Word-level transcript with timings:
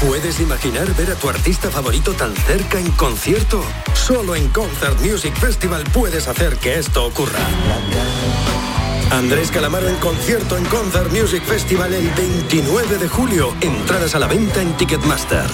¿Puedes 0.00 0.40
imaginar 0.40 0.94
ver 0.94 1.10
a 1.10 1.14
tu 1.14 1.28
artista 1.28 1.70
favorito 1.70 2.12
tan 2.12 2.34
cerca 2.34 2.78
en 2.78 2.90
concierto? 2.92 3.64
Solo 3.94 4.36
en 4.36 4.48
Concert 4.48 5.00
Music 5.00 5.34
Festival 5.34 5.84
puedes 5.92 6.28
hacer 6.28 6.56
que 6.58 6.78
esto 6.78 7.06
ocurra. 7.06 7.38
Andrés 9.10 9.50
Calamaro 9.50 9.88
en 9.88 9.96
concierto 9.96 10.56
en 10.56 10.64
Concert 10.64 11.10
Music 11.10 11.42
Festival 11.44 11.94
el 11.94 12.10
29 12.10 12.98
de 12.98 13.08
julio. 13.08 13.54
Entradas 13.60 14.14
a 14.14 14.18
la 14.18 14.26
venta 14.26 14.60
en 14.60 14.76
Ticketmaster. 14.76 15.46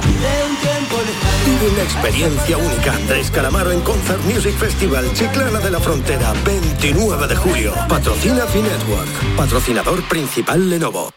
Vive 1.45 1.73
una 1.73 1.83
experiencia 1.83 2.57
única. 2.57 2.95
Andrés 2.95 3.31
Calamaro 3.31 3.71
en 3.71 3.81
Concert 3.81 4.23
Music 4.25 4.57
Festival, 4.57 5.13
Chiclana 5.13 5.61
de 5.61 5.71
la 5.71 5.79
Frontera, 5.79 6.33
29 6.45 7.29
de 7.29 7.37
julio. 7.37 7.75
Patrocina 7.89 8.47
Finetwork. 8.47 9.37
Patrocinador 9.37 10.03
principal 10.09 10.69
Lenovo. 10.69 11.11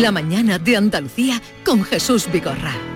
La 0.00 0.12
mañana 0.12 0.58
de 0.58 0.76
Andalucía 0.76 1.40
con 1.64 1.82
Jesús 1.82 2.30
Vigorra. 2.30 2.95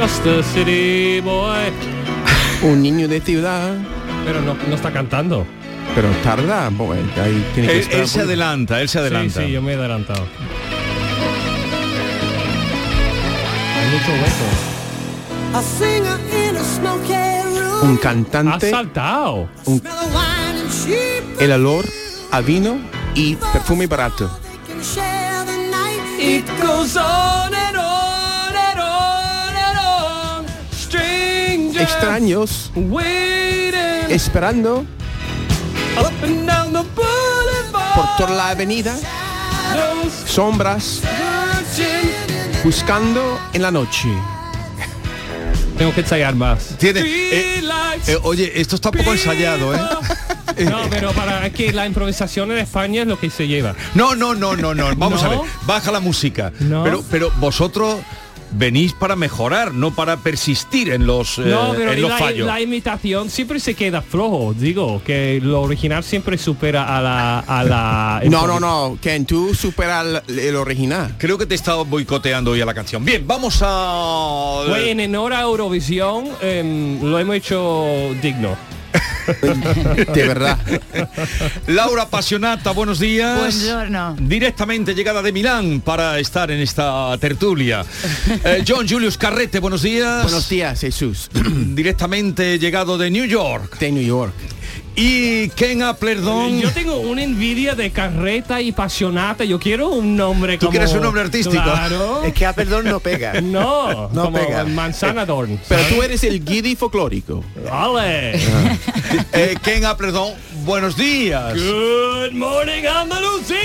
Just 0.00 0.26
a 0.26 0.42
city 0.42 1.20
boy. 1.20 1.70
Un 2.62 2.82
niño 2.82 3.08
de 3.08 3.20
ciudad. 3.20 3.74
Pero 4.24 4.40
no, 4.42 4.54
no 4.54 4.74
está 4.74 4.90
cantando. 4.92 5.46
Pero 5.94 6.08
tarda, 6.22 6.68
bueno, 6.70 7.02
ahí 7.22 7.44
tiene 7.54 7.68
que 7.68 7.74
Él, 7.74 7.80
esperar 7.80 8.02
él 8.02 8.08
se 8.08 8.20
adelanta, 8.20 8.80
él 8.80 8.88
se 8.88 8.98
adelanta. 9.00 9.40
Sí, 9.40 9.46
sí, 9.46 9.52
yo 9.52 9.60
me 9.62 9.72
he 9.72 9.74
adelantado. 9.74 10.24
Hay 13.76 13.88
mucho 13.90 14.12
hueco. 14.12 14.48
A 15.52 15.62
singer 15.62 16.48
in 16.48 16.56
a 16.56 16.62
smoky 16.62 17.58
room. 17.58 17.90
un 17.90 17.96
cantante. 17.96 18.68
Ha 18.68 18.70
saltado. 18.70 19.48
un- 19.64 19.82
el 21.40 21.52
olor 21.52 21.84
a 22.30 22.40
vino 22.40 22.78
y 23.14 23.34
perfume 23.36 23.86
barato. 23.86 24.30
It 26.22 26.44
goes 26.60 26.96
on 26.96 27.54
and 27.54 27.76
Extraños 31.92 32.70
esperando 34.08 34.86
por 37.94 38.16
toda 38.16 38.30
la 38.30 38.48
avenida, 38.50 38.96
sombras, 40.26 41.00
buscando 42.62 43.40
en 43.52 43.62
la 43.62 43.70
noche. 43.72 44.08
Tengo 45.76 45.92
que 45.92 46.00
ensayar 46.00 46.34
más. 46.34 46.76
Tiene, 46.78 47.00
eh, 47.00 47.62
eh, 48.06 48.18
oye, 48.22 48.60
esto 48.60 48.76
está 48.76 48.92
poco 48.92 49.12
ensayado, 49.12 49.74
¿eh? 49.74 49.80
No, 50.64 50.80
pero 50.90 51.12
para 51.12 51.48
que 51.50 51.72
la 51.72 51.86
improvisación 51.86 52.52
en 52.52 52.58
España 52.58 53.02
es 53.02 53.08
lo 53.08 53.18
que 53.18 53.30
se 53.30 53.48
lleva. 53.48 53.74
No, 53.94 54.14
no, 54.14 54.34
no, 54.34 54.56
no, 54.56 54.74
no. 54.74 54.94
Vamos 54.94 55.22
¿No? 55.22 55.26
a 55.26 55.30
ver. 55.30 55.40
Baja 55.62 55.90
la 55.90 56.00
música. 56.00 56.52
No. 56.60 56.84
Pero, 56.84 57.02
pero 57.10 57.32
vosotros 57.38 57.96
venís 58.52 58.92
para 58.92 59.16
mejorar, 59.16 59.72
no 59.72 59.94
para 59.94 60.16
persistir 60.18 60.90
en 60.90 61.06
los, 61.06 61.38
eh, 61.38 61.42
pero 61.44 61.92
en 61.92 62.00
los 62.02 62.10
la, 62.10 62.18
fallos. 62.18 62.46
la 62.46 62.60
imitación 62.60 63.30
siempre 63.30 63.60
se 63.60 63.74
queda 63.74 64.02
flojo. 64.02 64.54
Digo, 64.54 65.02
que 65.04 65.40
lo 65.42 65.62
original 65.62 66.04
siempre 66.04 66.38
supera 66.38 66.96
a 66.96 67.00
la... 67.00 67.38
A 67.40 67.64
la 67.64 68.22
No, 68.30 68.46
no, 68.46 68.60
no, 68.60 68.98
Ken, 69.00 69.26
tú 69.26 69.54
superas 69.54 70.22
el, 70.28 70.38
el 70.38 70.56
original. 70.56 71.14
Creo 71.18 71.36
que 71.38 71.46
te 71.46 71.54
he 71.54 71.56
estado 71.56 71.84
boicoteando 71.84 72.52
hoy 72.52 72.60
a 72.60 72.66
la 72.66 72.74
canción. 72.74 73.04
Bien, 73.04 73.26
vamos 73.26 73.60
a... 73.62 74.64
Güey, 74.68 74.90
en 74.90 75.00
honor 75.00 75.32
a 75.34 75.42
Eurovisión 75.42 76.28
em, 76.40 77.02
lo 77.02 77.18
hemos 77.18 77.36
hecho 77.36 78.14
digno. 78.22 78.56
De 80.14 80.26
verdad. 80.26 80.58
Laura 81.66 82.08
Pasionata, 82.08 82.72
buenos 82.72 82.98
días. 82.98 83.38
Buongiorno. 83.38 84.16
Directamente 84.20 84.94
llegada 84.94 85.22
de 85.22 85.32
Milán 85.32 85.80
para 85.80 86.18
estar 86.18 86.50
en 86.50 86.60
esta 86.60 87.16
tertulia. 87.18 87.84
Eh, 88.44 88.64
John 88.66 88.88
Julius 88.88 89.16
Carrete, 89.16 89.60
buenos 89.60 89.82
días. 89.82 90.22
Buenos 90.22 90.48
días, 90.48 90.80
Jesús. 90.80 91.30
Directamente 91.32 92.58
llegado 92.58 92.98
de 92.98 93.10
New 93.10 93.24
York. 93.24 93.78
De 93.78 93.92
New 93.92 94.02
York. 94.02 94.34
Y 95.02 95.48
Ken 95.56 95.82
Applerdon. 95.82 96.60
Yo 96.60 96.70
tengo 96.72 96.96
una 96.98 97.22
envidia 97.22 97.74
de 97.74 97.90
carreta 97.90 98.60
y 98.60 98.70
pasionata. 98.70 99.44
Yo 99.44 99.58
quiero 99.58 99.88
un 99.88 100.14
nombre 100.14 100.58
¿Tú 100.58 100.66
como... 100.66 100.72
quieres 100.72 100.92
un 100.92 101.00
nombre 101.00 101.22
artístico? 101.22 101.62
Claro. 101.62 102.22
Es 102.22 102.34
que 102.34 102.44
a 102.44 102.52
perdón 102.52 102.84
no 102.84 103.00
pega. 103.00 103.40
No, 103.40 104.10
No 104.10 104.24
como 104.24 104.36
pega. 104.36 104.64
Manzanadorn. 104.64 105.58
Pero 105.66 105.82
tú 105.84 106.02
eres 106.02 106.22
el 106.24 106.44
guiri 106.44 106.76
folclórico. 106.76 107.42
Vale. 107.70 108.38
Eh, 109.32 109.56
Ken 109.62 109.84
Applerdon, 109.84 110.34
buenos 110.64 110.96
días. 110.96 111.54
Good 111.54 112.32
morning, 112.32 112.84
Andalucía. 112.84 113.56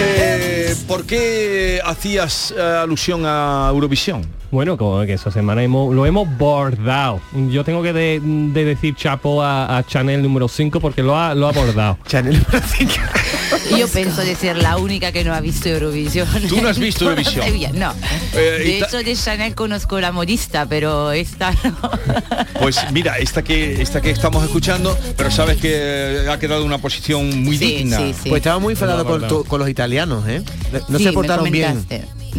Eh, 0.00 0.47
¿Por 0.86 1.06
qué 1.06 1.80
hacías 1.84 2.54
eh, 2.56 2.60
alusión 2.60 3.22
a 3.24 3.68
Eurovisión? 3.70 4.26
Bueno, 4.50 4.76
como 4.76 5.00
que 5.06 5.12
esta 5.14 5.30
semana 5.30 5.62
hemos, 5.62 5.94
lo 5.94 6.04
hemos 6.04 6.28
bordado. 6.36 7.20
Yo 7.50 7.64
tengo 7.64 7.82
que 7.82 7.92
de, 7.92 8.20
de 8.22 8.64
decir 8.64 8.94
chapo 8.94 9.42
a, 9.42 9.78
a 9.78 9.86
Chanel 9.86 10.22
número 10.22 10.48
5 10.48 10.80
porque 10.80 11.02
lo 11.02 11.18
ha, 11.18 11.34
lo 11.34 11.48
ha 11.48 11.52
bordado. 11.52 11.98
Chanel 12.06 12.42
número 12.42 12.66
5. 12.66 12.92
Yo 13.78 13.88
pienso 13.88 14.22
de 14.22 14.34
ser 14.36 14.56
la 14.58 14.76
única 14.76 15.12
que 15.12 15.24
no 15.24 15.34
ha 15.34 15.40
visto 15.40 15.68
Eurovisión. 15.68 16.26
¿Tú 16.48 16.60
no 16.60 16.68
has 16.68 16.78
visto 16.78 17.04
Eurovisión? 17.10 17.44
No. 17.78 17.94
Eh, 18.34 18.38
de 18.64 18.78
hecho, 18.78 18.98
de 18.98 19.14
Chanel 19.16 19.54
conozco 19.54 20.00
la 20.00 20.12
modista, 20.12 20.66
pero 20.66 21.12
esta 21.12 21.52
no. 21.64 21.90
Pues 22.60 22.78
mira, 22.92 23.18
esta 23.18 23.42
que 23.42 23.80
esta 23.80 24.00
que 24.00 24.10
estamos 24.10 24.44
escuchando, 24.44 24.96
pero 25.16 25.30
sabes 25.30 25.58
que 25.58 26.26
ha 26.30 26.38
quedado 26.38 26.60
en 26.62 26.66
una 26.66 26.78
posición 26.78 27.42
muy 27.44 27.56
Sí, 27.56 27.76
digna. 27.76 27.98
sí, 27.98 28.14
sí. 28.22 28.28
Pues 28.28 28.40
estaba 28.40 28.58
muy 28.58 28.72
enfadado 28.72 29.04
No, 29.04 29.10
con, 29.10 29.20
no. 29.22 29.44
con 29.44 29.60
los 29.60 29.68
italianos, 29.68 30.26
¿eh? 30.28 30.42
No 30.88 30.98
Sí, 30.98 31.04
se 31.04 31.10
me 31.10 31.12
portaron 31.14 31.50
bien. 31.50 31.84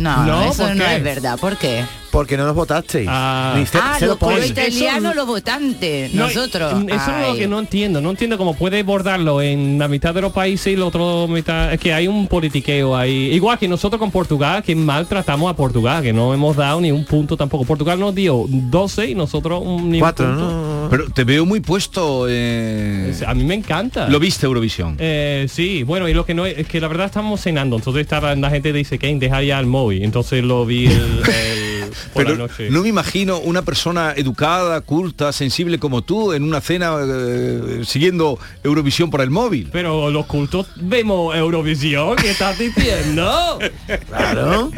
No, 0.01 0.25
No, 0.25 0.43
eso 0.51 0.63
¿por 0.63 0.75
no 0.75 0.85
qué? 0.85 0.95
es 0.95 1.03
verdad. 1.03 1.39
¿Por 1.39 1.57
qué? 1.57 1.83
Porque 2.11 2.37
no 2.37 2.45
nos 2.47 2.55
votasteis. 2.55 3.07
Ah. 3.07 3.53
Ni 3.55 3.61
ah, 3.61 3.67
cero 3.71 3.83
lo, 4.01 4.07
lo 4.07 4.17
points. 4.17 4.49
italiano, 4.49 5.09
Eso- 5.09 5.13
lo 5.15 5.25
votante, 5.27 6.09
No, 6.13 6.23
nosotros. 6.23 6.73
Eso 6.87 7.11
es 7.17 7.27
lo 7.27 7.35
que 7.35 7.47
no 7.47 7.59
entiendo. 7.59 8.01
No 8.01 8.09
entiendo 8.09 8.35
cómo 8.37 8.55
puede 8.55 8.81
bordarlo 8.81 9.43
en 9.43 9.77
la 9.77 9.87
mitad 9.87 10.13
de 10.15 10.21
los 10.21 10.33
países 10.33 10.73
y 10.73 10.75
la 10.75 10.85
otra 10.85 11.01
mitad. 11.31 11.71
Es 11.71 11.79
que 11.79 11.93
hay 11.93 12.07
un 12.07 12.25
politiqueo 12.27 12.95
ahí. 12.97 13.31
Igual 13.33 13.59
que 13.59 13.67
nosotros 13.67 13.99
con 13.99 14.09
Portugal, 14.09 14.63
que 14.63 14.73
maltratamos 14.75 15.51
a 15.51 15.55
Portugal, 15.55 16.01
que 16.01 16.11
no 16.11 16.33
hemos 16.33 16.55
dado 16.55 16.81
ni 16.81 16.91
un 16.91 17.05
punto 17.05 17.37
tampoco. 17.37 17.63
Portugal 17.65 17.99
nos 17.99 18.15
dio 18.15 18.45
12 18.47 19.09
y 19.09 19.13
nosotros 19.15 19.61
un, 19.63 19.91
ni 19.91 19.97
un 19.97 20.01
Cuatro, 20.01 20.25
punto. 20.25 20.41
¿no? 20.45 20.78
Pero 20.89 21.09
te 21.09 21.23
veo 21.23 21.45
muy 21.45 21.59
puesto. 21.59 22.25
eh, 22.29 23.13
A 23.25 23.33
mí 23.33 23.43
me 23.43 23.53
encanta. 23.55 24.07
Lo 24.09 24.19
viste 24.19 24.45
Eurovisión. 24.45 24.95
Eh, 24.99 25.47
sí, 25.49 25.83
bueno, 25.83 26.07
y 26.09 26.13
lo 26.13 26.25
que 26.25 26.33
no 26.33 26.45
es, 26.45 26.57
es 26.57 26.67
que 26.67 26.79
la 26.81 26.87
verdad 26.87 27.05
estamos 27.07 27.41
cenando, 27.41 27.75
entonces 27.77 28.01
estaba, 28.01 28.33
la 28.35 28.49
gente 28.49 28.73
dice 28.73 28.97
que 28.99 29.13
deja 29.15 29.41
ya 29.43 29.59
el 29.59 29.65
móvil, 29.65 30.03
entonces 30.03 30.43
lo 30.43 30.65
vi 30.65 30.87
el, 30.87 30.93
el- 30.93 31.78
por 32.13 32.23
Pero 32.23 32.35
la 32.35 32.47
noche. 32.47 32.69
no 32.69 32.81
me 32.81 32.89
imagino 32.89 33.39
una 33.39 33.61
persona 33.61 34.13
educada, 34.15 34.81
culta, 34.81 35.31
sensible 35.31 35.79
como 35.79 36.01
tú 36.01 36.33
en 36.33 36.43
una 36.43 36.61
cena 36.61 36.95
eh, 37.05 37.81
siguiendo 37.85 38.39
Eurovisión 38.63 39.09
por 39.09 39.21
el 39.21 39.29
móvil. 39.29 39.69
Pero 39.71 40.09
los 40.11 40.25
cultos 40.25 40.67
vemos 40.75 41.35
Eurovisión, 41.35 42.15
¿qué 42.15 42.31
estás 42.31 42.57
diciendo? 42.57 43.59
Claro. 44.07 44.71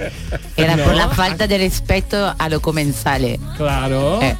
Era 0.58 0.76
No. 0.76 0.84
por 0.84 0.96
la 0.96 1.10
falta 1.10 1.48
de 1.48 1.58
respeto 1.58 2.34
a 2.38 2.50
los 2.50 2.60
comensales. 2.62 3.40
Claro. 3.58 4.22
Eh. 4.22 4.36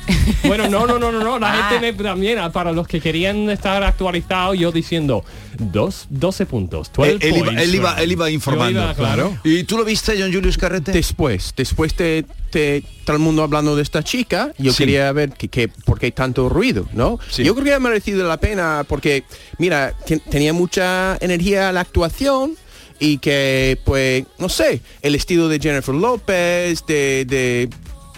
Bueno, 0.46 0.68
no, 0.70 0.86
no, 0.88 0.98
no, 1.00 1.12
no, 1.12 1.20
no. 1.24 1.40
La 1.40 1.52
Ah. 1.52 1.70
gente 1.70 1.92
me, 1.94 2.04
también, 2.04 2.40
ah, 2.40 2.52
para 2.52 2.72
los 2.72 2.88
que 2.88 3.00
querían 3.02 3.50
estar 3.50 3.84
actualizados, 3.84 4.58
yo 4.58 4.72
diciendo 4.72 5.24
dos, 5.58 6.08
12 6.10 6.46
puntos. 6.46 6.92
12 6.94 7.12
Eh, 7.12 7.18
Él, 7.22 7.36
él 7.36 7.38
iba, 7.38 7.62
él, 7.62 7.76
iba, 7.76 7.96
él 8.02 8.12
iba 8.14 8.30
informando. 8.32 8.82
Iba, 8.82 8.94
claro. 8.94 9.38
¿Y 9.44 9.64
tú 9.64 9.78
lo 9.78 9.84
viste, 9.86 10.14
John 10.20 10.32
Julius 10.34 10.58
Carrete? 10.58 10.92
Después, 10.92 11.54
después 11.56 11.96
de, 11.98 12.26
de 12.60 12.84
todo 13.06 13.16
el 13.16 13.22
mundo 13.22 13.44
hablando 13.44 13.76
de 13.76 13.82
esta 13.84 14.04
chica, 14.04 14.54
yo 14.58 14.72
Sí. 14.72 14.80
quería 14.80 15.12
ver 15.12 15.32
que, 15.32 15.48
que- 15.48 15.68
por 15.68 16.00
qué 16.00 16.12
tanto 16.12 16.50
ruido, 16.50 16.88
¿no? 16.94 17.20
Sí. 17.30 17.44
Yo 17.44 17.54
creo 17.56 17.66
que 17.66 17.74
ha 17.74 17.80
merecido 17.80 18.28
la 18.28 18.38
pena 18.38 18.86
porque, 18.88 19.24
mira, 19.58 19.94
ten- 20.06 20.20
tenía 20.30 20.54
mucha 20.54 21.18
energía 21.22 21.72
la 21.72 21.82
actuación 21.82 22.56
y 23.00 23.18
que, 23.18 23.80
pues, 23.86 24.26
no 24.38 24.48
sé, 24.50 24.82
el 25.02 25.16
estilo 25.16 25.48
de 25.50 25.60
Jennifer 25.60 25.96
López, 25.96 26.86
de... 26.86 27.26
de 27.26 27.70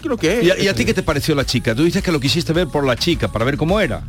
creo 0.02 0.18
que... 0.18 0.42
¿Y 0.44 0.50
a, 0.50 0.58
y 0.58 0.68
a 0.68 0.74
ti 0.74 0.84
qué 0.84 0.92
te 0.92 1.02
pareció 1.02 1.34
la 1.34 1.46
chica? 1.46 1.74
Tú 1.74 1.84
dices 1.84 2.02
que 2.02 2.12
lo 2.12 2.20
quisiste 2.20 2.52
ver 2.52 2.68
por 2.68 2.84
la 2.86 2.94
chica, 2.96 3.32
para 3.32 3.46
ver 3.46 3.56
cómo 3.56 3.80
era. 3.80 4.04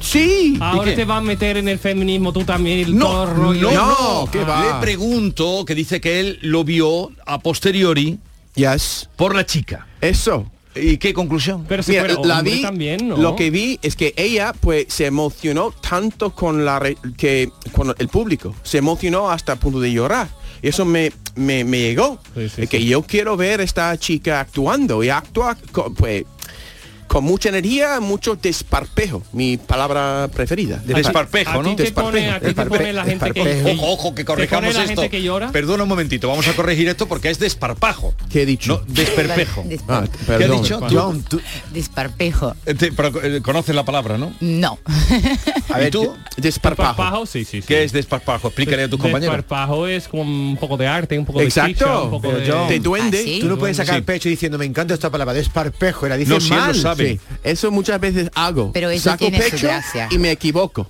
Sí. 0.00 0.56
Ahora 0.60 0.94
te 0.94 1.04
vas 1.04 1.18
a 1.18 1.20
meter 1.20 1.58
en 1.58 1.68
el 1.68 1.78
feminismo 1.78 2.32
tú 2.32 2.42
también, 2.44 2.80
el 2.80 2.96
No, 2.96 3.26
no, 3.26 3.52
no. 3.52 4.28
Le 4.32 4.80
pregunto 4.80 5.64
que 5.64 5.74
dice 5.74 6.00
que 6.00 6.18
él 6.20 6.38
lo 6.42 6.64
vio 6.64 7.10
a 7.26 7.38
posteriori 7.38 8.18
Yes. 8.54 9.08
por 9.16 9.34
la 9.34 9.44
chica. 9.46 9.86
Eso. 10.00 10.50
¿Y 10.74 10.98
qué 10.98 11.12
conclusión? 11.12 11.64
Pero 11.68 11.82
si 11.82 11.92
Mira, 11.92 12.04
fuera 12.04 12.20
la 12.22 12.42
vi, 12.42 12.62
también, 12.62 13.08
¿no? 13.08 13.16
lo 13.16 13.34
que 13.34 13.50
vi 13.50 13.78
es 13.82 13.96
que 13.96 14.14
ella 14.16 14.52
pues 14.60 14.86
se 14.88 15.06
emocionó 15.06 15.72
tanto 15.72 16.30
con 16.32 16.64
la 16.64 16.78
re- 16.78 16.96
que 17.16 17.50
con 17.72 17.92
el 17.98 18.08
público, 18.08 18.54
se 18.62 18.78
emocionó 18.78 19.30
hasta 19.30 19.54
el 19.54 19.58
punto 19.58 19.80
de 19.80 19.92
llorar. 19.92 20.28
Y 20.62 20.68
eso 20.68 20.84
me, 20.84 21.10
me, 21.34 21.64
me 21.64 21.80
llegó. 21.80 22.20
Sí, 22.36 22.48
sí, 22.48 22.62
Es 22.62 22.68
que 22.68 22.84
yo 22.84 23.02
quiero 23.02 23.36
ver 23.36 23.60
esta 23.60 23.96
chica 23.98 24.40
actuando 24.40 25.02
y 25.02 25.08
actúa 25.08 25.56
pues 25.96 26.24
con 27.10 27.24
mucha 27.24 27.48
energía, 27.48 27.98
mucho 27.98 28.36
desparpejo, 28.36 29.20
mi 29.32 29.56
palabra 29.56 30.30
preferida. 30.32 30.80
Desparpejo, 30.84 31.50
¿A 31.58 31.60
¿no? 31.60 31.70
ti 31.74 31.82
te 31.82 31.90
pone, 31.90 32.30
a 32.30 32.38
ti 32.38 32.46
te 32.46 32.54
Desparpe- 32.54 32.68
pone 32.68 32.92
la 32.92 33.04
gente 33.04 33.32
que... 33.32 33.44
desparpejo. 33.44 33.82
Ojo, 33.82 33.92
ojo, 33.94 34.14
que 34.14 34.22
¿Te 34.22 34.26
pone 34.26 34.36
corrijamos 34.46 34.74
la 34.74 34.84
esto. 34.84 34.94
gente 35.02 35.10
que 35.10 35.20
llora? 35.20 35.50
Perdona 35.50 35.82
un 35.82 35.88
momentito, 35.88 36.28
vamos 36.28 36.46
a 36.46 36.52
corregir 36.54 36.88
esto 36.88 37.08
porque 37.08 37.28
es 37.30 37.40
desparpajo. 37.40 38.14
¿Qué 38.30 38.42
he 38.42 38.46
dicho? 38.46 38.84
No, 38.86 38.94
desperpejo. 38.94 39.64
Des- 39.66 39.80
Ah, 39.88 40.04
¿Qué 40.38 40.46
dicho? 40.46 40.78
John, 40.88 41.24
tú- 41.28 41.40
Desparpejo. 41.72 42.54
Eh, 42.64 42.74
te- 42.74 42.92
pero, 42.92 43.20
eh, 43.24 43.40
conoces 43.42 43.74
la 43.74 43.84
palabra, 43.84 44.16
¿no? 44.16 44.32
No. 44.38 44.78
A 45.70 45.78
ver, 45.78 45.90
tú, 45.90 46.14
Desparpajo. 46.36 46.90
Desparpajo, 46.92 47.26
sí, 47.26 47.44
sí, 47.44 47.60
sí. 47.60 47.66
¿qué 47.66 47.82
es 47.82 47.90
desparpajo? 47.92 48.46
Explícale 48.48 48.84
a 48.84 48.88
tus 48.88 49.00
compañeros. 49.00 49.34
Desparpajo 49.34 49.88
es 49.88 50.06
como 50.06 50.22
un 50.22 50.56
poco 50.56 50.76
de 50.76 50.86
arte, 50.86 51.18
un 51.18 51.26
poco 51.26 51.40
de 51.40 51.46
Exacto. 51.46 51.72
chicha, 51.72 51.98
un 52.02 52.10
poco 52.10 52.32
de... 52.32 52.48
John, 52.48 52.68
De 52.68 52.78
duende. 52.78 53.18
¿Ah, 53.18 53.22
sí? 53.24 53.38
tú 53.40 53.48
no 53.48 53.58
puedes 53.58 53.76
sacar 53.76 53.96
el 53.96 54.04
pecho 54.04 54.28
diciendo 54.28 54.58
me 54.58 54.64
encanta 54.64 54.94
esta 54.94 55.10
palabra, 55.10 55.34
desparpejo, 55.34 56.06
la 56.08 56.16
dices 56.16 56.34
No, 56.34 56.40
si 56.40 56.52
él 56.52 56.58
lo 56.60 56.66
mal. 56.66 56.74
sabe. 56.76 56.99
Sí, 57.08 57.20
eso 57.42 57.70
muchas 57.70 58.00
veces 58.00 58.30
hago. 58.34 58.70
Pero 58.72 58.90
eso 58.90 59.04
Saco 59.10 59.18
tiene 59.18 59.40
su 59.42 59.50
pecho 59.50 59.66
gracia. 59.66 60.08
y 60.10 60.18
me 60.18 60.30
equivoco. 60.30 60.88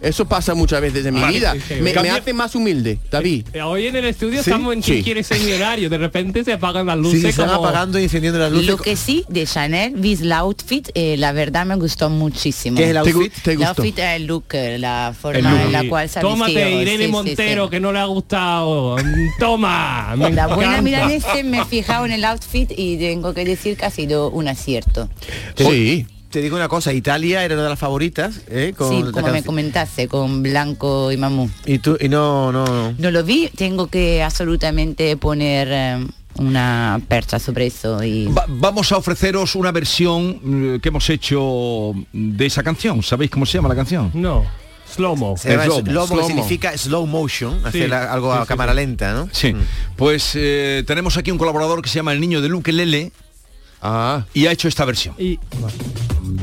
Eso 0.00 0.26
pasa 0.26 0.54
muchas 0.54 0.80
veces 0.80 1.04
en 1.06 1.14
mi 1.14 1.20
Vale, 1.20 1.38
vida. 1.38 1.52
sí, 1.54 1.60
sí. 1.68 1.74
Me, 1.74 1.80
me 1.82 1.92
Cambia- 1.92 2.16
hace 2.16 2.32
más 2.32 2.54
humilde, 2.54 2.98
David. 3.10 3.46
Eh, 3.52 3.62
Hoy 3.62 3.86
en 3.86 3.96
el 3.96 4.04
estudio 4.04 4.42
¿Sí? 4.42 4.50
estamos 4.50 4.72
en 4.74 4.82
quién 4.82 4.98
Sí. 4.98 5.02
quiere 5.04 5.22
ser 5.22 5.40
millonario. 5.40 5.90
De 5.90 5.98
repente 5.98 6.44
se 6.44 6.52
apagan 6.52 6.86
las 6.86 6.96
luces 6.96 7.14
Sí, 7.18 7.22
se 7.22 7.28
están 7.30 7.48
como... 7.48 7.66
apagando 7.66 7.98
y 7.98 8.04
encendiendo 8.04 8.38
las 8.38 8.52
luces. 8.52 8.66
Lo 8.68 8.76
que 8.76 8.96
sí, 8.96 9.24
de 9.28 9.46
Chanel, 9.46 9.94
vis 9.96 10.20
la 10.20 10.38
outfit, 10.38 10.88
eh, 10.94 11.16
la 11.16 11.32
verdad 11.32 11.66
me 11.66 11.74
gustó 11.76 12.10
muchísimo. 12.10 12.76
¿Qué 12.76 12.84
es 12.84 12.90
el 12.96 13.02
¿Te, 13.02 13.12
gu- 13.14 13.22
outfit? 13.24 13.42
te 13.42 13.50
El 13.52 13.56
gustó? 13.58 13.82
outfit, 13.82 13.98
el 13.98 14.26
look, 14.26 14.44
eh, 14.52 14.78
la 14.78 15.14
forma 15.20 15.64
en 15.64 15.72
la 15.72 15.88
cual 15.88 16.08
se 16.08 16.18
ha 16.18 16.22
Tómate, 16.22 16.54
vestido. 16.54 16.80
Irene 16.82 16.98
Sí, 16.98 17.04
sí, 17.04 17.08
Montero, 17.10 17.64
sí. 17.64 17.70
que 17.70 17.80
no 17.80 17.92
le 17.92 17.98
ha 17.98 18.04
gustado. 18.04 18.96
Toma, 19.38 20.14
me 20.16 20.30
La 20.32 20.46
buena 20.46 20.78
encanta. 20.78 20.82
milanese 20.82 21.42
me 21.44 21.60
he 21.60 21.64
fijado 21.64 22.04
en 22.06 22.12
el 22.12 22.24
outfit 22.24 22.70
y 22.76 22.96
tengo 22.98 23.34
que 23.34 23.44
decir 23.44 23.76
que 23.76 23.84
ha 23.86 23.90
sido 23.90 24.30
un 24.30 24.48
acierto. 24.48 25.08
Sí. 25.56 26.06
Te 26.30 26.42
digo 26.42 26.56
una 26.56 26.68
cosa, 26.68 26.92
Italia 26.92 27.42
era 27.42 27.54
una 27.54 27.62
de 27.64 27.70
las 27.70 27.78
favoritas, 27.78 28.42
¿eh? 28.48 28.74
Con 28.76 28.90
sí, 29.06 29.12
como 29.12 29.28
me 29.28 29.42
comentaste, 29.42 30.08
con 30.08 30.42
Blanco 30.42 31.10
y 31.10 31.16
Mamú. 31.16 31.48
Y 31.64 31.78
tú, 31.78 31.96
y 31.98 32.10
no, 32.10 32.52
no, 32.52 32.66
no. 32.66 32.94
No 32.98 33.10
lo 33.10 33.24
vi, 33.24 33.48
tengo 33.56 33.86
que 33.86 34.22
absolutamente 34.22 35.16
poner 35.16 35.68
eh, 35.70 36.06
una 36.34 37.00
percha 37.08 37.38
sobre 37.38 37.68
eso 37.68 38.04
y... 38.04 38.26
Va- 38.26 38.44
vamos 38.46 38.92
a 38.92 38.98
ofreceros 38.98 39.54
una 39.54 39.72
versión 39.72 40.74
eh, 40.74 40.78
que 40.82 40.90
hemos 40.90 41.08
hecho 41.08 41.94
de 42.12 42.44
esa 42.44 42.62
canción. 42.62 43.02
¿Sabéis 43.02 43.30
cómo 43.30 43.46
se 43.46 43.54
llama 43.56 43.70
la 43.70 43.76
canción? 43.76 44.10
No, 44.12 44.44
slow-mo. 44.94 45.34
Se 45.38 45.48
llama 45.48 45.64
que 45.64 45.90
slow-mo. 45.90 46.26
significa 46.26 46.76
slow 46.76 47.06
motion, 47.06 47.64
hacer 47.64 47.92
algo 47.94 48.34
sí, 48.34 48.38
a 48.38 48.42
sí, 48.42 48.48
cámara 48.48 48.72
sí. 48.72 48.76
lenta, 48.76 49.14
¿no? 49.14 49.30
Sí. 49.32 49.54
Mm. 49.54 49.60
Pues 49.96 50.32
eh, 50.34 50.84
tenemos 50.86 51.16
aquí 51.16 51.30
un 51.30 51.38
colaborador 51.38 51.80
que 51.80 51.88
se 51.88 51.94
llama 51.96 52.12
el 52.12 52.20
niño 52.20 52.42
de 52.42 52.50
Luke 52.50 52.70
Lele 52.70 53.12
Ah. 53.82 54.24
y 54.34 54.46
ha 54.46 54.52
hecho 54.52 54.68
esta 54.68 54.84
versión. 54.84 55.14
Y, 55.18 55.38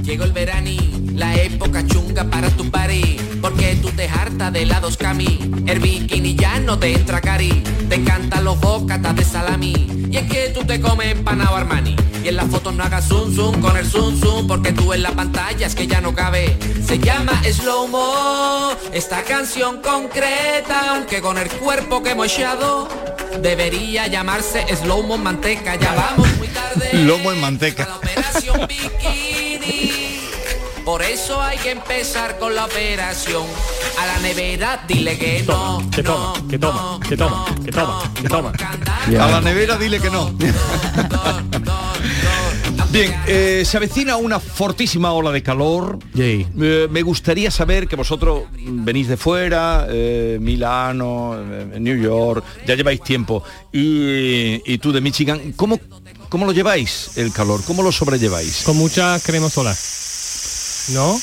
Llegó 0.03 0.23
el 0.23 0.31
verani, 0.33 0.77
la 1.13 1.35
época 1.35 1.85
chunga 1.85 2.23
para 2.25 2.49
tu 2.49 2.69
party 2.69 3.17
Porque 3.41 3.75
tú 3.81 3.89
te 3.89 4.07
hartas 4.07 4.51
de 4.53 4.63
helados 4.63 4.97
cami 4.97 5.39
El 5.67 5.79
bikini 5.79 6.35
ya 6.35 6.59
no 6.59 6.77
te 6.77 6.93
entra 6.93 7.21
cari 7.21 7.63
Te 7.89 7.95
encantan 7.95 8.43
los 8.43 8.59
bocatas 8.59 9.15
de 9.15 9.23
salami 9.23 10.07
Y 10.11 10.17
es 10.17 10.31
que 10.31 10.49
tú 10.49 10.63
te 10.65 10.79
comes 10.79 11.07
empanado 11.11 11.55
Armani 11.55 11.95
Y 12.25 12.29
en 12.29 12.37
las 12.37 12.47
fotos 12.49 12.73
no 12.73 12.83
hagas 12.83 13.07
zoom 13.07 13.35
zoom 13.35 13.61
con 13.61 13.77
el 13.77 13.85
zoom 13.85 14.19
zoom 14.19 14.47
Porque 14.47 14.71
tú 14.71 14.93
en 14.93 15.03
la 15.03 15.11
pantalla 15.11 15.67
es 15.67 15.75
que 15.75 15.85
ya 15.85 16.01
no 16.01 16.15
cabe 16.15 16.57
Se 16.83 16.97
llama 16.97 17.39
Slow 17.43 17.87
Mo 17.87 18.71
Esta 18.91 19.21
canción 19.21 19.79
concreta 19.79 20.95
Aunque 20.95 21.21
con 21.21 21.37
el 21.37 21.47
cuerpo 21.51 22.01
que 22.01 22.11
hemos 22.11 22.33
echado 22.33 22.87
Debería 23.43 24.07
llamarse 24.07 24.65
Slow 24.75 25.03
Mo 25.03 25.19
Manteca 25.19 25.75
Ya 25.75 25.93
vamos 25.93 26.27
muy 26.37 26.47
tarde 26.47 26.89
Lomo 26.93 27.31
en 27.31 27.41
manteca. 27.41 27.83
a 27.83 27.89
la 27.89 27.95
operación 27.97 28.67
bikini. 28.67 30.04
Por 30.85 31.01
eso 31.01 31.41
hay 31.41 31.57
que 31.57 31.71
empezar 31.71 32.37
con 32.37 32.53
la 32.53 32.65
operación. 32.65 33.43
A 33.99 34.05
la 34.05 34.19
nevera 34.19 34.85
dile 34.87 35.17
que 35.17 35.43
no. 35.47 35.81
que 35.89 36.03
toma, 36.03 36.33
no, 36.37 36.47
que 36.47 36.59
toma, 36.59 36.81
no, 36.81 36.99
que 36.99 37.17
toma, 37.17 37.47
no, 37.47 37.63
que 37.65 37.71
toma, 37.71 38.03
no, 38.03 38.13
que 38.13 38.29
toma. 38.29 38.53
A 39.25 39.31
la 39.31 39.41
nevera 39.41 39.77
dile 39.79 39.99
que 39.99 40.11
no. 40.11 40.31
Bien, 42.91 43.13
eh, 43.27 43.63
se 43.65 43.77
avecina 43.77 44.15
una 44.15 44.39
fortísima 44.39 45.11
ola 45.11 45.31
de 45.31 45.41
calor. 45.41 45.97
Eh, 46.15 46.87
me 46.89 47.01
gustaría 47.01 47.49
saber 47.49 47.87
que 47.87 47.95
vosotros 47.95 48.43
venís 48.53 49.07
de 49.07 49.17
fuera, 49.17 49.87
eh, 49.89 50.37
Milano, 50.39 51.35
eh, 51.35 51.79
New 51.79 51.99
York, 51.99 52.45
ya 52.65 52.75
lleváis 52.75 53.01
tiempo, 53.01 53.43
y, 53.73 54.61
y 54.71 54.77
tú 54.77 54.93
de 54.93 55.01
Michigan, 55.01 55.53
¿cómo, 55.57 55.79
¿cómo 56.29 56.45
lo 56.45 56.51
lleváis 56.53 57.17
el 57.17 57.33
calor? 57.33 57.61
¿Cómo 57.65 57.81
lo 57.81 57.91
sobrelleváis? 57.91 58.61
con 58.63 58.77
mucha 58.77 59.19
crema 59.19 59.49
solar. 59.49 59.75
¿No? 60.89 61.19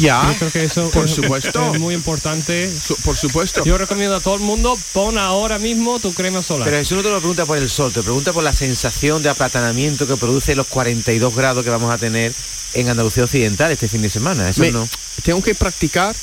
Ya. 0.00 0.26
Yo 0.32 0.38
creo 0.38 0.52
que 0.52 0.64
eso 0.64 0.90
Por 0.90 1.06
es- 1.06 1.12
supuesto. 1.14 1.72
es 1.74 1.80
muy 1.80 1.94
importante. 1.94 2.70
Su- 2.70 2.96
por 2.96 3.16
supuesto. 3.16 3.64
Yo 3.64 3.78
recomiendo 3.78 4.16
a 4.16 4.20
todo 4.20 4.34
el 4.34 4.40
mundo, 4.40 4.78
pon 4.92 5.16
ahora 5.18 5.58
mismo 5.58 5.98
tu 6.00 6.12
crema 6.12 6.42
solar. 6.42 6.66
Pero 6.66 6.78
eso 6.78 6.96
no 6.96 7.02
te 7.02 7.10
lo 7.10 7.18
pregunta 7.18 7.46
por 7.46 7.56
el 7.58 7.70
sol, 7.70 7.92
te 7.92 8.02
pregunta 8.02 8.32
por 8.32 8.42
la 8.42 8.52
sensación 8.52 9.22
de 9.22 9.28
aplatanamiento 9.30 10.06
que 10.06 10.16
produce 10.16 10.54
los 10.54 10.66
42 10.66 11.34
grados 11.34 11.64
que 11.64 11.70
vamos 11.70 11.92
a 11.92 11.98
tener 11.98 12.34
en 12.74 12.88
Andalucía 12.88 13.24
Occidental 13.24 13.70
este 13.72 13.88
fin 13.88 14.02
de 14.02 14.10
semana. 14.10 14.48
Eso 14.48 14.60
Me- 14.62 14.72
no. 14.72 14.86
Tengo 15.22 15.42
que 15.42 15.54
practicar 15.54 16.14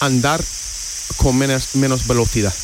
andar 0.00 0.42
con 1.16 1.36
menos, 1.36 1.74
menos 1.74 2.06
velocidad. 2.06 2.54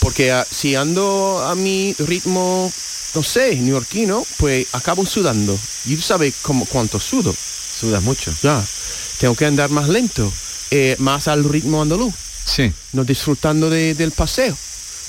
Porque 0.00 0.32
ah, 0.32 0.46
si 0.50 0.74
ando 0.76 1.44
a 1.46 1.54
mi 1.54 1.94
ritmo, 1.98 2.72
no 3.14 3.22
sé, 3.22 3.56
neoyorquino, 3.56 4.24
pues 4.36 4.66
acabo 4.72 5.04
sudando. 5.06 5.58
Y 5.86 5.96
tú 5.96 6.02
sabes 6.02 6.34
cómo, 6.42 6.64
cuánto 6.66 7.00
sudo. 7.00 7.34
Sudas 7.80 8.02
mucho. 8.02 8.32
Ya. 8.42 8.62
Tengo 9.18 9.34
que 9.34 9.46
andar 9.46 9.70
más 9.70 9.88
lento, 9.88 10.30
eh, 10.70 10.96
más 10.98 11.28
al 11.28 11.44
ritmo 11.44 11.82
andaluz. 11.82 12.14
Sí. 12.44 12.72
No 12.92 13.04
disfrutando 13.04 13.70
de- 13.70 13.94
del 13.94 14.10
paseo, 14.12 14.56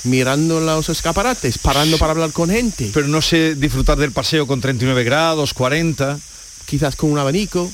mirando 0.04 0.60
los 0.60 0.88
escaparates, 0.88 1.58
parando 1.58 1.98
para 1.98 2.12
hablar 2.12 2.32
con 2.32 2.50
gente. 2.50 2.90
Pero 2.92 3.08
no 3.08 3.20
sé 3.22 3.54
disfrutar 3.54 3.98
del 3.98 4.12
paseo 4.12 4.46
con 4.46 4.60
39 4.60 5.04
grados, 5.04 5.54
40. 5.54 6.18
Quizás 6.66 6.94
con 6.96 7.10
un 7.10 7.18
abanico, 7.18 7.70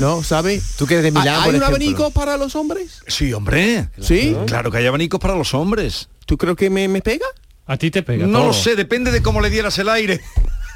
¿no? 0.00 0.24
¿Sabe? 0.24 0.60
Tú 0.76 0.86
que 0.86 0.94
eres 0.94 1.04
de 1.04 1.10
Milán, 1.12 1.28
¿Hay 1.28 1.34
por 1.44 1.48
un 1.50 1.54
ejemplo. 1.62 1.66
abanico 1.66 2.10
para 2.10 2.36
los 2.36 2.56
hombres? 2.56 3.02
Sí, 3.06 3.32
hombre. 3.32 3.88
¿Sí? 4.00 4.34
Claro 4.46 4.70
que 4.70 4.78
hay 4.78 4.86
abanicos 4.86 5.20
para 5.20 5.34
los 5.36 5.54
hombres. 5.54 6.08
¿Tú 6.26 6.36
creo 6.38 6.56
que 6.56 6.70
me, 6.70 6.88
me 6.88 7.00
pega? 7.02 7.26
A 7.66 7.76
ti 7.76 7.90
te 7.90 8.02
pega. 8.02 8.26
No 8.26 8.38
todo. 8.38 8.48
lo 8.48 8.52
sé, 8.54 8.74
depende 8.76 9.12
de 9.12 9.22
cómo 9.22 9.40
le 9.40 9.50
dieras 9.50 9.78
el 9.78 9.88
aire. 9.90 10.20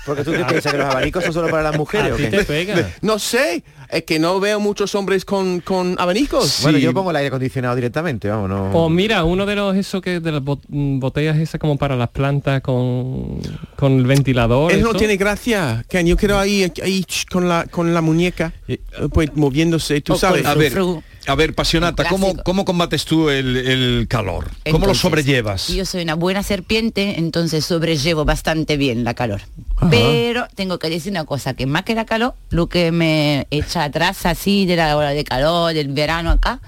Porque 0.04 0.24
tú 0.24 0.32
qué 0.32 0.44
piensas 0.44 0.72
que 0.72 0.78
los 0.78 0.86
abanicos 0.86 1.24
son 1.24 1.32
solo 1.32 1.48
para 1.48 1.62
las 1.62 1.76
mujeres 1.76 2.12
A 2.12 2.16
ti 2.16 2.26
te 2.26 2.44
pega. 2.44 2.90
No 3.00 3.18
sé, 3.18 3.62
es 3.90 4.04
que 4.04 4.18
no 4.18 4.40
veo 4.40 4.60
muchos 4.60 4.94
hombres 4.94 5.24
con, 5.24 5.60
con 5.60 5.96
abanicos. 5.98 6.60
Bueno, 6.62 6.78
yo 6.78 6.92
pongo 6.92 7.10
el 7.10 7.16
aire 7.16 7.28
acondicionado 7.28 7.74
directamente, 7.74 8.28
vamos, 8.28 8.48
no. 8.48 8.70
O 8.72 8.88
mira, 8.88 9.24
uno 9.24 9.46
de 9.46 9.54
los 9.56 9.76
eso 9.76 10.00
que 10.00 10.20
de 10.20 10.32
las 10.32 10.42
bot- 10.42 10.62
botellas 10.68 11.36
esas 11.38 11.60
como 11.60 11.76
para 11.76 11.96
las 11.96 12.08
plantas 12.10 12.60
con, 12.62 13.40
con 13.76 13.92
el 13.98 14.06
ventilador. 14.06 14.72
Eso 14.72 14.92
no 14.92 14.94
tiene 14.98 15.16
gracia, 15.16 15.84
Ken. 15.88 16.06
Yo 16.06 16.16
quiero 16.16 16.38
ahí, 16.38 16.70
ahí 16.82 17.04
con 17.30 17.48
la 17.48 17.66
con 17.66 17.94
la 17.94 18.00
muñeca, 18.00 18.52
eh, 18.68 18.78
pues 19.12 19.34
moviéndose, 19.34 20.00
tú 20.00 20.14
O 20.14 20.16
sabes. 20.16 20.44
A 20.46 20.54
ver, 20.54 20.72
a 21.26 21.34
ver, 21.34 21.54
Pasionata, 21.54 22.04
¿cómo. 22.08 22.34
¿cómo 22.44 22.64
combates 22.66 23.04
tú 23.06 23.30
el, 23.30 23.56
el 23.56 24.06
calor? 24.08 24.50
¿Cómo 24.70 24.86
lo 24.86 24.94
sobrellevas? 24.94 25.68
Yo 25.68 25.86
soy 25.86 26.02
una 26.02 26.14
buena 26.14 26.42
serpiente, 26.42 27.18
entonces 27.18 27.64
sobrellevo 27.64 28.24
bastante 28.26 28.76
bien 28.76 29.04
la 29.04 29.14
calor. 29.14 29.40
Pero 29.90 30.46
tengo 30.54 30.78
que 30.78 30.88
decir 30.90 31.10
una 31.12 31.24
cosa, 31.24 31.54
que 31.54 31.66
más 31.66 31.82
que 31.82 31.94
la 31.94 32.04
calor, 32.04 32.34
lo 32.50 32.68
que 32.68 32.92
me 32.92 33.46
echa 33.50 33.73
atrás 33.76 34.26
así 34.26 34.66
de 34.66 34.76
la 34.76 34.96
hora 34.96 35.10
de 35.10 35.24
calor, 35.24 35.74
del 35.74 35.88
verano 35.88 36.30
acá, 36.30 36.60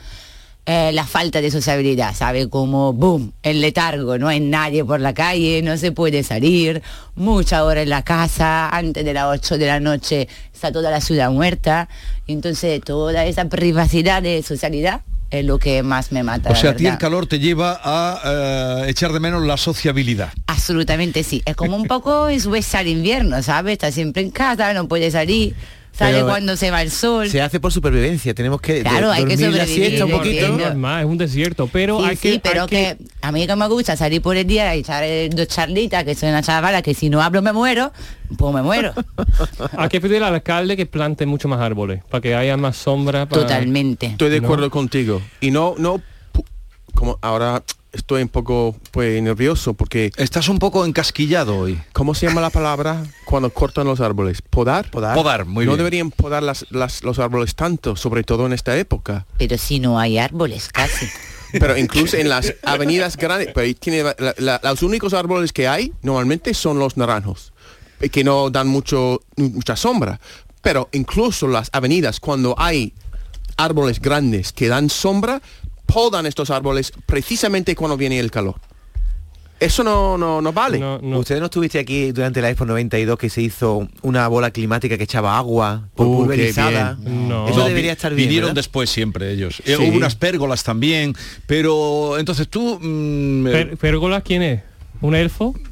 eh, 0.68 0.90
la 0.92 1.06
falta 1.06 1.40
de 1.40 1.50
sociabilidad, 1.52 2.12
¿sabe? 2.12 2.48
Como, 2.48 2.92
boom, 2.92 3.32
el 3.44 3.60
letargo, 3.60 4.18
no 4.18 4.26
hay 4.26 4.40
nadie 4.40 4.84
por 4.84 5.00
la 5.00 5.14
calle, 5.14 5.62
no 5.62 5.76
se 5.76 5.92
puede 5.92 6.24
salir, 6.24 6.82
mucha 7.14 7.64
hora 7.64 7.82
en 7.82 7.88
la 7.88 8.02
casa, 8.02 8.68
antes 8.68 9.04
de 9.04 9.14
las 9.14 9.26
8 9.26 9.58
de 9.58 9.66
la 9.66 9.78
noche 9.78 10.28
está 10.52 10.72
toda 10.72 10.90
la 10.90 11.00
ciudad 11.00 11.30
muerta, 11.30 11.88
y 12.26 12.32
entonces 12.32 12.80
toda 12.80 13.24
esa 13.26 13.44
privacidad 13.44 14.22
de 14.22 14.42
socialidad 14.42 15.02
es 15.30 15.44
lo 15.44 15.58
que 15.58 15.84
más 15.84 16.12
me 16.12 16.22
mata. 16.22 16.50
O 16.50 16.56
sea, 16.56 16.70
a 16.70 16.76
ti 16.76 16.86
el 16.86 16.98
calor 16.98 17.26
te 17.26 17.38
lleva 17.38 17.80
a 17.82 18.84
eh, 18.86 18.90
echar 18.90 19.12
de 19.12 19.20
menos 19.20 19.44
la 19.46 19.56
sociabilidad. 19.56 20.32
Absolutamente 20.46 21.22
sí. 21.22 21.42
Es 21.44 21.56
como 21.56 21.76
un 21.76 21.86
poco 21.86 22.28
en 22.28 22.40
su 22.40 22.50
vez 22.50 22.74
al 22.74 22.88
invierno, 22.88 23.42
¿sabes? 23.42 23.74
Está 23.74 23.92
siempre 23.92 24.22
en 24.22 24.30
casa, 24.30 24.72
no 24.72 24.88
puede 24.88 25.10
salir, 25.10 25.54
sale 25.96 26.14
Pero, 26.14 26.26
cuando 26.26 26.56
se 26.56 26.70
va 26.70 26.82
el 26.82 26.90
sol. 26.90 27.28
Se 27.28 27.40
hace 27.40 27.58
por 27.60 27.72
supervivencia, 27.72 28.34
tenemos 28.34 28.60
que 28.60 28.82
Claro, 28.82 29.10
hay 29.10 29.24
que 29.24 29.36
sobrevivir, 29.36 29.66
siesta 29.66 30.04
un 30.04 30.10
poquito. 30.10 30.46
Es 30.46 30.52
normal, 30.52 31.00
es 31.04 31.06
un 31.10 31.18
desierto, 31.18 31.68
pero 31.72 32.00
sí, 32.00 32.04
hay 32.06 32.16
sí, 32.16 32.32
que... 32.32 32.40
pero 32.40 32.62
hay 32.62 32.68
que... 32.68 32.96
a 33.22 33.32
mí 33.32 33.46
que 33.46 33.56
me 33.56 33.66
gusta 33.68 33.96
salir 33.96 34.20
por 34.22 34.36
el 34.36 34.46
día 34.46 34.74
y 34.76 34.80
echar 34.80 35.02
eh, 35.04 35.28
dos 35.32 35.48
charlitas, 35.48 36.04
que 36.04 36.14
soy 36.14 36.28
una 36.28 36.42
chavala 36.42 36.82
que 36.82 36.94
si 36.94 37.08
no 37.08 37.22
hablo 37.22 37.40
me 37.42 37.52
muero, 37.52 37.92
pues 38.36 38.54
me 38.54 38.62
muero. 38.62 38.92
Hay 39.78 39.88
que 39.88 40.00
pedir 40.00 40.22
al 40.22 40.34
alcalde 40.34 40.76
que 40.76 40.86
plante 40.86 41.26
mucho 41.26 41.48
más 41.48 41.60
árboles, 41.60 42.02
para 42.10 42.20
que 42.20 42.34
haya 42.34 42.56
más 42.56 42.76
sombra. 42.76 43.26
para- 43.26 43.42
Totalmente. 43.42 44.06
Estoy 44.06 44.30
de 44.30 44.40
No. 44.40 44.46
acuerdo 44.48 44.70
contigo. 44.70 45.22
Y 45.40 45.50
no, 45.50 45.74
no, 45.78 46.00
como 46.94 47.18
ahora 47.22 47.62
estoy 47.96 48.22
un 48.22 48.28
poco 48.28 48.76
pues 48.92 49.20
nervioso 49.22 49.74
porque 49.74 50.10
Estás 50.16 50.48
un 50.48 50.58
poco 50.58 50.84
encasquillado 50.86 51.58
hoy. 51.58 51.80
¿cómo 51.92 52.14
se 52.14 52.26
llama 52.26 52.40
la 52.40 52.50
palabra 52.50 53.02
cuando 53.24 53.50
cortan 53.50 53.86
los 53.86 54.00
árboles? 54.00 54.42
¿Podar? 54.42 54.90
Podar. 54.90 55.14
Podar, 55.16 55.44
muy 55.46 55.64
no 55.64 55.72
bien. 55.72 55.78
deberían 55.78 56.10
podar 56.10 56.42
las, 56.42 56.66
las- 56.70 57.02
los 57.02 57.18
árboles 57.18 57.54
tanto, 57.54 57.96
sobre 57.96 58.22
todo 58.24 58.46
en 58.46 58.52
esta 58.52 58.76
época. 58.76 59.26
Pero 59.38 59.58
si 59.58 59.80
no 59.80 59.98
hay 59.98 60.18
árboles, 60.18 60.68
casi. 60.68 61.06
Pero 61.52 61.76
incluso 61.76 62.16
en 62.16 62.28
las 62.28 62.54
avenidas 62.64 63.16
grandes, 63.16 63.56
ahí 63.56 63.74
tiene 63.74 64.02
la- 64.02 64.34
la- 64.38 64.60
los 64.62 64.82
únicos 64.82 65.14
árboles 65.14 65.52
que 65.52 65.66
hay 65.68 65.92
normalmente 66.02 66.52
son 66.54 66.78
los 66.78 66.96
naranjos, 66.96 67.52
eh, 68.00 68.08
que 68.10 68.24
no 68.24 68.50
dan 68.50 68.68
mucho, 68.68 69.20
mucha 69.36 69.76
sombra. 69.76 70.20
Pero 70.60 70.88
incluso 70.92 71.46
las 71.46 71.70
avenidas, 71.72 72.18
cuando 72.20 72.54
hay 72.58 72.92
árboles 73.56 74.00
grandes 74.00 74.52
que 74.52 74.68
dan 74.68 74.90
sombra, 74.90 75.40
podan 75.96 76.26
estos 76.26 76.50
árboles 76.50 76.92
precisamente 77.06 77.74
cuando 77.74 77.96
viene 77.96 78.18
el 78.18 78.30
calor. 78.30 78.56
Eso 79.58 79.82
no, 79.82 80.18
no, 80.18 80.42
no 80.42 80.52
vale. 80.52 80.78
No, 80.78 80.98
no. 81.00 81.20
¿Ustedes 81.20 81.40
no 81.40 81.46
estuviste 81.46 81.78
aquí 81.78 82.12
durante 82.12 82.42
la 82.42 82.50
Expo 82.50 82.66
92 82.66 83.18
que 83.18 83.30
se 83.30 83.40
hizo 83.40 83.88
una 84.02 84.28
bola 84.28 84.50
climática 84.50 84.98
que 84.98 85.04
echaba 85.04 85.38
agua 85.38 85.88
por 85.94 86.06
Uh, 86.06 86.16
pulverizada? 86.18 86.98
No. 87.00 87.48
Eso 87.48 87.60
No, 87.60 87.64
debería 87.64 87.92
estar 87.92 88.12
bien. 88.14 88.28
Vinieron 88.28 88.48
¿verdad? 88.48 88.56
después 88.56 88.90
siempre 88.90 89.32
ellos. 89.32 89.60
Eh, 89.64 89.74
Sí. 89.78 89.88
Hubo 89.88 89.96
unas 89.96 90.16
pérgolas 90.16 90.62
también, 90.64 91.14
pero 91.46 92.18
entonces 92.18 92.46
tú... 92.48 92.78
mm, 92.78 93.46
eh, 93.46 93.50
Per- 93.52 93.76
¿Pérgola 93.78 94.20
quién 94.20 94.42
es? 94.42 94.60
¿Un 95.00 95.14
elfo? 95.14 95.54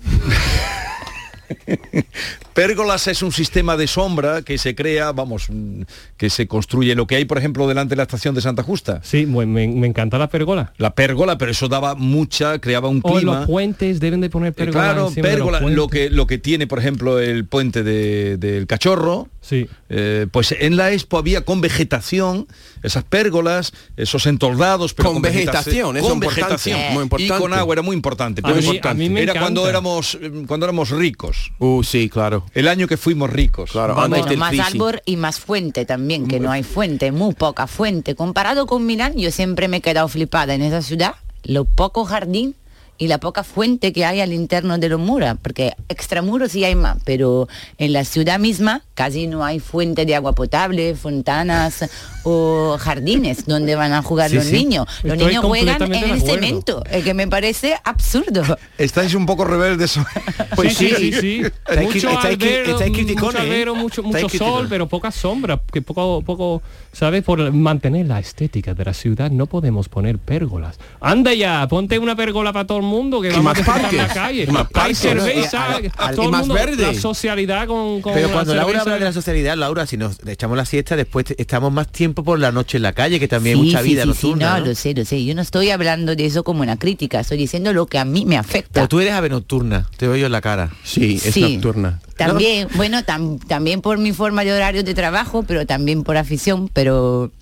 Pérgolas 2.54 3.08
es 3.08 3.20
un 3.23 3.32
sistema 3.32 3.76
de 3.76 3.88
sombra 3.88 4.42
que 4.42 4.58
se 4.58 4.76
crea, 4.76 5.11
vamos, 5.11 5.46
mm, 5.50 5.82
que 6.16 6.30
se 6.30 6.46
construye. 6.46 6.94
Lo 6.94 7.06
que 7.08 7.16
hay, 7.16 7.25
por 7.25 7.37
ejemplo, 7.37 7.66
delante 7.66 7.90
de 7.90 7.96
la 7.96 8.04
estación 8.04 8.32
de 8.34 8.40
Santa 8.40 8.62
Justa. 8.62 9.00
Sí, 9.02 9.25
bueno, 9.25 9.52
me, 9.52 9.66
me 9.66 9.88
encanta 9.88 10.18
la 10.18 10.28
pérgola. 10.28 10.73
La 10.78 10.94
pérgola, 10.94 11.37
pero 11.37 11.50
eso 11.50 11.66
daba 11.68 11.96
mucha, 11.96 12.61
creaba 12.61 12.88
un 12.88 13.00
O 13.02 13.14
clima. 13.14 13.38
los 13.40 13.46
puentes 13.46 13.99
deben 13.99 14.20
de 14.20 14.30
poner 14.30 14.50
Eh, 14.50 14.52
pérgola. 14.52 14.84
claro, 14.84 15.08
encima 15.08 15.28
de 15.28 15.37
los 15.38 15.49
pérgola, 15.50 15.68
lo 15.75 15.88
que, 15.88 16.11
lo 16.11 16.28
que 16.28 16.38
tiene, 16.38 16.68
por 16.68 16.78
ejemplo, 16.78 17.18
el 17.18 17.44
puente 17.44 17.82
de- 17.82 18.37
del 18.37 18.68
cachorro, 18.68 19.28
Sí. 19.40 19.66
eh, 19.90 20.26
pues 20.30 20.54
en 20.58 20.76
la 20.76 20.92
Expo 20.92 21.18
había 21.18 21.44
con 21.44 21.61
vegetación, 21.61 22.46
esas 22.84 23.02
pérgolas, 23.04 23.73
esos 23.96 24.26
entoldados, 24.26 24.94
pero 24.94 25.12
Con 25.12 25.23
vegeta- 25.23 25.50
vegetación, 25.52 25.99
con 26.00 26.20
vegetación 26.20 26.80
muy 26.92 27.02
importante. 27.02 27.34
y 27.34 27.38
con 27.40 27.52
agua 27.52 27.75
era 27.75 27.82
muy 27.82 27.96
importante. 27.96 28.40
A 28.42 28.44
Pero 28.44 28.54
mí- 28.56 28.62
importante. 28.62 28.88
a 28.88 28.94
mí 28.94 29.11
me 29.12 29.23
era 29.23 29.38
cuando 29.40 29.68
éramos 29.68 30.16
eh, 30.20 30.44
cuando 30.46 30.64
éramos 30.66 30.90
ricos. 30.90 31.52
Uh, 31.58 31.82
sí, 31.82 32.08
claro. 32.08 32.44
El 32.53 32.69
año 32.69 32.87
que 32.87 32.97
fuimos 32.97 33.31
ricos. 33.31 33.71
Claro, 33.73 33.95
Bueno, 33.95 34.17
antes 34.17 34.31
del 34.31 34.39
más 34.39 34.51
crisis. 34.51 34.67
árbol 34.75 35.01
y 35.05 35.17
más 35.17 35.41
fuente 35.41 35.85
también, 35.87 36.29
que 36.29 36.41
no 36.41 36.51
hay 36.51 36.63
fuente, 36.63 37.11
muy 37.13 37.35
poca 37.35 37.67
fuente. 37.67 38.15
Comparado 38.15 38.67
con 38.67 38.87
Milán, 38.87 39.17
yo 39.17 39.31
siempre 39.31 39.69
me 39.69 39.79
he 39.79 39.81
quedado 39.81 40.07
flipada 40.09 40.55
en 40.55 40.63
esa 40.63 40.83
ciudad, 40.83 41.15
lo 41.43 41.65
poco 41.65 42.05
jardín 42.05 42.55
y 42.97 43.09
la 43.09 43.19
poca 43.19 43.43
fuente 43.45 43.93
que 43.93 44.05
hay 44.05 44.21
al 44.21 44.33
interno 44.33 44.79
de 44.79 44.89
los 44.89 45.01
muros, 45.01 45.37
porque 45.43 45.73
extramuros 45.89 46.53
sí 46.53 46.65
hay 46.65 46.75
más, 46.75 46.99
pero 47.05 47.49
en 47.79 47.93
la 47.93 48.05
ciudad 48.05 48.39
misma 48.39 48.83
casi 48.95 49.27
no 49.27 49.45
hay 49.45 49.59
fuente 49.61 50.07
de 50.07 50.15
agua 50.15 50.33
potable, 50.35 50.95
fontanas 50.95 51.89
o 52.23 52.77
jardines 52.79 53.47
donde 53.47 53.75
van 53.75 53.93
a 53.93 54.03
jugar 54.03 54.31
Sí, 54.31 54.37
los 54.37 54.45
sí. 54.45 54.53
niños. 54.53 54.87
Los 55.03 55.15
Estoy 55.15 55.27
niños 55.29 55.45
juegan 55.45 55.83
en 55.93 56.11
el 56.11 56.23
cemento, 56.23 56.83
el 56.91 57.03
que 57.03 57.15
me 57.15 57.27
parece 57.29 57.77
absurdo. 57.85 58.43
Estáis 58.79 59.15
un 59.15 59.27
poco 59.27 59.45
rebeldes. 59.45 59.99
Pues 60.55 60.77
sí, 60.77 60.89
sí, 60.97 61.13
sí, 61.13 61.21
sí. 61.21 61.43
Estáis 61.43 61.89
cri- 61.89 61.95
Mucho 61.95 62.11
estáis 62.11 62.39
cri- 62.39 62.45
albero, 62.47 62.73
estáis 62.73 62.91
mucho 62.91 62.93
criticones, 63.05 63.35
¿eh? 63.35 63.45
albero, 63.45 63.75
mucho, 63.75 64.03
sol, 64.39 64.67
pero 64.69 64.87
poca 64.89 65.11
sombra, 65.11 65.61
que 65.73 65.83
poco, 65.83 66.23
poco, 66.23 66.63
¿sabes? 66.93 67.25
Por 67.25 67.53
mantener 67.53 68.07
la 68.07 68.21
estética 68.21 68.73
de 68.73 68.85
la 68.85 68.95
ciudad 68.95 69.31
no 69.33 69.47
podemos 69.47 69.89
poner 69.89 70.19
pérgolas. 70.19 70.79
Anda 71.01 71.35
ya, 71.35 71.67
ponte 71.69 71.99
una 71.99 72.15
pérgola 72.15 72.53
para 72.53 72.67
todo 72.67 72.79
el 72.85 72.91
mundo 72.91 73.21
que 73.21 73.29
Y 73.29 73.31
vamos 73.31 73.45
más 73.45 73.61
a 73.61 73.64
parques, 73.64 73.93
la 73.99 74.09
calle. 74.09 74.43
y 74.45 74.47
más 74.47 74.62
Hay 74.62 74.73
parques. 74.73 74.99
cerveza, 74.99 75.67
al- 75.97 76.14
todo 76.14 76.23
y 76.23 76.26
el 76.26 76.31
más 76.31 76.41
mundo, 76.41 76.55
verde. 76.55 76.83
la 76.83 76.95
socialidad 76.95 77.67
con, 77.67 78.00
con 78.00 78.12
Pero 78.14 78.29
la 78.29 78.33
cuando 78.33 78.55
Laura 78.55 78.67
cerveza. 78.73 78.83
habla 78.83 78.95
de 78.99 79.05
la 79.05 79.12
socialidad, 79.12 79.57
Laura, 79.57 79.87
si 79.87 79.97
nos 79.97 80.19
echamos 80.26 80.57
la 80.57 80.64
siesta, 80.64 80.97
después 80.97 81.26
estamos 81.37 81.73
más 81.73 81.88
tiempo 81.88 82.23
por 82.25 82.38
la 82.38 82.53
noche 82.53 82.76
en 82.76 82.83
la 82.83 82.93
calle, 82.93 83.19
que 83.19 83.29
también 83.29 83.57
hay 83.57 83.62
Sí, 83.62 83.67
mucha 83.69 83.83
sí, 83.83 83.88
vida 83.88 84.03
sí, 84.05 84.09
sí, 84.14 84.26
nocturna. 84.29 84.50
no, 84.55 84.61
¿no? 84.61 84.67
lo 84.67 84.75
sé, 84.75 84.95
lo 84.95 85.05
sé. 85.05 85.25
Yo 85.25 85.35
no 85.35 85.43
estoy 85.43 85.71
hablando 85.71 86.14
de 86.17 86.26
eso 86.26 86.45
como 86.45 86.62
una 86.62 86.79
crítica, 86.79 87.21
estoy 87.21 87.38
diciendo 87.38 87.73
lo 87.73 87.87
que 87.87 87.99
a 87.99 88.05
mí 88.05 88.25
me 88.26 88.37
afecta. 88.37 88.71
Pero 88.73 88.88
tú 88.88 89.00
eres 89.00 89.12
ave 89.14 89.29
nocturna, 89.29 89.88
te 89.97 90.07
veo 90.07 90.17
yo 90.17 90.26
en 90.26 90.33
la 90.33 90.41
cara. 90.41 90.71
Sí, 90.83 91.21
es 91.25 91.35
Sí. 91.35 91.41
nocturna. 91.55 92.00
También, 92.17 92.69
bueno, 92.76 92.99
tam- 93.03 93.45
también 93.47 93.81
por 93.81 93.99
mi 93.99 94.12
forma 94.12 94.45
de 94.45 94.53
horario 94.53 94.85
de 94.85 94.95
trabajo, 94.95 95.43
pero 95.47 95.67
también 95.67 96.05
por 96.05 96.17
afición, 96.17 96.69
pero 96.73 97.33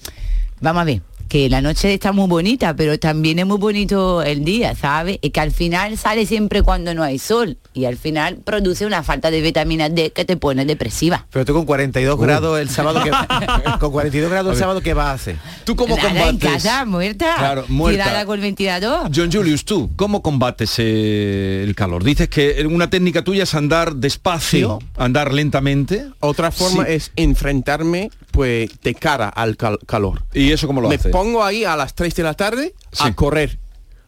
vamos 0.61 0.81
a 0.81 0.85
ver, 0.85 1.03
que 1.29 1.49
la 1.49 1.61
noche 1.63 1.95
está 1.95 2.13
muy 2.13 2.27
bonita, 2.29 2.75
pero 2.77 2.99
también 2.99 3.39
es 3.39 3.47
muy 3.47 3.59
bonito 3.59 4.23
el 4.23 4.45
día, 4.45 4.75
¿sabes? 4.75 5.19
Y 5.23 5.31
que 5.31 5.41
al 5.41 5.51
final 5.53 5.97
sale 5.97 6.27
siempre 6.27 6.63
cuando 6.63 6.95
no 6.95 7.03
hay 7.03 7.19
sol 7.19 7.57
y 7.75 7.87
al 7.87 7.97
final 7.97 8.37
produce 8.45 8.85
una 8.87 9.03
falta 9.03 9.31
de 9.31 9.41
vitamina 9.41 9.89
D 9.89 10.11
que 10.13 10.25
te 10.25 10.37
pone 10.37 10.65
depresiva. 10.67 11.27
Pero 11.31 11.45
tú 11.45 11.55
con 11.55 11.65
42 11.65 12.19
grados 12.21 12.61
el 12.61 12.69
sábado 12.69 13.03
que 13.03 13.11
con 13.81 13.91
42 13.93 14.31
grados 14.31 14.53
el 14.55 14.59
sábado 14.59 14.81
qué 14.81 14.95
vas 14.95 15.07
a 15.07 15.13
hacer? 15.13 15.37
¿Tú 15.65 15.75
cómo 15.77 15.97
Nada, 15.97 16.09
en 16.11 16.17
combates? 16.39 16.63
casa, 16.65 16.85
muerta, 16.85 17.35
Claro, 17.39 17.65
muerta. 17.69 18.05
tirada 18.05 18.27
con 18.27 18.35
el 18.37 18.43
ventilador. 18.43 19.11
John 19.15 19.31
Julius, 19.33 19.65
tú, 19.65 19.91
¿cómo 19.97 20.23
combates 20.23 20.75
eh, 20.79 21.63
el 21.67 21.75
calor? 21.75 22.05
Dices 22.05 22.29
que 22.29 22.67
una 22.69 22.91
técnica 22.91 23.23
tuya 23.25 23.45
es 23.45 23.55
andar 23.55 23.97
despacio, 23.97 24.79
andar 24.97 25.33
lentamente. 25.33 26.07
Otra 26.21 26.51
forma 26.51 26.85
Sí. 26.87 26.93
es 26.93 27.13
enfrentarme 27.17 28.11
pues 28.31 28.71
de 28.83 28.95
cara 28.95 29.29
al 29.29 29.57
cal- 29.59 29.79
calor. 29.87 30.23
¿Y 30.33 30.53
eso 30.53 30.67
cómo 30.67 30.81
lo 30.81 30.89
Me 30.89 30.95
haces? 30.95 31.12
Pongo 31.13 31.45
ahí 31.45 31.65
a 31.65 31.77
las 31.77 31.95
3 31.95 32.15
de 32.15 32.23
la 32.23 32.35
tarde 32.35 32.75
Sí. 32.91 33.05
a 33.07 33.15
correr 33.15 33.59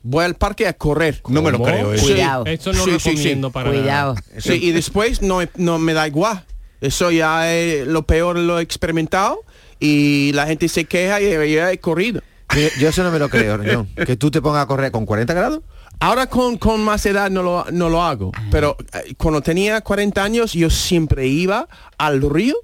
voy 0.06 0.23
al 0.25 0.34
parque 0.34 0.66
a 0.68 0.75
correr. 0.75 1.23
No 1.28 1.40
me 1.40 1.50
lo 1.50 1.62
creo. 1.62 1.94
¿eh? 1.94 1.99
Sí. 1.99 2.12
Cuidado. 2.12 2.44
Esto 2.44 2.75
no 2.75 2.84
Sí, 2.84 2.90
lo 2.90 2.99
sí, 2.99 3.04
sí. 3.04 3.16
recomiendo 3.16 3.50
para 3.50 3.70
nada. 3.70 3.80
Cuidado. 3.80 4.16
Sí, 4.38 4.52
y 4.62 4.73
después 4.73 5.23
no, 5.23 5.40
no 5.56 5.78
me 5.78 5.94
da 5.94 6.06
igual. 6.06 6.44
Eso 6.82 7.11
ya 7.11 7.50
es 7.50 7.87
lo 7.87 8.02
peor 8.02 8.38
lo 8.38 8.58
he 8.58 8.62
experimentado 8.62 9.40
y 9.80 10.32
la 10.34 10.46
gente 10.46 10.68
se 10.68 10.84
queja 10.84 11.23
y 11.23 11.54
ya 11.54 11.73
he 11.73 11.78
corrido. 11.78 12.20
Yo, 12.54 12.68
yo 12.78 12.88
eso 12.90 13.02
no 13.02 13.11
me 13.11 13.18
lo 13.18 13.30
creo, 13.30 13.58
John. 13.64 13.88
Que 14.06 14.16
tú 14.16 14.30
te 14.30 14.42
pongas 14.42 14.64
a 14.64 14.66
correr 14.66 14.92
con 14.92 15.06
40 15.06 15.32
grados. 15.32 15.61
Ahora 16.00 16.26
con, 16.26 16.58
con 16.58 16.84
más 16.84 17.06
edad 17.06 17.30
no 17.30 17.42
lo, 17.42 17.64
no 17.73 17.88
lo 17.88 18.02
hago, 18.02 18.32
pero 18.50 18.76
eh, 18.92 19.14
cuando 19.16 19.40
tenía 19.40 19.80
40 19.80 20.23
años 20.23 20.52
yo 20.52 20.68
siempre 20.68 21.26
iba 21.28 21.66
al 21.96 22.20
río, 22.20 22.56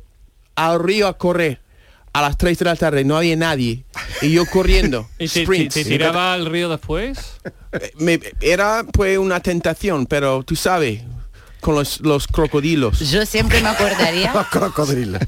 al 0.56 0.78
río 0.82 1.08
a 1.08 1.16
correr. 1.16 1.60
A 2.12 2.22
las 2.22 2.36
3 2.36 2.58
de 2.58 2.64
la 2.64 2.74
tarde 2.76 3.04
no 3.04 3.16
había 3.16 3.36
nadie 3.36 3.84
y 4.20 4.32
yo 4.32 4.44
corriendo. 4.46 5.08
¿Y 5.18 5.28
te, 5.28 5.46
te- 5.46 5.68
te 5.68 5.84
tiraba 5.84 6.34
al 6.34 6.46
río 6.46 6.68
después? 6.68 7.18
Eh, 7.72 7.92
me- 7.98 8.20
era 8.40 8.84
pues 8.92 9.16
una 9.18 9.38
tentación, 9.40 10.06
pero 10.06 10.42
tú 10.42 10.56
sabes, 10.56 11.02
con 11.60 11.74
los, 11.76 12.00
los 12.00 12.26
crocodilos. 12.26 12.98
Yo 13.10 13.24
siempre 13.26 13.60
me 13.60 13.68
acordaría 13.68 14.32
Cocodrilo. 14.52 15.18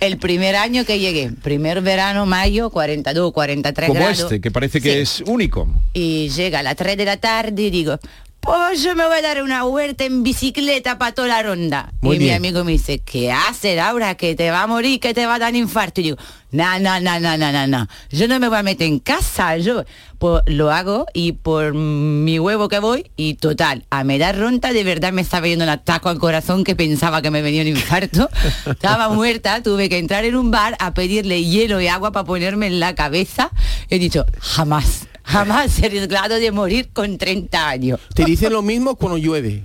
el 0.00 0.18
primer 0.18 0.56
año 0.56 0.84
que 0.84 0.98
llegué, 0.98 1.30
primer 1.30 1.80
verano, 1.82 2.26
mayo, 2.26 2.70
42, 2.70 3.32
43 3.32 3.86
Como 3.88 4.00
grados. 4.00 4.20
este, 4.20 4.40
que 4.40 4.50
parece 4.50 4.80
que 4.80 4.92
Sí. 5.06 5.22
es 5.22 5.22
único. 5.28 5.68
Y 5.92 6.30
llega 6.30 6.58
a 6.60 6.62
las 6.64 6.74
3 6.76 6.96
de 6.96 7.04
la 7.04 7.18
tarde 7.18 7.62
y 7.62 7.70
digo, 7.70 7.98
pues 8.46 8.82
yo 8.82 8.94
me 8.94 9.04
voy 9.04 9.18
a 9.18 9.22
dar 9.22 9.42
una 9.42 9.64
vuelta 9.64 10.04
en 10.04 10.22
bicicleta 10.22 10.98
para 10.98 11.12
toda 11.12 11.28
la 11.28 11.42
ronda. 11.42 11.92
Muy 12.00 12.16
y 12.16 12.18
mi 12.20 12.30
amigo 12.30 12.62
me 12.62 12.72
dice, 12.72 13.00
¿qué 13.00 13.32
haces, 13.32 13.76
Laura? 13.76 14.14
Que 14.14 14.36
te 14.36 14.50
va 14.50 14.62
a 14.62 14.66
morir, 14.68 15.00
que 15.00 15.12
te 15.12 15.26
va 15.26 15.34
a 15.34 15.38
dar 15.38 15.54
infarto. 15.56 16.00
Y 16.00 16.04
digo, 16.04 16.16
no, 16.52 16.78
no, 16.78 17.00
no, 17.00 17.18
no, 17.18 17.36
no, 17.36 17.52
no, 17.52 17.66
no. 17.66 17.88
Yo 18.10 18.28
no 18.28 18.38
me 18.38 18.48
voy 18.48 18.58
a 18.58 18.62
meter 18.62 18.86
en 18.86 19.00
casa. 19.00 19.56
Yo 19.56 19.84
pues 20.18 20.42
lo 20.46 20.70
hago 20.70 21.06
y 21.12 21.32
por 21.32 21.74
mi 21.74 22.38
huevo 22.38 22.68
que 22.68 22.78
voy 22.78 23.10
y 23.16 23.34
total, 23.34 23.84
a 23.90 24.04
me 24.04 24.18
dar 24.18 24.38
ronda 24.38 24.72
de 24.72 24.82
verdad 24.82 25.12
me 25.12 25.20
estaba 25.20 25.46
yendo 25.46 25.64
un 25.64 25.68
ataque 25.68 26.08
al 26.08 26.18
corazón 26.18 26.64
que 26.64 26.74
pensaba 26.74 27.20
que 27.20 27.30
me 27.30 27.42
venía 27.42 27.62
un 27.62 27.68
infarto. 27.68 28.30
Estaba 28.66 29.08
muerta, 29.08 29.62
tuve 29.62 29.88
que 29.88 29.98
entrar 29.98 30.24
en 30.24 30.36
un 30.36 30.50
bar 30.50 30.76
a 30.78 30.94
pedirle 30.94 31.44
hielo 31.44 31.80
y 31.80 31.88
agua 31.88 32.12
para 32.12 32.24
ponerme 32.24 32.68
en 32.68 32.80
la 32.80 32.94
cabeza. 32.94 33.50
He 33.90 33.98
dicho, 33.98 34.24
jamás, 34.40 35.06
jamás 35.26 35.78
he 35.78 35.86
arriesgado 35.86 36.36
de 36.36 36.50
morir 36.52 36.88
con 36.92 37.18
30 37.18 37.68
años. 37.68 38.00
Te 38.14 38.24
dicen 38.24 38.52
lo 38.52 38.62
mismo 38.62 38.96
cuando 38.96 39.18
llueve. 39.18 39.64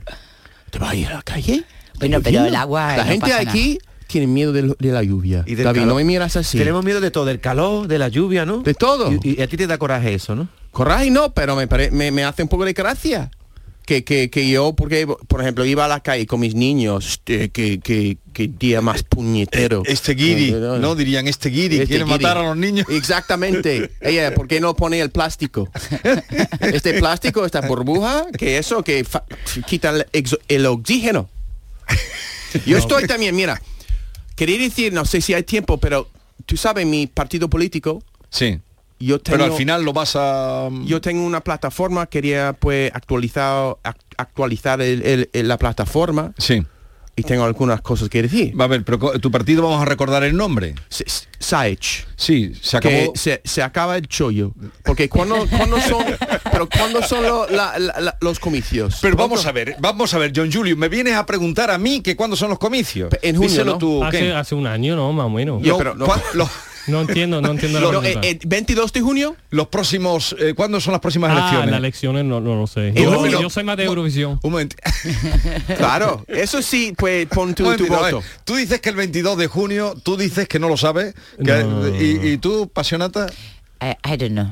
¿Te 0.69 0.79
vas 0.79 0.91
a 0.91 0.95
ir 0.95 1.07
a 1.07 1.13
la 1.15 1.21
calle? 1.21 1.63
Bueno, 1.99 2.17
¿Está 2.17 2.29
pero 2.29 2.45
el 2.45 2.55
agua 2.55 2.97
La 2.97 3.03
no 3.03 3.11
gente 3.11 3.29
pasa 3.31 3.39
aquí 3.49 3.79
tiene 4.07 4.27
miedo 4.27 4.51
de, 4.51 4.75
la 4.91 5.03
lluvia. 5.03 5.43
Y 5.47 5.55
del 5.55 5.63
David, 5.63 5.79
calor. 5.81 5.87
no 5.87 5.95
me 5.95 6.03
miras 6.03 6.35
así. 6.35 6.57
Tenemos 6.57 6.83
miedo 6.83 6.99
de 6.99 7.11
todo, 7.11 7.23
del 7.23 7.39
calor, 7.39 7.87
de 7.87 7.97
la 7.97 8.09
lluvia, 8.09 8.45
¿no? 8.45 8.57
De 8.57 8.73
todo. 8.73 9.09
Y, 9.23 9.39
y 9.39 9.41
a 9.41 9.47
ti 9.47 9.55
te 9.55 9.67
da 9.67 9.77
coraje 9.77 10.13
eso, 10.13 10.35
¿no? 10.35 10.49
Coraje 10.71 11.09
no, 11.09 11.33
pero 11.33 11.55
me, 11.55 11.67
pare- 11.67 11.91
me, 11.91 12.11
me 12.11 12.25
hace 12.25 12.43
un 12.43 12.49
poco 12.49 12.65
de 12.65 12.73
gracia. 12.73 13.31
Que, 13.85 14.03
que, 14.03 14.29
que 14.29 14.47
yo, 14.47 14.73
porque, 14.73 15.07
por 15.27 15.41
ejemplo, 15.41 15.65
iba 15.65 15.83
a 15.83 15.87
la 15.87 15.99
calle 16.01 16.25
con 16.25 16.39
mis 16.39 16.53
niños, 16.55 17.07
este, 17.13 17.49
que, 17.49 17.79
que, 17.79 18.17
que 18.31 18.47
día 18.47 18.79
más 18.79 19.03
puñetero. 19.03 19.83
Este 19.85 20.13
guiri, 20.13 20.51
¿no? 20.51 20.95
Dirían 20.95 21.27
este 21.27 21.49
guiri, 21.49 21.75
Este 21.77 21.87
quiere 21.87 22.05
matar 22.05 22.37
a 22.37 22.43
los 22.43 22.55
niños. 22.55 22.85
Exactamente. 22.89 23.91
Ella, 23.99 24.33
¿por 24.33 24.47
qué 24.47 24.61
no 24.61 24.75
pone 24.75 24.99
el 25.01 25.09
plástico? 25.09 25.69
Este 26.61 26.93
plástico, 26.93 27.45
esta 27.45 27.61
burbuja, 27.61 28.27
que 28.37 28.57
eso 28.57 28.83
que 28.83 29.05
quita 29.65 29.89
el, 29.89 30.25
el 30.47 30.65
oxígeno. 30.67 31.29
Yo 32.65 32.77
estoy 32.77 33.07
también, 33.07 33.35
mira, 33.35 33.61
quería 34.35 34.57
decir, 34.59 34.93
no 34.93 35.05
sé 35.05 35.21
si 35.21 35.33
hay 35.33 35.43
tiempo, 35.43 35.77
pero 35.77 36.07
tú 36.45 36.55
sabes, 36.55 36.85
mi 36.85 37.07
partido 37.07 37.49
político, 37.49 38.03
Sí. 38.29 38.59
Yo 39.01 39.19
tengo... 39.19 39.37
Pero 39.39 39.51
al 39.51 39.57
final 39.57 39.83
lo 39.83 39.93
vas 39.93 40.15
a... 40.15 40.69
Yo 40.85 41.01
tengo 41.01 41.25
una 41.25 41.41
plataforma, 41.41 42.05
quería 42.07 42.53
pues 42.53 42.91
actualizar, 42.93 43.75
ac- 43.83 43.95
actualizar 44.17 44.81
el- 44.81 45.01
el- 45.03 45.29
el- 45.33 45.47
la 45.47 45.57
plataforma 45.57 46.33
Sí. 46.37 46.63
y 47.15 47.23
tengo 47.23 47.43
algunas 47.43 47.81
cosas 47.81 48.09
que 48.09 48.21
decir. 48.21 48.59
Va 48.59 48.65
a 48.65 48.67
ver, 48.67 48.83
pero 48.85 48.97
tu 49.19 49.29
partido 49.31 49.63
vamos 49.63 49.81
a 49.81 49.85
recordar 49.85 50.23
el 50.23 50.35
nombre. 50.35 50.75
Saech. 51.39 52.05
Sí, 52.15 52.53
se 52.61 52.79
que 52.79 52.99
acabó. 53.01 53.13
se, 53.15 53.41
se 53.43 53.63
acaba 53.63 53.97
el 53.97 54.07
chollo. 54.07 54.53
Porque 54.83 55.09
cuando, 55.09 55.47
cuando 55.49 55.79
son, 55.81 56.03
pero 56.51 56.69
cuando 56.69 57.01
son 57.01 57.23
lo- 57.23 57.49
la- 57.49 57.77
la- 57.79 57.99
la- 57.99 58.17
los 58.21 58.39
comicios. 58.39 58.99
Pero 59.01 59.15
¿Cuándo? 59.15 59.35
vamos 59.35 59.45
a 59.47 59.51
ver, 59.51 59.75
vamos 59.79 60.13
a 60.13 60.17
ver, 60.19 60.31
John 60.35 60.51
Julio, 60.51 60.77
me 60.77 60.87
vienes 60.87 61.15
a 61.15 61.25
preguntar 61.25 61.71
a 61.71 61.77
mí 61.77 62.01
que 62.01 62.15
cuándo 62.15 62.35
son 62.35 62.49
los 62.49 62.59
comicios. 62.59 63.11
En 63.21 63.35
junio, 63.37 63.65
¿no? 63.65 63.77
tú, 63.77 64.03
Hace, 64.03 64.53
un 64.55 64.67
año, 64.67 64.95
¿no? 64.95 65.11
Más 65.13 65.25
o 65.25 65.29
menos. 65.29 65.61
Ya, 65.63 65.71
No, 65.71 65.77
pero 65.77 65.95
no- 65.95 66.05
¿cuán- 66.05 66.21
los, 66.33 66.49
No 66.87 67.01
entiendo, 67.01 67.41
no 67.41 67.51
entiendo 67.51 67.79
la 67.79 67.91
No, 67.91 68.01
pregunta. 68.01 68.27
eh, 68.27 68.31
eh, 68.31 68.39
22 68.45 68.91
de 68.93 69.01
junio. 69.01 69.35
los 69.51 69.67
próximos, 69.67 70.35
eh, 70.39 70.53
¿cuándo 70.55 70.79
son 70.81 70.91
las 70.93 71.01
próximas 71.01 71.29
ah, 71.31 71.37
elecciones? 71.39 71.69
las 71.71 71.77
elecciones 71.79 72.25
no, 72.25 72.39
no 72.41 72.55
lo 72.55 72.67
sé. 72.67 72.93
Yo, 72.95 73.49
soy 73.49 73.63
más 73.63 73.77
de 73.77 73.83
Eurovisión. 73.85 74.39
Un 74.41 74.51
momento. 74.51 74.75
Claro, 75.77 76.23
eso 76.27 76.61
sí, 76.61 76.93
pues 76.97 77.27
pon 77.27 77.53
tu, 77.55 77.67
ver, 77.67 77.81
voto. 77.83 78.23
Tú 78.43 78.55
dices 78.55 78.79
que 78.81 78.89
el 78.89 78.95
22 78.95 79.37
de 79.37 79.47
junio, 79.47 79.95
tú 80.03 80.17
dices 80.17 80.47
que 80.47 80.59
no 80.59 80.67
lo 80.69 80.77
sabes. 80.77 81.13
que- 81.43 81.63
No. 81.63 81.87
y, 81.89 82.19
y 82.33 82.37
tú, 82.37 82.69
Pasionata, 82.73 83.27
I, 83.81 83.95
I 84.13 84.17
don't 84.17 84.31
know. 84.33 84.51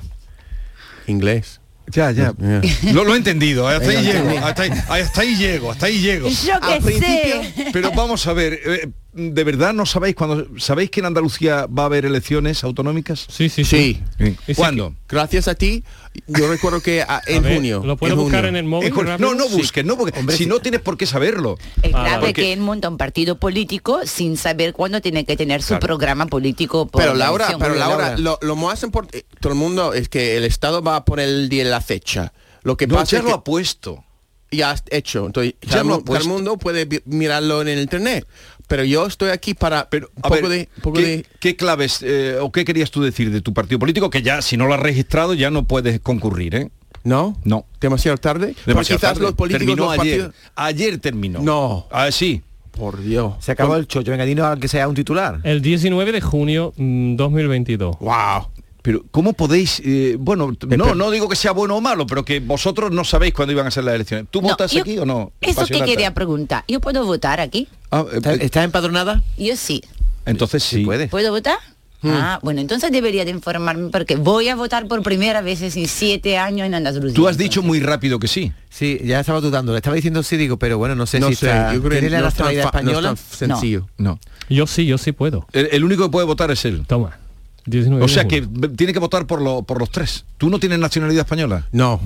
Inglés. 1.07 1.59
ya, 1.91 2.11
ya. 2.11 2.33
Yeah. 2.39 2.61
Lo, 2.93 3.03
lo 3.03 3.15
he 3.15 3.17
entendido, 3.17 3.67
hasta 3.67 3.89
ahí 3.89 4.03
llego, 4.03 4.37
hasta 4.45 4.61
ahí, 4.63 4.71
hasta 4.89 5.21
ahí 5.21 5.35
llego, 5.35 5.71
hasta 5.71 5.85
ahí 5.87 5.99
llego. 5.99 6.29
Yo 6.29 6.53
Al 6.61 6.79
principio- 6.81 7.43
sé. 7.43 7.67
Pero 7.73 7.91
vamos 7.91 8.25
a 8.27 8.33
ver, 8.33 8.59
eh, 8.63 8.89
¿de 9.19 9.43
verdad 9.43 9.73
no 9.73 9.85
sabéis 9.85 10.15
cuando 10.15 10.47
sabéis 10.59 10.89
que 10.89 10.99
en 11.01 11.05
Andalucía 11.07 11.65
va 11.67 11.83
a 11.83 11.85
haber 11.87 12.05
elecciones 12.05 12.63
autonómicas? 12.63 13.25
Sí, 13.29 13.49
sí, 13.49 13.63
sí. 13.65 14.01
Sí. 14.17 14.55
¿Cuándo? 14.55 14.95
Gracias 15.07 15.47
a 15.47 15.55
ti, 15.55 15.83
yo 16.27 16.47
recuerdo 16.49 16.81
que 16.81 17.01
ah, 17.01 17.21
en 17.27 17.37
A 17.37 17.41
ver, 17.47 17.55
junio. 17.55 17.81
¿Lo 17.85 17.97
puedo 17.97 18.13
en 18.13 18.19
buscar 18.19 18.39
junio. 18.41 18.49
en 18.49 18.55
el 18.55 18.63
móvil? 18.65 18.93
En 18.97 19.21
no, 19.21 19.33
no 19.35 19.45
Sí. 19.45 19.55
busques, 19.57 19.83
no 19.85 19.97
porque 19.97 20.17
Hombre, 20.19 20.35
si 20.37 20.43
sí. 20.43 20.49
no 20.49 20.59
tienes 20.59 20.81
por 20.81 20.97
qué 20.97 21.05
saberlo. 21.05 21.57
Es 21.81 21.93
Ah, 21.93 22.03
grave 22.03 22.19
porque- 22.27 22.33
que 22.41 22.53
él 22.53 22.59
monta 22.61 22.89
un 22.89 22.97
partido 22.97 23.39
político 23.39 24.01
sin 24.05 24.37
saber 24.37 24.73
cuándo 24.73 25.01
tiene 25.01 25.25
que 25.25 25.35
tener 25.37 25.61
su 25.61 25.69
Claro. 25.69 25.85
programa 25.87 26.25
político. 26.27 26.87
por 26.87 27.01
Pero 27.01 27.13
la 27.13 27.25
Laura, 27.25 27.45
elección. 27.47 27.59
pero 27.61 27.75
Laura. 27.79 28.17
Lo, 28.17 28.39
lo 28.41 28.55
más 28.55 28.81
importante, 28.83 29.25
todo 29.39 29.53
el 29.53 29.59
mundo 29.59 29.93
es 29.93 30.09
que 30.09 30.37
el 30.37 30.45
Estado 30.45 30.81
va 30.81 30.95
a 30.95 31.05
poner 31.05 31.27
el 31.29 31.49
día 31.49 31.63
y 31.63 31.67
la 31.67 31.81
fecha. 31.81 32.33
Lo 32.63 32.75
que 32.77 32.87
No, 32.87 32.95
pasa 32.95 33.11
ya 33.11 33.17
es 33.19 33.23
lo 33.23 33.29
que 33.29 33.35
ha 33.35 33.43
puesto. 33.43 34.03
ya 34.51 34.71
has 34.71 34.83
hecho. 34.89 35.27
Entonces, 35.27 35.53
Ya 35.61 35.81
todo 35.83 36.17
el 36.17 36.23
mundo 36.25 36.57
puede 36.57 36.87
mirarlo 37.05 37.61
en 37.61 37.67
el 37.67 37.79
internet. 37.81 38.25
Pero 38.69 38.83
yo 38.85 39.05
estoy 39.07 39.31
aquí 39.31 39.53
para 39.55 39.89
Pero, 39.89 40.09
un 40.15 40.19
a 40.23 40.29
poco 40.29 40.41
ver, 40.47 40.49
de, 40.49 40.69
un 40.77 40.81
poco 40.81 40.97
¿qué, 40.97 41.05
de 41.05 41.25
qué 41.41 41.55
claves 41.57 42.01
eh, 42.03 42.37
o 42.39 42.51
qué 42.51 42.63
querías 42.63 42.91
tú 42.91 43.01
decir 43.01 43.31
de 43.31 43.41
tu 43.41 43.53
partido 43.53 43.79
político? 43.79 44.09
Que 44.09 44.21
ya, 44.21 44.41
si 44.41 44.55
no 44.55 44.67
lo 44.67 44.75
has 44.75 44.79
registrado, 44.79 45.33
ya 45.33 45.49
no 45.49 45.65
puedes 45.65 45.99
concurrir, 45.99 46.55
¿eh? 46.55 46.69
¿No? 47.03 47.35
No. 47.43 47.65
Demasiado 47.81 48.17
tarde. 48.17 48.55
Demasiado 48.65 48.99
quizás 48.99 49.13
tarde. 49.13 49.21
los 49.25 49.33
políticos 49.33 49.65
terminó 49.65 49.85
los 49.91 49.99
ayer. 49.99 50.19
partidos- 50.21 50.35
Ayer 50.55 50.97
terminó. 50.99 51.39
No. 51.41 51.87
Ah, 51.91 52.11
sí. 52.11 52.43
Por 52.71 53.01
Dios. 53.01 53.33
Se 53.39 53.51
acabó 53.51 53.75
el 53.75 53.87
chollo. 53.87 54.11
Venga, 54.11 54.23
dinos 54.25 54.57
que 54.59 54.67
sea 54.67 54.87
un 54.87 54.95
titular. 54.95 55.39
El 55.43 55.61
19 55.61 56.11
de 56.11 56.21
junio 56.21 56.73
mm, 56.77 57.15
2022. 57.15 57.97
Wow. 57.99 58.47
Pero 58.81 59.03
¿cómo 59.11 59.33
podéis? 59.33 59.81
eh, 59.83 60.15
bueno, 60.19 60.53
no, 60.77 60.95
no 60.95 61.11
digo 61.11 61.27
que 61.27 61.35
sea 61.35 61.51
bueno 61.51 61.75
o 61.75 61.81
malo, 61.81 62.07
pero 62.07 62.23
que 62.23 62.39
vosotros 62.39 62.91
no 62.91 63.03
sabéis 63.03 63.33
cuándo 63.33 63.51
iban 63.51 63.67
a 63.67 63.71
ser 63.71 63.83
las 63.83 63.95
elecciones. 63.95 64.27
¿Tú 64.31 64.41
No, 64.41 64.49
votas 64.49 64.71
yo- 64.71 64.81
aquí 64.81 64.97
o 64.97 65.05
no? 65.05 65.31
Eso 65.41 65.65
que 65.65 65.81
quería 65.83 66.13
preguntar. 66.13 66.63
¿Yo 66.67 66.79
puedo 66.79 67.05
votar 67.05 67.39
aquí? 67.41 67.67
Ah, 67.91 68.05
eh, 68.11 68.17
¿Está- 68.17 68.33
eh, 68.35 68.39
¿Estás 68.41 68.63
empadronada? 68.65 69.21
Yo 69.37 69.55
sí. 69.57 69.81
entonces 70.25 70.63
sí. 70.63 70.85
puede. 70.85 71.07
¿Puedo 71.09 71.31
votar? 71.31 71.57
Ah, 72.01 72.39
bueno, 72.41 72.61
entonces 72.61 72.93
debería 72.93 73.25
de 73.25 73.31
informarme 73.31 73.89
porque 73.89 74.15
voy 74.15 74.47
a 74.47 74.55
votar 74.55 74.87
por 74.87 75.03
primera 75.03 75.41
vez 75.41 75.61
en 75.61 75.87
siete 75.89 76.37
años 76.37 76.65
en 76.65 76.73
Andalucía. 76.75 77.13
Tú 77.13 77.27
has 77.27 77.37
dicho 77.37 77.61
muy 77.61 77.81
rápido 77.81 78.19
que 78.19 78.29
sí. 78.29 78.53
Sí, 78.69 79.01
ya 79.03 79.19
estaba 79.19 79.41
dudando. 79.41 79.73
Le 79.73 79.79
estaba 79.79 79.97
diciendo 79.97 80.23
sí, 80.23 80.37
digo, 80.37 80.55
pero 80.57 80.77
bueno, 80.77 80.95
no 80.95 81.05
sé 81.05 81.19
No 81.19 81.27
si 81.27 81.35
sé, 81.35 81.47
está- 81.47 81.73
yo 81.73 81.79
creo 81.81 81.91
que 81.91 81.99
¿Tiene 81.99 82.09
la 82.11 82.21
no 82.21 82.27
es 82.29 82.33
tan 82.35 82.45
nacionalidad 82.45 82.63
fa- 82.71 82.81
no 82.83 82.91
es 82.91 82.95
española? 82.97 83.07
tan 83.09 83.49
sencillo. 83.49 83.87
No. 83.97 84.17
Yo 84.49 84.65
sí, 84.65 84.85
yo 84.85 84.97
sí 84.97 85.11
puedo. 85.11 85.45
El, 85.51 85.67
el 85.73 85.83
único 85.83 86.03
que 86.05 86.09
puede 86.09 86.25
votar 86.25 86.49
es 86.51 86.63
él. 86.63 86.85
Toma. 86.87 87.17
19 87.65 88.03
O 88.03 88.07
sea 88.07 88.27
que 88.27 88.41
tiene 88.75 88.93
que 88.93 88.99
votar 88.99 89.25
por, 89.27 89.41
lo- 89.41 89.63
por 89.63 89.79
los 89.79 89.89
tres. 89.91 90.25
¿Tú 90.37 90.49
no 90.49 90.59
tienes 90.59 90.79
nacionalidad 90.79 91.21
española? 91.25 91.67
No. 91.71 91.99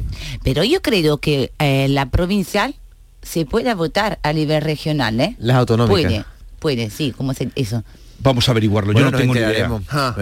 Pero 0.44 0.64
yo 0.64 0.82
creo 0.82 1.18
que 1.18 1.52
eh, 1.60 1.88
la 1.90 2.10
provincial 2.10 2.76
se 3.22 3.46
puede 3.46 3.74
votar 3.74 4.20
a 4.24 4.34
nivel 4.34 4.62
regional, 4.62 5.20
¿eh? 5.20 5.36
Las 5.40 5.58
autonómicas. 5.58 6.12
Puede, 6.12 6.26
puede, 6.60 6.90
sí, 6.90 7.14
como 7.16 7.34
se 7.34 7.50
eso. 7.56 7.84
Vamos 8.20 8.48
a 8.48 8.52
averiguarlo. 8.52 8.94
Bueno, 8.94 9.08
Yo 9.08 9.12
no 9.12 9.18
tengo 9.18 9.34
ni 9.34 9.40
idea. 9.42 9.70
Ah. 9.90 10.16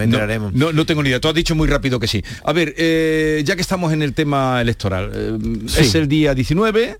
No, 0.52 0.72
no 0.72 0.86
tengo 0.86 1.02
ni 1.04 1.08
idea. 1.10 1.20
Tú 1.20 1.28
has 1.28 1.34
dicho 1.34 1.54
muy 1.54 1.68
rápido 1.68 2.00
que 2.00 2.08
sí. 2.08 2.22
A 2.44 2.52
ver, 2.52 2.74
eh, 2.76 3.42
ya 3.44 3.54
que 3.54 3.62
estamos 3.62 3.92
en 3.92 4.02
el 4.02 4.12
tema 4.12 4.60
electoral, 4.60 5.10
eh, 5.14 5.38
Sí. 5.68 5.80
es 5.82 5.94
el 5.94 6.08
día 6.08 6.34
19, 6.34 6.98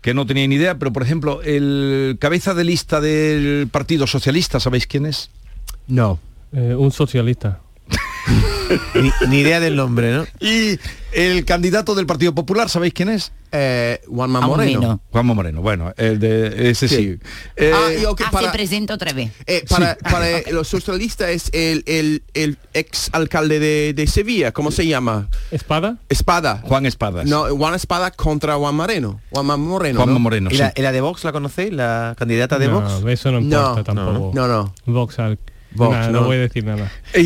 que 0.00 0.14
no 0.14 0.24
tenía 0.26 0.46
ni 0.48 0.54
idea, 0.54 0.78
pero 0.78 0.92
por 0.94 1.02
ejemplo, 1.02 1.42
el 1.42 2.16
cabeza 2.18 2.54
de 2.54 2.64
lista 2.64 3.02
del 3.02 3.68
Partido 3.70 4.06
Socialista, 4.06 4.60
¿sabéis 4.60 4.86
quién 4.86 5.04
es? 5.04 5.28
No. 5.88 6.18
Eh, 6.52 6.74
un 6.74 6.90
socialista. 6.92 7.60
ni, 8.94 9.10
ni 9.28 9.38
idea 9.38 9.58
del 9.60 9.74
nombre, 9.76 10.12
¿no? 10.12 10.24
Y 10.40 10.78
el 11.12 11.44
candidato 11.44 11.94
del 11.94 12.06
Partido 12.06 12.34
Popular, 12.34 12.68
¿sabéis 12.68 12.94
quién 12.94 13.08
es? 13.08 13.32
Eh, 13.52 14.00
Juanma 14.06 14.40
Moreno. 14.42 15.00
Juanma 15.10 15.34
Moreno, 15.34 15.60
bueno, 15.60 15.92
el 15.96 16.20
de 16.20 16.70
ese 16.70 16.86
sí. 16.86 16.94
Sí. 16.96 17.18
Eh, 17.56 17.72
Ah, 17.74 17.88
y 17.92 18.04
Ah, 18.04 18.30
para, 18.30 18.46
se 18.46 18.52
presenta 18.52 18.94
otra 18.94 19.12
vez. 19.12 19.32
eh, 19.48 19.64
para, 19.68 19.96
para 19.96 20.28
los 20.52 20.68
socialistas 20.68 21.30
es 21.30 21.50
el, 21.52 21.82
el, 21.86 22.22
el 22.34 22.58
ex 22.74 23.10
alcalde 23.12 23.58
de, 23.58 23.92
de 23.92 24.06
Sevilla, 24.06 24.52
¿cómo 24.52 24.70
se 24.70 24.86
llama? 24.86 25.28
¿Espada? 25.50 25.96
Espada. 26.08 26.62
Juan 26.64 26.86
Espadas. 26.86 27.26
No, 27.26 27.46
Juan 27.56 27.74
Espada 27.74 28.12
contra 28.12 28.54
Juan 28.54 28.76
Moreno. 28.76 29.20
Juanma 29.32 29.56
Moreno. 29.56 29.96
Juanma 29.98 30.12
¿no? 30.14 30.20
Moreno, 30.20 30.48
¿Y 30.52 30.54
sí. 30.54 30.58
la, 30.60 30.72
y 30.76 30.82
la 30.82 30.92
de 30.92 31.00
Vox 31.00 31.24
la 31.24 31.32
conocéis? 31.32 31.72
¿La 31.72 32.14
candidata 32.16 32.56
de 32.60 32.68
no, 32.68 32.80
Vox? 32.82 33.04
eso 33.08 33.32
no 33.32 33.40
No, 33.40 33.70
importa 33.70 33.82
tampoco. 33.94 34.30
No, 34.32 34.46
no. 34.46 34.72
Vox, 34.86 35.18
al- 35.18 35.40
Vox, 35.72 35.92
Nah, 35.96 36.06
no. 36.08 36.20
no 36.20 36.26
voy 36.26 36.36
a 36.36 36.40
decir 36.40 36.64
nada. 36.64 36.90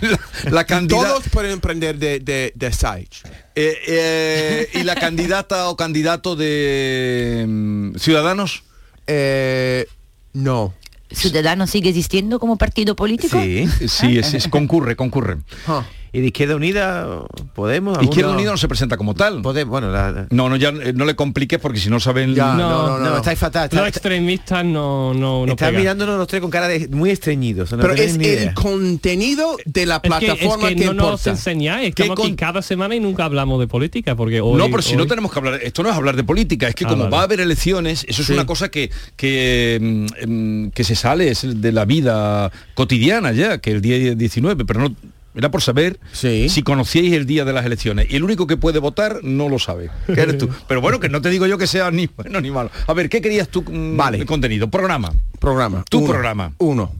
La, 0.00 0.50
la 0.50 0.64
candidata 0.64 1.08
Todos 1.08 1.28
pueden 1.30 1.52
emprender 1.52 1.98
de, 1.98 2.18
de, 2.20 2.52
de 2.54 2.72
Saich. 2.72 3.22
eh, 3.54 3.76
eh, 3.86 4.68
y 4.74 4.82
la 4.82 4.94
candidata 4.96 5.68
o 5.68 5.76
candidato 5.76 6.34
de 6.34 7.44
mm, 7.46 7.94
Ciudadanos. 7.96 8.62
Eh, 9.06 9.86
no. 10.32 10.74
¿Ciudadanos 11.10 11.70
sigue 11.70 11.88
existiendo 11.90 12.38
como 12.38 12.56
partido 12.58 12.94
político? 12.96 13.40
Sí. 13.40 13.66
Sí, 13.88 14.18
es, 14.18 14.34
es- 14.34 14.48
concurre, 14.48 14.94
concurre. 14.96 15.36
Huh. 15.66 15.82
¿Y 16.12 16.20
de 16.20 16.26
Izquierda 16.28 16.56
Unida 16.56 17.06
Podemos? 17.54 17.94
Izquierda 18.02 18.30
¿Alguno? 18.30 18.38
Unida 18.38 18.50
no 18.52 18.56
se 18.58 18.68
presenta 18.68 18.96
como 18.96 19.14
tal. 19.14 19.42
Podemos, 19.42 19.70
bueno, 19.70 19.90
la- 19.92 20.10
la- 20.10 20.26
No, 20.30 20.48
no, 20.48 20.56
ya 20.56 20.70
eh, 20.70 20.92
no 20.94 21.04
le 21.04 21.14
compliques 21.14 21.58
porque 21.58 21.78
si 21.78 21.90
no 21.90 22.00
saben. 22.00 22.34
Ya, 22.34 22.54
No, 22.54 22.56
no, 22.56 22.88
no, 22.88 22.98
no. 22.98 23.10
no, 23.10 23.16
estáis 23.18 23.38
fatal. 23.38 23.64
Los 23.72 23.72
Está, 23.74 23.88
extremistas 23.88 24.64
no, 24.64 25.12
no, 25.14 25.44
están 25.46 25.76
mirándonos 25.76 26.16
los 26.18 26.26
tres 26.26 26.40
con 26.40 26.50
cara 26.50 26.66
de 26.68 26.88
muy 26.88 27.10
estreñidos. 27.10 27.72
no 27.72 27.78
Pero 27.78 27.94
es 27.94 28.16
idea. 28.16 28.42
el 28.44 28.54
contenido 28.54 29.56
de 29.64 29.86
la 29.86 29.96
Es 29.96 30.02
que, 30.02 30.08
es 30.08 30.18
plataforma 30.18 30.68
que 30.68 30.76
que, 30.76 30.84
no 30.86 30.92
nos 30.94 31.04
importa. 31.10 31.30
enseñáis, 31.30 31.88
estamos 31.90 32.16
¿Qué 32.16 32.22
aquí 32.22 32.30
con- 32.30 32.36
cada 32.36 32.62
semana 32.62 32.94
y 32.94 33.00
nunca 33.00 33.24
hablamos 33.24 33.60
de 33.60 33.66
política, 33.66 34.16
porque 34.16 34.40
hoy... 34.40 34.56
no, 34.56 34.66
pero 34.70 34.82
si 34.82 34.96
no 34.96 35.06
tenemos 35.06 35.32
que 35.32 35.38
hablar, 35.38 35.60
esto 35.62 35.82
no 35.82 35.90
es 35.90 35.94
hablar 35.96 36.16
de 36.16 36.24
política, 36.24 36.68
es 36.68 36.74
que 36.74 36.84
Ah, 36.84 36.88
como 36.88 37.04
vale. 37.04 37.14
va 37.14 37.20
a 37.20 37.24
haber 37.24 37.40
elecciones, 37.40 38.04
eso 38.08 38.22
es 38.22 38.28
Sí. 38.28 38.32
una 38.32 38.46
cosa 38.46 38.70
que, 38.70 38.90
que, 39.16 39.78
mm, 40.26 40.30
mm, 40.66 40.70
que 40.70 40.84
se 40.84 40.94
sale 40.94 41.30
es 41.30 41.60
de 41.60 41.72
la 41.72 41.84
vida 41.84 42.50
cotidiana 42.74 43.32
ya, 43.32 43.58
que 43.58 43.72
el 43.72 43.80
día 43.82 44.14
19, 44.14 44.64
pero 44.64 44.80
no 44.80 44.94
era 45.38 45.50
por 45.50 45.62
saber 45.62 45.98
Sí. 46.12 46.48
si 46.48 46.62
conocíais 46.62 47.12
el 47.14 47.24
día 47.24 47.44
de 47.44 47.52
las 47.52 47.64
elecciones. 47.64 48.06
Y 48.10 48.16
el 48.16 48.24
único 48.24 48.46
que 48.46 48.56
puede 48.56 48.80
votar 48.80 49.20
no 49.22 49.48
lo 49.48 49.58
sabe, 49.58 49.88
que 50.06 50.20
eres 50.20 50.36
tú. 50.36 50.48
Pero 50.68 50.80
bueno, 50.80 50.98
que 51.00 51.08
no 51.08 51.22
te 51.22 51.30
digo 51.30 51.46
yo 51.46 51.56
que 51.56 51.66
sea 51.68 51.90
ni 51.92 52.06
bueno 52.08 52.40
ni 52.40 52.50
malo. 52.50 52.70
A 52.86 52.92
ver, 52.92 53.08
¿qué 53.08 53.20
querías 53.22 53.48
tú 53.48 53.62
mm, 53.62 53.96
Vale. 53.96 54.18
de 54.18 54.26
contenido? 54.26 54.68
Programa. 54.68 55.14
Programa. 55.38 55.84
Tu 55.88 55.98
Uno. 55.98 56.08
programa. 56.08 56.52
Uno. 56.58 56.92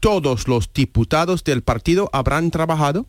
Todos 0.00 0.48
los 0.48 0.72
diputados 0.72 1.44
del 1.44 1.62
partido 1.62 2.08
habrán 2.12 2.50
trabajado 2.50 3.06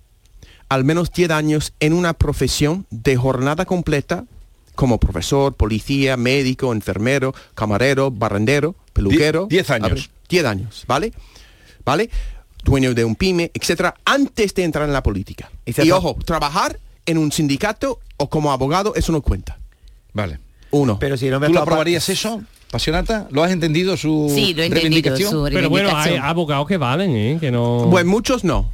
al 0.70 0.84
menos 0.84 1.12
10 1.14 1.32
años 1.32 1.74
en 1.80 1.94
una 1.94 2.14
profesión 2.14 2.86
de 2.90 3.16
jornada 3.16 3.64
completa 3.66 4.26
como 4.76 5.00
profesor, 5.00 5.54
policía, 5.56 6.18
médico, 6.18 6.74
enfermero, 6.74 7.34
camarero, 7.56 8.12
barrendero, 8.12 8.76
peluquero. 8.94 9.48
Die- 9.50 9.56
diez 9.58 9.70
años. 9.70 9.92
A 9.92 9.94
ver, 9.96 10.10
10 10.30 10.46
años, 10.46 10.84
¿vale? 10.88 11.14
¿Vale? 11.86 12.10
Dueño 12.68 12.94
de 12.94 13.06
un 13.06 13.16
pyme, 13.16 13.50
etcétera, 13.54 13.96
antes 14.04 14.54
de 14.54 14.66
entrar 14.66 14.86
en 14.86 14.92
la 14.92 15.02
política. 15.02 15.50
Y 15.66 15.90
ojo, 15.92 16.18
trabajar 16.26 16.78
en 17.06 17.18
un 17.18 17.32
sindicato 17.32 18.00
o 18.18 18.30
como 18.30 18.52
abogado, 18.52 18.94
eso 18.94 19.14
no 19.14 19.22
cuenta. 19.22 19.58
Vale. 20.12 20.40
Uno. 20.72 21.00
Pero 21.00 21.16
si 21.16 21.30
no 21.30 21.40
me 21.40 21.48
¿Tú 21.48 21.54
lo 21.54 21.62
aprobarías 21.62 22.10
eso, 22.10 22.42
Pasionata? 22.70 23.30
¿Lo 23.32 23.42
has 23.42 23.52
entendido 23.54 23.96
su 23.96 24.30
Sí, 24.36 24.54
lo 24.54 24.64
he 24.64 24.66
entendido. 24.66 24.74
reivindicación? 24.74 25.32
Su 25.32 25.44
Pero 25.50 25.70
bueno, 25.70 25.96
hay 25.96 26.18
abogados 26.18 26.68
que 26.68 26.76
valen, 26.76 27.16
¿eh? 27.16 27.38
Que 27.40 27.52
no... 27.52 27.88
Pues 27.90 28.06
muchos 28.06 28.44
no. 28.44 28.70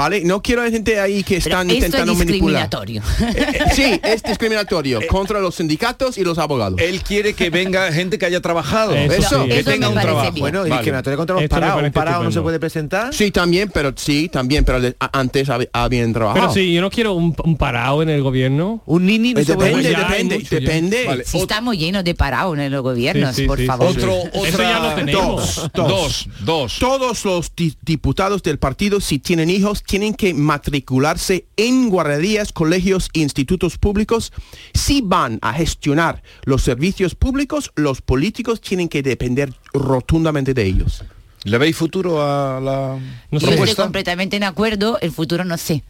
¿Vale? 0.00 0.22
No 0.24 0.40
quiero 0.40 0.62
gente 0.70 0.98
ahí 0.98 1.22
que 1.22 1.36
Pero 1.42 1.56
están 1.56 1.68
esto 1.70 1.78
es 1.78 1.84
intentando 1.86 2.14
manipular. 2.14 2.68
discriminatorio. 2.70 3.02
Eh, 3.20 3.46
eh, 3.52 3.64
sí, 3.74 4.00
es 4.02 4.22
discriminatorio 4.22 5.00
contra 5.08 5.40
los 5.40 5.54
sindicatos 5.56 6.16
y 6.18 6.24
los 6.24 6.38
abogados. 6.38 6.80
Él 6.80 7.02
quiere 7.02 7.34
que 7.34 7.50
venga 7.50 7.92
gente 7.92 8.16
que 8.18 8.24
haya 8.26 8.40
trabajado. 8.40 8.94
Eso 8.94 9.12
Eso, 9.12 9.42
sí. 9.44 9.48
que 9.50 9.58
eso 9.60 9.70
tenga 9.70 9.88
me 9.90 9.96
un 9.96 10.00
trabajo. 10.00 10.32
bien. 10.32 10.40
Bueno, 10.42 10.58
y 10.66 10.70
Vale. 10.70 10.80
discriminatorio 10.80 11.16
contra 11.18 11.34
los 11.34 11.42
Esto 11.44 11.56
parados. 11.56 11.82
Un 11.82 11.92
parado 11.92 12.24
no 12.24 12.32
se 12.32 12.40
puede 12.40 12.58
presentar. 12.58 13.12
Sí, 13.14 13.30
también, 13.30 13.70
pero 13.72 13.92
sí, 13.96 14.28
también, 14.30 14.64
pero 14.64 14.78
a- 14.98 15.18
antes 15.18 15.48
hab- 15.48 15.68
habían 15.72 16.12
trabajado. 16.14 16.40
Pero 16.48 16.54
sí, 16.54 16.72
yo 16.72 16.80
no 16.80 16.90
quiero 16.90 17.12
un, 17.12 17.34
un 17.44 17.56
parado 17.56 18.02
en 18.02 18.08
el 18.08 18.22
gobierno. 18.22 18.82
Un 18.86 19.04
nini 19.06 19.34
no 19.34 19.40
Eh, 19.40 19.44
se 19.44 19.54
puede 19.54 19.70
depende, 19.76 19.90
depende, 19.98 20.38
mucho 20.38 20.54
depende. 20.54 21.04
Vale. 21.06 21.24
Si 21.24 21.38
estamos 21.38 21.76
llenos 21.76 22.04
de 22.04 22.14
parados 22.14 22.58
en 22.58 22.72
los 22.72 22.82
gobiernos, 22.82 23.34
Sí, 23.36 23.42
sí, 23.42 23.46
por 23.48 23.58
sí, 23.58 23.66
favor. 23.66 23.92
sí. 23.92 23.98
Otro, 23.98 24.12
Eso 24.44 24.54
otra- 24.54 24.70
ya 24.70 24.78
lo 24.80 24.94
tenemos. 24.94 25.36
Dos, 25.56 25.70
Dos, 25.74 26.28
dos. 26.40 26.78
Todos 26.78 27.24
los 27.24 27.52
di- 27.54 27.76
diputados 27.82 28.42
del 28.42 28.58
partido, 28.58 29.00
si 29.00 29.18
tienen 29.18 29.50
hijos, 29.50 29.82
tienen 29.90 30.14
que 30.14 30.34
matricularse 30.34 31.46
en 31.56 31.90
guarderías, 31.90 32.52
colegios 32.52 33.10
e 33.12 33.18
institutos 33.18 33.76
públicos. 33.76 34.32
Si 34.72 35.00
van 35.04 35.40
a 35.42 35.52
gestionar 35.52 36.22
los 36.44 36.62
servicios 36.62 37.16
públicos, 37.16 37.72
los 37.74 38.00
políticos 38.00 38.60
tienen 38.60 38.88
que 38.88 39.02
depender 39.02 39.52
rotundamente 39.72 40.54
de 40.54 40.64
ellos. 40.64 41.02
¿Le 41.42 41.58
veis 41.58 41.76
futuro 41.76 42.22
a 42.22 42.60
la 42.60 42.98
No 43.00 43.00
sé. 43.00 43.00
Yo 43.30 43.38
estoy 43.38 43.50
propuesta? 43.56 43.82
completamente 43.82 44.38
de 44.38 44.46
acuerdo, 44.46 44.96
el 45.00 45.10
futuro 45.10 45.44
no 45.44 45.56
sé. 45.58 45.82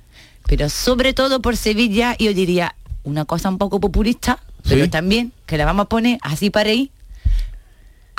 Pero 0.46 0.70
sobre 0.70 1.12
todo 1.12 1.42
por 1.42 1.58
Sevilla, 1.58 2.16
yo 2.18 2.32
diría 2.32 2.74
una 3.04 3.26
cosa 3.26 3.50
un 3.50 3.58
poco 3.58 3.80
populista, 3.80 4.42
pero 4.66 4.84
Sí. 4.84 4.90
también 4.90 5.32
que 5.44 5.58
la 5.58 5.66
vamos 5.66 5.84
a 5.84 5.88
poner 5.90 6.18
así 6.22 6.48
para 6.48 6.70
ahí. 6.70 6.90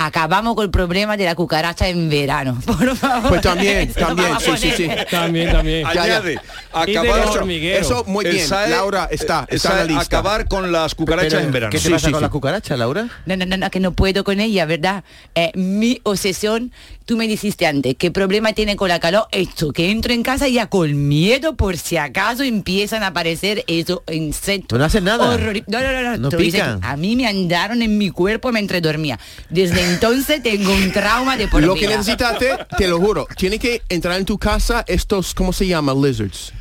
Acabamos 0.06 0.54
con 0.54 0.64
el 0.64 0.70
problema 0.70 1.16
de 1.16 1.24
la 1.24 1.34
cucaracha 1.34 1.88
en 1.88 2.08
verano, 2.10 2.58
por 2.66 2.96
favor. 2.96 3.28
Pues 3.28 3.42
también, 3.42 3.92
también, 3.92 4.28
sí, 4.40 4.50
sí, 4.56 4.72
sí. 4.76 4.88
También, 5.10 5.52
también. 5.52 5.86
ya. 5.94 6.02
Añade, 6.02 6.38
acabar, 6.72 7.20
Eso, 7.20 7.44
eso 7.80 8.04
muy 8.06 8.24
bien. 8.24 8.46
SAE, 8.46 8.70
Laura 8.70 9.08
está, 9.10 9.46
está 9.48 9.70
en 9.70 9.76
la 9.76 9.82
SAE, 9.84 9.88
lista. 9.88 10.18
Acabar 10.18 10.48
con 10.48 10.72
las 10.72 10.94
cucarachas 10.94 11.32
Pero, 11.34 11.44
en 11.44 11.52
verano. 11.52 11.70
¿Qué 11.70 11.78
te 11.78 11.84
Sí, 11.84 11.90
pasa 11.90 12.06
sí, 12.06 12.12
con 12.12 12.20
sí. 12.20 12.22
la 12.22 12.30
cucaracha, 12.30 12.76
Laura? 12.76 13.08
No, 13.26 13.36
no, 13.36 13.46
no, 13.46 13.56
no, 13.56 13.70
que 13.70 13.80
no 13.80 13.92
puedo 13.92 14.24
con 14.24 14.40
ella, 14.40 14.64
¿verdad? 14.66 15.04
Eh, 15.34 15.52
mi 15.54 16.00
obsesión, 16.04 16.72
tú 17.04 17.16
me 17.16 17.28
dijiste 17.28 17.66
antes, 17.66 17.94
¿qué 17.98 18.10
problema 18.10 18.52
tiene 18.52 18.76
con 18.76 18.88
la 18.88 19.00
calor? 19.00 19.26
Esto, 19.30 19.72
que 19.72 19.90
entro 19.90 20.12
en 20.12 20.22
casa 20.22 20.48
ya 20.48 20.66
con 20.66 21.08
miedo 21.08 21.54
por 21.56 21.76
si 21.76 21.96
acaso 21.96 22.42
empiezan 22.42 23.02
a 23.02 23.08
aparecer 23.08 23.64
esos 23.66 24.00
insectos. 24.10 24.78
No 24.78 24.84
haces 24.84 25.02
nada. 25.02 25.36
No, 25.36 25.80
no, 25.80 26.02
no, 26.02 26.16
no. 26.16 26.28
Pican. 26.30 26.80
A 26.82 26.96
mí 26.96 27.16
me 27.16 27.26
andaron 27.26 27.82
en 27.82 27.98
mi 27.98 28.10
cuerpo 28.10 28.50
mientras 28.52 28.80
dormía. 28.82 29.18
Desde 29.50 29.82
entonces 29.92 30.42
tengo 30.42 30.72
un 30.72 30.90
trauma 30.92 31.36
de 31.36 31.48
por 31.48 31.62
Lo 31.62 31.74
que 31.74 31.80
vida. 31.86 31.90
necesitas 31.98 32.34
hacer, 32.36 32.66
te 32.76 32.88
lo 32.88 32.98
juro, 33.00 33.26
tiene 33.36 33.58
que 33.58 33.82
entrar 33.88 34.18
en 34.18 34.24
tu 34.24 34.38
casa 34.38 34.84
estos, 34.86 35.34
¿cómo 35.34 35.52
se 35.52 35.66
llama? 35.66 35.92
Lizards. 35.94 36.52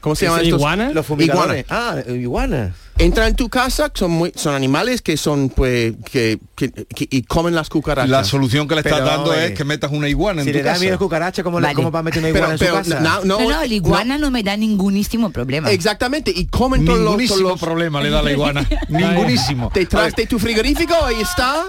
¿Cómo 0.00 0.14
se 0.14 0.26
¿Es 0.26 0.30
llaman 0.30 0.44
estos? 0.44 0.60
iguana? 0.60 0.90
Los 0.92 1.06
fumigadores. 1.06 1.64
Ah, 1.70 1.96
iguana. 2.06 2.74
Entra 2.98 3.26
en 3.26 3.34
tu 3.34 3.48
casa, 3.48 3.90
son 3.94 4.10
muy, 4.10 4.32
son 4.36 4.54
animales 4.54 5.00
que 5.02 5.16
son 5.16 5.48
pues 5.48 5.94
que, 6.12 6.38
que- 6.54 6.70
que- 6.70 7.08
y 7.10 7.22
comen 7.22 7.54
las 7.54 7.70
cucarachas. 7.70 8.10
La 8.10 8.22
solución 8.22 8.68
que 8.68 8.74
le 8.74 8.82
estás 8.82 8.92
Pero, 9.00 9.06
dando 9.06 9.34
eh, 9.34 9.46
es 9.46 9.52
que 9.52 9.64
metas 9.64 9.90
una 9.92 10.06
iguana 10.08 10.42
en 10.42 10.46
Si 10.46 10.52
tu 10.52 10.58
le 10.58 10.62
da 10.62 10.72
casa. 10.72 10.82
miedo 10.84 10.98
cucaracha, 10.98 11.42
¿cómo, 11.42 11.58
le- 11.58 11.64
Vale. 11.68 11.74
cómo 11.74 11.90
va 11.90 12.00
a 12.00 12.02
meter 12.02 12.22
una 12.22 12.28
pero, 12.32 12.38
iguana 12.44 12.52
en 12.52 12.58
pero 12.58 12.84
su 12.84 12.90
casa? 12.90 13.00
no, 13.00 13.24
no, 13.24 13.40
No, 13.40 13.50
no, 13.50 13.60
la 13.60 13.66
iguana 13.66 14.18
no 14.18 14.30
me 14.30 14.42
da 14.44 14.56
ningunísimo 14.58 15.30
problema. 15.30 15.70
Exactamente, 15.72 16.30
y 16.36 16.44
comen 16.46 16.84
todos 16.84 17.00
los, 17.00 17.26
todos 17.26 17.40
los- 17.40 17.58
problema 17.60 18.00
le 18.02 18.10
da 18.10 18.22
la 18.22 18.30
iguana. 18.30 18.68
Ningunísimo. 18.90 19.72
detrás 19.74 20.14
de 20.14 20.26
tu 20.26 20.38
frigorífico, 20.38 20.94
ahí 21.02 21.20
está. 21.20 21.64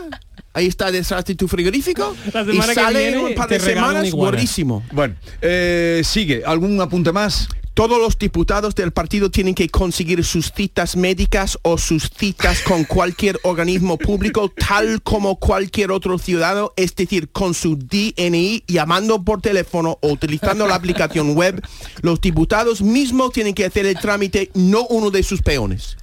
Ahí 0.56 0.68
está 0.68 0.90
detrás 0.90 1.26
de 1.26 1.36
tu 1.36 1.50
frigorífico. 1.50 2.16
La 2.34 2.44
y 2.44 2.46
semana 2.46 2.68
que 2.68 2.74
sale 2.76 3.00
viene 3.00 3.18
en 3.18 3.26
un 3.26 3.36
par 3.36 3.50
de 3.50 3.60
semanas 3.60 4.10
gordísimo. 4.12 4.84
Bueno, 4.94 5.16
eh, 5.42 6.02
sigue. 6.06 6.44
¿Algún 6.46 6.80
apunte 6.80 7.12
más? 7.12 7.50
Todos 7.74 8.00
los 8.00 8.18
diputados 8.18 8.74
del 8.74 8.94
partido 8.94 9.30
tienen 9.30 9.54
que 9.54 9.68
conseguir 9.68 10.24
sus 10.24 10.54
citas 10.54 10.96
médicas 10.96 11.60
o 11.62 11.78
sus 11.78 12.10
citas 12.10 12.62
con 12.62 12.84
cualquier 12.86 13.38
organismo 13.44 13.98
público, 13.98 14.50
tal 14.50 15.02
como 15.02 15.36
cualquier 15.42 15.92
otro 15.92 16.18
ciudadano, 16.18 16.72
es 16.78 16.96
decir, 16.96 17.28
con 17.34 17.54
su 17.54 17.76
DNI, 17.76 18.64
llamando 18.66 19.22
por 19.22 19.42
teléfono 19.42 20.00
o 20.02 20.08
utilizando 20.08 20.66
la 20.68 20.76
aplicación 20.76 21.32
web. 21.36 21.62
Los 22.02 22.22
diputados 22.22 22.82
mismos 22.82 23.34
tienen 23.34 23.54
que 23.54 23.66
hacer 23.66 23.86
el 23.86 24.00
trámite, 24.00 24.52
no 24.54 24.88
uno 24.88 25.12
de 25.12 25.22
sus 25.22 25.42
peones. 25.42 25.98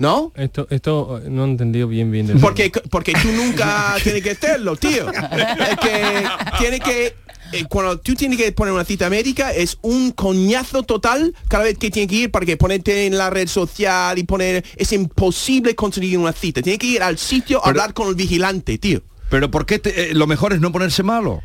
¿No? 0.00 0.32
Esto, 0.34 0.66
esto 0.70 1.20
eh, 1.22 1.28
no 1.30 1.44
he 1.44 1.48
entendido 1.50 1.86
bien 1.86 2.10
bien. 2.10 2.40
Porque, 2.40 2.72
porque 2.90 3.12
tú 3.12 3.30
nunca 3.32 3.94
tienes 4.02 4.22
que 4.22 4.30
hacerlo, 4.30 4.74
tío. 4.76 5.08
Es 5.12 5.76
que 5.76 6.24
tiene 6.58 6.80
que 6.80 7.14
eh, 7.52 7.64
cuando 7.68 7.98
tú 7.98 8.14
tienes 8.14 8.38
que 8.38 8.50
poner 8.52 8.72
una 8.72 8.84
cita 8.84 9.10
médica 9.10 9.52
es 9.52 9.76
un 9.82 10.12
coñazo 10.12 10.84
total 10.84 11.34
cada 11.48 11.64
vez 11.64 11.76
que 11.76 11.90
tienes 11.90 12.08
que 12.08 12.16
ir 12.16 12.30
para 12.30 12.46
que 12.46 12.56
ponerte 12.56 13.06
en 13.06 13.18
la 13.18 13.28
red 13.28 13.46
social 13.46 14.18
y 14.18 14.22
poner 14.24 14.64
es 14.76 14.90
imposible 14.92 15.74
conseguir 15.74 16.16
una 16.18 16.32
cita. 16.32 16.62
Tienes 16.62 16.78
que 16.78 16.86
ir 16.86 17.02
al 17.02 17.18
sitio 17.18 17.62
a 17.64 17.68
hablar 17.68 17.92
con 17.92 18.08
el 18.08 18.14
vigilante, 18.14 18.78
tío. 18.78 19.02
Pero 19.28 19.50
¿por 19.50 19.66
qué 19.66 19.78
te- 19.78 20.10
eh, 20.10 20.14
lo 20.14 20.26
mejor 20.26 20.54
es 20.54 20.60
no 20.60 20.72
ponerse 20.72 21.02
malo? 21.02 21.42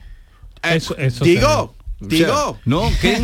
Eso- 0.63 0.95
eso 0.97 1.25
Digo, 1.25 1.75
Digo. 2.07 2.57
¿No? 2.65 2.89
¿Qué? 3.01 3.21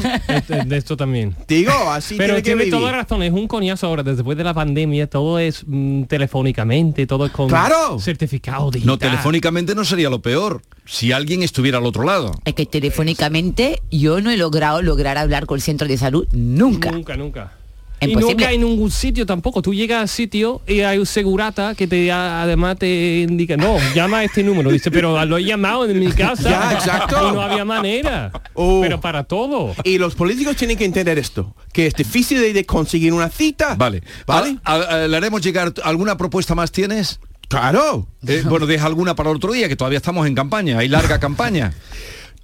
de, 0.48 0.64
de 0.66 0.78
esto 0.78 0.96
también. 0.98 1.36
Digo, 1.48 1.72
así 1.92 2.16
Pero 2.16 2.34
tiene 2.36 2.38
que 2.38 2.44
tiene 2.44 2.64
vivir. 2.66 2.74
toda 2.80 2.92
razón, 2.92 3.24
es 3.24 3.32
un 3.32 3.48
coñazo 3.48 3.88
ahora, 3.88 4.04
después 4.04 4.38
de 4.38 4.44
la 4.44 4.54
pandemia, 4.54 5.08
todo 5.08 5.40
es 5.40 5.64
mm, 5.66 6.04
telefónicamente, 6.04 7.06
todo 7.08 7.26
es 7.26 7.32
con 7.32 7.48
Claro. 7.48 8.00
certificado 8.00 8.72
digital. 8.72 8.88
No, 8.94 8.98
telefónicamente 8.98 9.76
no 9.76 9.86
sería 9.86 10.10
lo 10.10 10.22
peor. 10.22 10.62
Si 10.86 11.12
alguien 11.12 11.44
estuviera 11.44 11.78
al 11.78 11.86
otro 11.86 12.04
lado. 12.04 12.32
Es 12.44 12.54
que 12.56 12.66
telefónicamente 12.66 13.82
yo 13.92 14.20
no 14.22 14.32
he 14.32 14.38
logrado 14.38 14.82
lograr 14.82 15.18
hablar 15.18 15.46
con 15.46 15.56
el 15.58 15.62
centro 15.62 15.88
de 15.88 15.98
salud 15.98 16.28
nunca. 16.32 16.92
Nunca, 16.92 17.16
nunca. 17.16 17.54
Y 18.02 18.16
nunca 18.16 18.52
en 18.52 18.62
ningún 18.62 18.90
sitio 18.90 19.26
tampoco. 19.28 19.62
Tú 19.62 19.74
llegas 19.74 20.02
al 20.02 20.10
sitio 20.10 20.62
y 20.68 20.80
hay 20.82 20.98
un 20.98 21.06
segurata 21.06 21.76
que 21.76 21.86
te 21.88 22.12
además 22.12 22.78
te 22.80 23.20
indica, 23.30 23.56
no, 23.58 23.78
llama 23.94 24.18
a 24.20 24.24
este 24.24 24.44
número. 24.44 24.72
Dice, 24.72 24.90
pero 24.90 25.24
lo 25.26 25.38
he 25.38 25.44
llamado 25.44 25.88
en 25.88 26.00
mi 26.00 26.12
casa. 26.12 26.50
Ya, 26.50 26.74
exacto. 26.74 27.30
Y 27.30 27.36
no 27.36 27.42
había 27.42 27.64
manera. 27.64 28.32
Oh. 28.56 28.82
Pero 28.82 29.00
para 29.00 29.24
todo. 29.26 29.76
Y 29.84 30.00
los 30.00 30.16
políticos 30.16 30.56
tienen 30.56 30.78
que 30.78 30.86
entender 30.86 31.20
esto, 31.20 31.56
que 31.74 31.86
es 31.88 31.94
difícil 31.94 32.40
de, 32.42 32.54
de 32.54 32.66
conseguir 32.66 33.14
una 33.14 33.30
cita. 33.30 33.76
Vale. 33.76 34.02
¿Vale? 34.26 34.58
A- 34.64 34.74
a- 34.76 35.04
a- 35.04 35.08
¿Le 35.08 35.18
haremos 35.18 35.42
llegar 35.42 35.72
alguna 35.84 36.18
propuesta 36.18 36.56
más 36.56 36.72
tienes? 36.72 37.20
Claro. 37.50 38.08
Eh, 38.28 38.44
bueno, 38.48 38.66
deja 38.66 38.86
alguna 38.88 39.14
para 39.16 39.30
otro 39.30 39.52
día, 39.52 39.68
que 39.68 39.76
todavía 39.76 39.98
estamos 39.98 40.26
en 40.26 40.34
campaña, 40.36 40.80
hay 40.80 40.88
larga 40.88 41.20
campaña. 41.20 41.74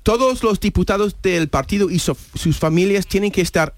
Todos 0.04 0.44
los 0.44 0.60
diputados 0.60 1.16
del 1.22 1.50
partido 1.50 1.90
y 1.90 2.00
so- 2.00 2.16
sus 2.36 2.58
familias 2.58 3.08
tienen 3.08 3.32
que 3.32 3.42
estar 3.42 3.74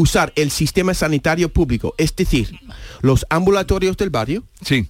usar 0.00 0.32
el 0.36 0.50
sistema 0.50 0.94
sanitario 0.94 1.48
público, 1.50 1.94
es 1.98 2.14
decir, 2.16 2.58
los 3.02 3.26
ambulatorios 3.28 3.96
del 3.96 4.10
barrio, 4.10 4.42
Sí, 4.64 4.88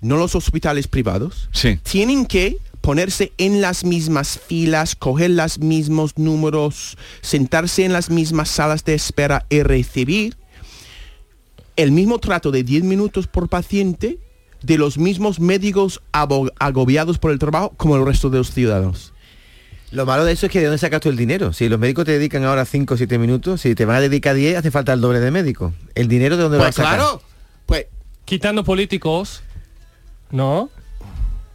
no 0.00 0.16
los 0.16 0.34
hospitales 0.34 0.86
privados, 0.86 1.48
sí. 1.52 1.78
tienen 1.82 2.26
que 2.26 2.58
ponerse 2.80 3.32
en 3.38 3.60
las 3.60 3.84
mismas 3.84 4.38
filas, 4.46 4.94
coger 4.94 5.30
los 5.30 5.58
mismos 5.58 6.16
números, 6.16 6.96
sentarse 7.20 7.84
en 7.84 7.92
las 7.92 8.08
mismas 8.08 8.48
salas 8.48 8.84
de 8.84 8.94
espera 8.94 9.44
y 9.50 9.62
recibir 9.62 10.36
el 11.76 11.90
mismo 11.92 12.18
trato 12.18 12.50
de 12.50 12.62
10 12.62 12.84
minutos 12.84 13.26
por 13.26 13.48
paciente 13.48 14.18
de 14.62 14.78
los 14.78 14.96
mismos 14.98 15.40
médicos 15.40 16.00
agobiados 16.12 17.18
por 17.18 17.30
el 17.32 17.38
trabajo 17.38 17.72
como 17.76 17.96
el 17.96 18.04
resto 18.04 18.30
de 18.30 18.38
los 18.38 18.52
ciudadanos. 18.52 19.12
Lo 19.92 20.06
malo 20.06 20.24
de 20.24 20.32
eso 20.32 20.46
es 20.46 20.52
que 20.52 20.60
de 20.60 20.66
dónde 20.66 20.78
sacas 20.78 21.00
tú 21.00 21.08
el 21.08 21.16
dinero. 21.16 21.52
Si 21.52 21.68
los 21.68 21.78
médicos 21.78 22.04
te 22.04 22.12
dedican 22.12 22.44
ahora 22.44 22.64
5 22.64 22.94
o 22.94 22.96
7 22.96 23.18
minutos, 23.18 23.60
si 23.60 23.74
te 23.74 23.84
van 23.84 23.96
a 23.96 24.00
dedicar 24.00 24.36
10, 24.36 24.56
hace 24.58 24.70
falta 24.70 24.92
el 24.92 25.00
doble 25.00 25.18
de 25.20 25.30
médicos. 25.32 25.72
¿El 25.94 26.06
dinero 26.06 26.36
de 26.36 26.44
dónde 26.44 26.58
Pues 26.58 26.68
vas 26.68 26.78
a 26.78 26.82
sacar? 26.82 26.98
claro, 26.98 27.22
pues 27.66 27.86
Quitando 28.24 28.62
políticos, 28.62 29.42
¿no? 30.30 30.70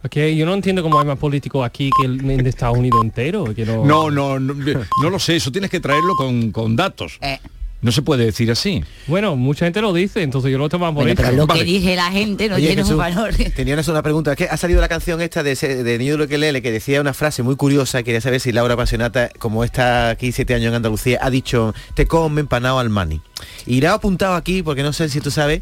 Ok, 0.04 0.16
yo 0.36 0.44
no 0.44 0.52
entiendo 0.54 0.82
cómo 0.82 1.00
hay 1.00 1.06
más 1.06 1.18
políticos 1.18 1.64
aquí 1.66 1.90
que 1.98 2.06
el- 2.06 2.30
en 2.30 2.46
Estados 2.46 2.76
Unidos 2.76 3.02
entero. 3.02 3.44
Que 3.54 3.64
no... 3.64 3.84
No, 3.84 4.10
no, 4.10 4.38
no, 4.38 4.54
no 5.02 5.10
lo 5.10 5.18
sé, 5.18 5.36
eso 5.36 5.50
tienes 5.50 5.70
que 5.70 5.80
traerlo 5.80 6.14
con, 6.16 6.52
con 6.52 6.76
datos. 6.76 7.18
Eh, 7.22 7.38
No 7.82 7.92
se 7.92 8.00
puede 8.02 8.24
decir 8.24 8.50
así. 8.50 8.82
Bueno, 9.06 9.36
mucha 9.36 9.66
gente 9.66 9.80
lo 9.82 9.92
dice, 9.92 10.22
entonces 10.22 10.50
yo 10.50 10.56
lo 10.58 10.68
tomo 10.68 10.86
por 10.86 10.94
bueno, 10.94 11.10
eso. 11.12 11.22
pero 11.22 11.36
lo 11.36 11.46
Vale. 11.46 11.60
que 11.60 11.66
dije 11.66 11.94
la 11.94 12.10
gente 12.10 12.48
no 12.48 12.56
Oye, 12.56 12.68
tiene 12.68 12.82
un 12.84 12.96
valor. 12.96 13.34
Tenías 13.54 13.86
una 13.88 14.02
pregunta. 14.02 14.32
Es 14.32 14.38
que 14.38 14.44
ha 14.44 14.56
salido 14.56 14.80
la 14.80 14.88
canción 14.88 15.20
esta 15.20 15.42
de, 15.42 15.52
ese- 15.52 15.84
de 15.84 15.98
Niño 15.98 16.16
de 16.16 16.38
Lele 16.38 16.62
que 16.62 16.72
decía 16.72 17.00
una 17.02 17.12
frase 17.12 17.42
muy 17.42 17.54
curiosa. 17.56 18.02
Quería 18.02 18.20
saber 18.22 18.40
si 18.40 18.50
Laura 18.50 18.76
Pasionata, 18.76 19.30
como 19.38 19.62
está 19.62 20.08
aquí 20.08 20.32
siete 20.32 20.54
años 20.54 20.68
en 20.70 20.74
Andalucía, 20.76 21.18
ha 21.22 21.28
dicho, 21.30 21.74
te 21.94 22.06
come 22.06 22.40
empanado 22.40 22.78
al 22.78 22.88
mani. 22.88 23.20
Y 23.66 23.80
le 23.82 23.86
he 23.88 23.90
apuntado 23.90 24.34
aquí, 24.34 24.62
porque 24.62 24.82
no 24.82 24.92
sé 24.94 25.08
si 25.10 25.20
tú 25.20 25.30
sabes, 25.30 25.60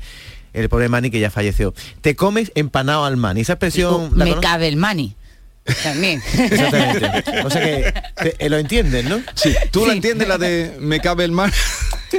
el 0.52 0.68
pobre 0.68 0.88
mani 0.88 1.10
que 1.10 1.18
ya 1.18 1.30
falleció. 1.30 1.74
Te 2.00 2.14
comes 2.14 2.52
empanado 2.54 3.04
al 3.04 3.16
mani. 3.16 3.40
Esa 3.40 3.54
expresión... 3.54 4.10
¿la 4.16 4.24
me 4.24 4.30
conoces? 4.30 4.40
cabe 4.50 4.68
el 4.68 4.76
mani. 4.76 5.16
También. 5.82 6.22
Exactamente. 6.38 7.06
O 7.44 7.50
sea 7.50 7.60
que 7.62 7.92
te- 8.22 8.36
eh, 8.46 8.48
lo 8.50 8.58
entiendes, 8.58 9.04
¿no? 9.06 9.20
Sí, 9.34 9.54
tú 9.70 9.80
la 9.84 9.92
Sí. 9.92 9.96
entiendes 9.96 10.28
la 10.28 10.38
de 10.38 10.76
me 10.78 11.00
cabe 11.00 11.24
el 11.24 11.32
mar. 11.32 11.52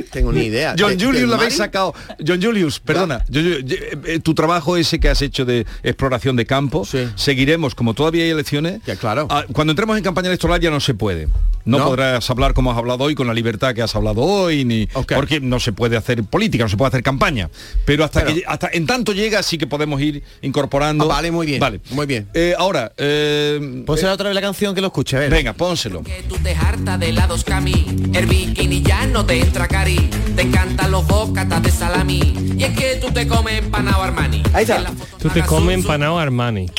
tengo 0.03 0.31
ni 0.31 0.45
idea. 0.45 0.75
John 0.77 0.97
¿De- 0.97 1.05
Julius 1.05 1.29
la 1.29 1.35
habéis 1.37 1.55
sacado. 1.57 1.93
John 2.25 2.41
Julius, 2.41 2.79
perdona. 2.79 3.23
Yo- 3.29 3.41
yo- 3.41 3.59
yo- 3.59 3.75
eh, 4.05 4.19
tu 4.19 4.33
trabajo 4.33 4.77
ese 4.77 4.99
que 4.99 5.09
has 5.09 5.21
hecho 5.21 5.45
de 5.45 5.65
exploración 5.83 6.35
de 6.35 6.45
campo, 6.45 6.85
Sí. 6.85 7.07
seguiremos, 7.15 7.75
como 7.75 7.93
todavía 7.93 8.23
hay 8.23 8.29
elecciones. 8.31 8.81
Ya, 8.85 8.95
claro. 8.95 9.27
ah, 9.29 9.45
Cuando 9.53 9.71
entremos 9.71 9.97
en 9.97 10.03
campaña 10.03 10.27
electoral 10.27 10.59
ya 10.59 10.69
no 10.69 10.79
se 10.79 10.93
puede. 10.93 11.27
No, 11.65 11.79
No. 11.79 11.85
podrás 11.85 12.29
hablar 12.29 12.53
como 12.53 12.71
has 12.71 12.77
hablado 12.77 13.03
hoy, 13.05 13.15
con 13.15 13.25
la 13.25 13.33
libertad 13.33 13.73
que 13.73 13.81
has 13.81 13.95
hablado 13.95 14.21
hoy, 14.21 14.65
ni 14.65 14.87
porque 15.15 15.39
no 15.39 15.59
se 15.59 15.73
puede 15.73 15.97
hacer 15.97 16.23
política, 16.23 16.63
no 16.63 16.69
se 16.69 16.77
puede 16.77 16.89
hacer 16.89 17.01
campaña. 17.01 17.49
Pero 17.85 18.03
hasta 18.03 18.21
Pero- 18.23 18.35
que 18.35 18.43
hasta 18.45 18.69
en 18.71 18.85
tanto 18.85 19.13
llega 19.13 19.41
sí 19.41 19.57
que 19.57 19.65
podemos 19.65 19.99
ir 19.99 20.21
incorporando. 20.43 21.05
Ah, 21.05 21.07
vale, 21.07 21.31
muy 21.31 21.47
bien, 21.47 21.59
Vale. 21.59 21.81
muy 21.89 22.05
bien. 22.05 22.27
Eh, 22.35 22.53
ahora, 22.57 22.91
eh, 22.97 23.83
Pónsela 23.85 24.13
otra 24.13 24.27
vez 24.29 24.35
la 24.35 24.41
canción 24.41 24.75
que 24.75 24.81
lo 24.81 24.87
escuche, 24.87 25.15
a 25.17 25.19
ver. 25.21 25.31
venga, 25.31 25.53
pónselo. 25.53 26.03
Que 26.03 26.23
tú 26.29 26.35
te 26.37 26.53
hartas 26.53 26.99
de 26.99 27.09
helados 27.09 27.43
cami, 27.43 27.85
el 28.13 28.25
bikini 28.27 28.83
ya 28.83 29.07
no 29.07 29.25
te 29.25 29.39
entra 29.41 29.67
cari, 29.85 30.09
te 30.35 30.41
encantan 30.41 30.91
los 30.91 31.05
bocatas 31.07 31.61
de 31.61 31.71
salami, 31.71 32.19
y 32.57 32.63
es 32.63 32.77
que 32.77 32.95
tú 32.95 33.11
te 33.11 33.27
comes 33.27 33.59
empanado 33.59 34.01
Armani. 34.03 34.41
Ahí 34.53 34.63
está. 34.63 34.83
Tú 35.19 35.29
te 35.29 35.41
comes 35.43 35.75
empanado 35.75 36.17
Armani. 36.19 36.69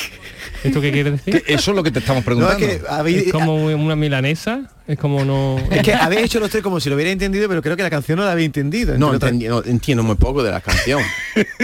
¿Esto 0.65 0.81
qué 0.81 0.91
quiere 0.91 1.13
decir? 1.13 1.45
Eso 1.47 1.71
es 1.71 1.77
lo 1.77 1.83
que 1.83 1.91
te 1.93 2.01
estamos 2.01 2.25
No, 2.27 2.33
es 2.33 2.57
preguntando. 2.57 2.67
que 2.67 2.81
habéis, 2.89 3.27
Es 3.27 3.33
como 3.33 3.55
una 3.67 3.95
milanesa, 3.95 4.63
es 4.89 4.99
como 4.99 5.25
no... 5.25 5.59
es 5.71 5.83
que 5.83 5.93
habéis 5.93 6.23
hecho 6.27 6.39
los 6.41 6.49
tres 6.51 6.63
como 6.63 6.79
si 6.79 6.89
lo 6.89 6.95
hubiera 6.95 7.11
entendido, 7.11 7.49
pero 7.49 7.61
creo 7.61 7.77
que 7.77 7.83
la 7.83 7.91
canción 7.91 8.19
no 8.19 8.25
la 8.25 8.33
había 8.33 8.45
entendido. 8.47 8.97
No, 8.97 9.13
entendi- 9.13 9.63
entiendo 9.67 10.03
muy 10.05 10.15
poco 10.17 10.43
de 10.43 10.51
la 10.53 10.61
canción. 10.61 11.03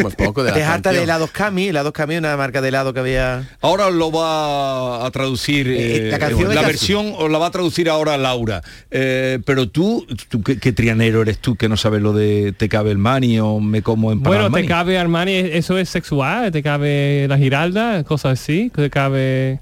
muy 0.03 0.11
poco 0.13 0.43
de 0.43 0.51
la 0.51 0.57
Te 0.57 0.65
harta 0.65 0.91
de 0.93 1.03
helados 1.05 1.31
Cami, 1.31 1.69
helados 1.69 1.93
Cami, 1.93 2.17
una 2.17 2.37
marca 2.37 2.61
de 2.61 2.69
helado 2.69 2.93
que 2.93 3.01
había... 3.01 3.49
Ahora 3.61 3.91
lo 3.91 4.11
va 4.11 5.07
a 5.07 5.11
traducir 5.13 5.69
Eh, 5.69 6.09
eh, 6.09 6.11
la 6.11 6.19
canción 6.19 6.53
Casu. 6.53 6.67
versión 6.67 7.13
o 7.17 7.29
la 7.29 7.39
va 7.39 7.47
a 7.47 7.51
traducir 7.53 7.89
ahora 7.89 8.17
Laura. 8.17 8.61
Eh, 8.91 9.39
pero 9.47 9.69
tú, 9.69 10.07
tú 10.29 10.43
¿qué, 10.43 10.59
qué 10.59 10.73
trianero 10.73 11.23
eres 11.23 11.39
tú 11.39 11.55
que 11.57 11.69
no 11.69 11.77
sabes 11.77 12.03
lo 12.03 12.13
de 12.13 12.53
te 12.57 12.69
cabe 12.69 12.91
el 12.91 12.99
mani 12.99 13.39
o 13.39 13.61
me 13.61 13.83
como 13.83 14.11
en 14.13 14.21
Bueno, 14.23 14.51
te 14.51 14.67
cabe 14.67 14.99
Armani, 14.99 15.33
eso 15.35 15.79
es 15.79 15.89
sexual, 15.89 16.51
te 16.51 16.63
cabe 16.63 17.27
la 17.29 17.39
giralda, 17.39 18.03
cosas 18.05 18.41
así, 18.41 18.71
te 18.75 18.91
cabe... 18.91 19.61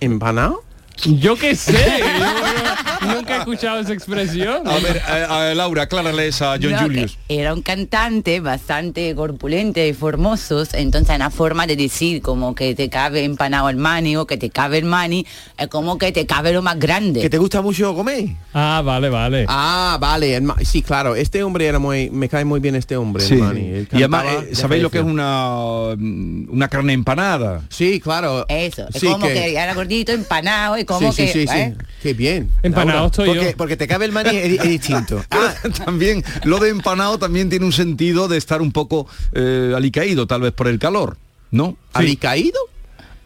¿Empanado? 0.00 0.64
Yo 1.04 1.36
qué 1.36 1.54
sé, 1.54 1.72
nunca 3.02 3.36
he 3.36 3.38
escuchado 3.38 3.80
esa 3.80 3.92
expresión. 3.92 4.66
A 4.66 4.78
ver, 4.78 5.00
a, 5.06 5.50
a 5.50 5.54
Laura, 5.54 5.82
aclárales 5.82 6.40
a 6.42 6.58
John 6.60 6.72
No, 6.72 6.78
Julius. 6.80 7.18
Era 7.28 7.54
un 7.54 7.62
cantante 7.62 8.40
bastante 8.40 9.14
corpulente 9.14 9.86
y 9.88 9.92
formoso, 9.92 10.62
entonces 10.72 11.16
una 11.16 11.30
forma 11.30 11.66
de 11.66 11.76
decir 11.76 12.22
como 12.22 12.54
que 12.54 12.74
te 12.74 12.88
cabe 12.88 13.24
empanado 13.24 13.68
el 13.68 13.76
mani 13.76 14.16
o 14.16 14.26
que 14.26 14.36
te 14.36 14.50
cabe 14.50 14.78
el 14.78 14.84
mani, 14.84 15.26
es 15.58 15.68
como 15.68 15.98
que 15.98 16.12
te 16.12 16.26
cabe 16.26 16.52
lo 16.52 16.62
más 16.62 16.78
grande. 16.78 17.20
¿Que 17.20 17.30
te 17.30 17.38
gusta 17.38 17.62
mucho 17.62 17.94
comer? 17.94 18.28
Ah, 18.52 18.82
vale, 18.84 19.08
vale. 19.08 19.44
Ah, 19.48 19.98
vale. 20.00 20.40
sí, 20.64 20.82
claro. 20.82 21.14
Este 21.16 21.42
hombre 21.42 21.66
era 21.66 21.78
muy... 21.78 22.10
Me 22.10 22.28
cae 22.28 22.44
muy 22.44 22.60
bien 22.60 22.74
este 22.76 22.96
hombre, 22.96 23.24
el 23.24 23.38
Mani. 23.38 23.60
Él 23.60 23.88
Y 23.92 23.96
además, 23.96 24.24
cantaba, 24.24 24.46
eh, 24.46 24.54
¿sabéis 24.54 24.82
lo 24.82 24.90
que 24.90 24.98
es 24.98 25.04
una, 25.04 25.94
mm, 25.96 26.48
una 26.50 26.68
carne 26.68 26.92
empanada? 26.92 27.62
Sí, 27.68 28.00
claro. 28.00 28.46
Eso, 28.48 28.86
es 28.92 29.00
Sí, 29.00 29.06
como 29.06 29.26
que... 29.26 29.34
que- 29.34 29.52
era 29.56 29.74
gordito, 29.74 30.12
empanado 30.12 30.78
y 30.78 30.84
como 30.84 31.12
sí, 31.12 31.26
sí, 31.26 31.26
que... 31.26 31.32
sí, 31.32 31.46
sí. 31.48 31.58
¿eh? 31.58 31.74
Qué 32.02 32.14
bien. 32.14 32.50
Empanado 32.62 33.06
estoy 33.06 33.26
Porque, 33.28 33.50
yo. 33.52 33.56
porque 33.56 33.76
te 33.76 33.86
cabe 33.88 34.04
el 34.04 34.12
mani 34.12 34.36
es, 34.36 34.60
es 34.60 34.68
distinto. 34.68 35.24
Ah, 35.30 35.54
también, 35.84 36.22
lo 36.44 36.58
de 36.58 36.68
empanado 36.70 37.18
también 37.18 37.48
tiene 37.48 37.64
un 37.64 37.72
sentido 37.72 38.28
de 38.28 38.36
estar 38.36 38.60
un 38.62 38.72
poco 38.72 39.06
eh, 39.32 39.72
alicaído, 39.76 40.26
tal 40.26 40.42
vez 40.42 40.52
por 40.52 40.68
el 40.68 40.78
calor, 40.78 41.16
¿no? 41.50 41.76
¿Alicaído? 41.92 42.58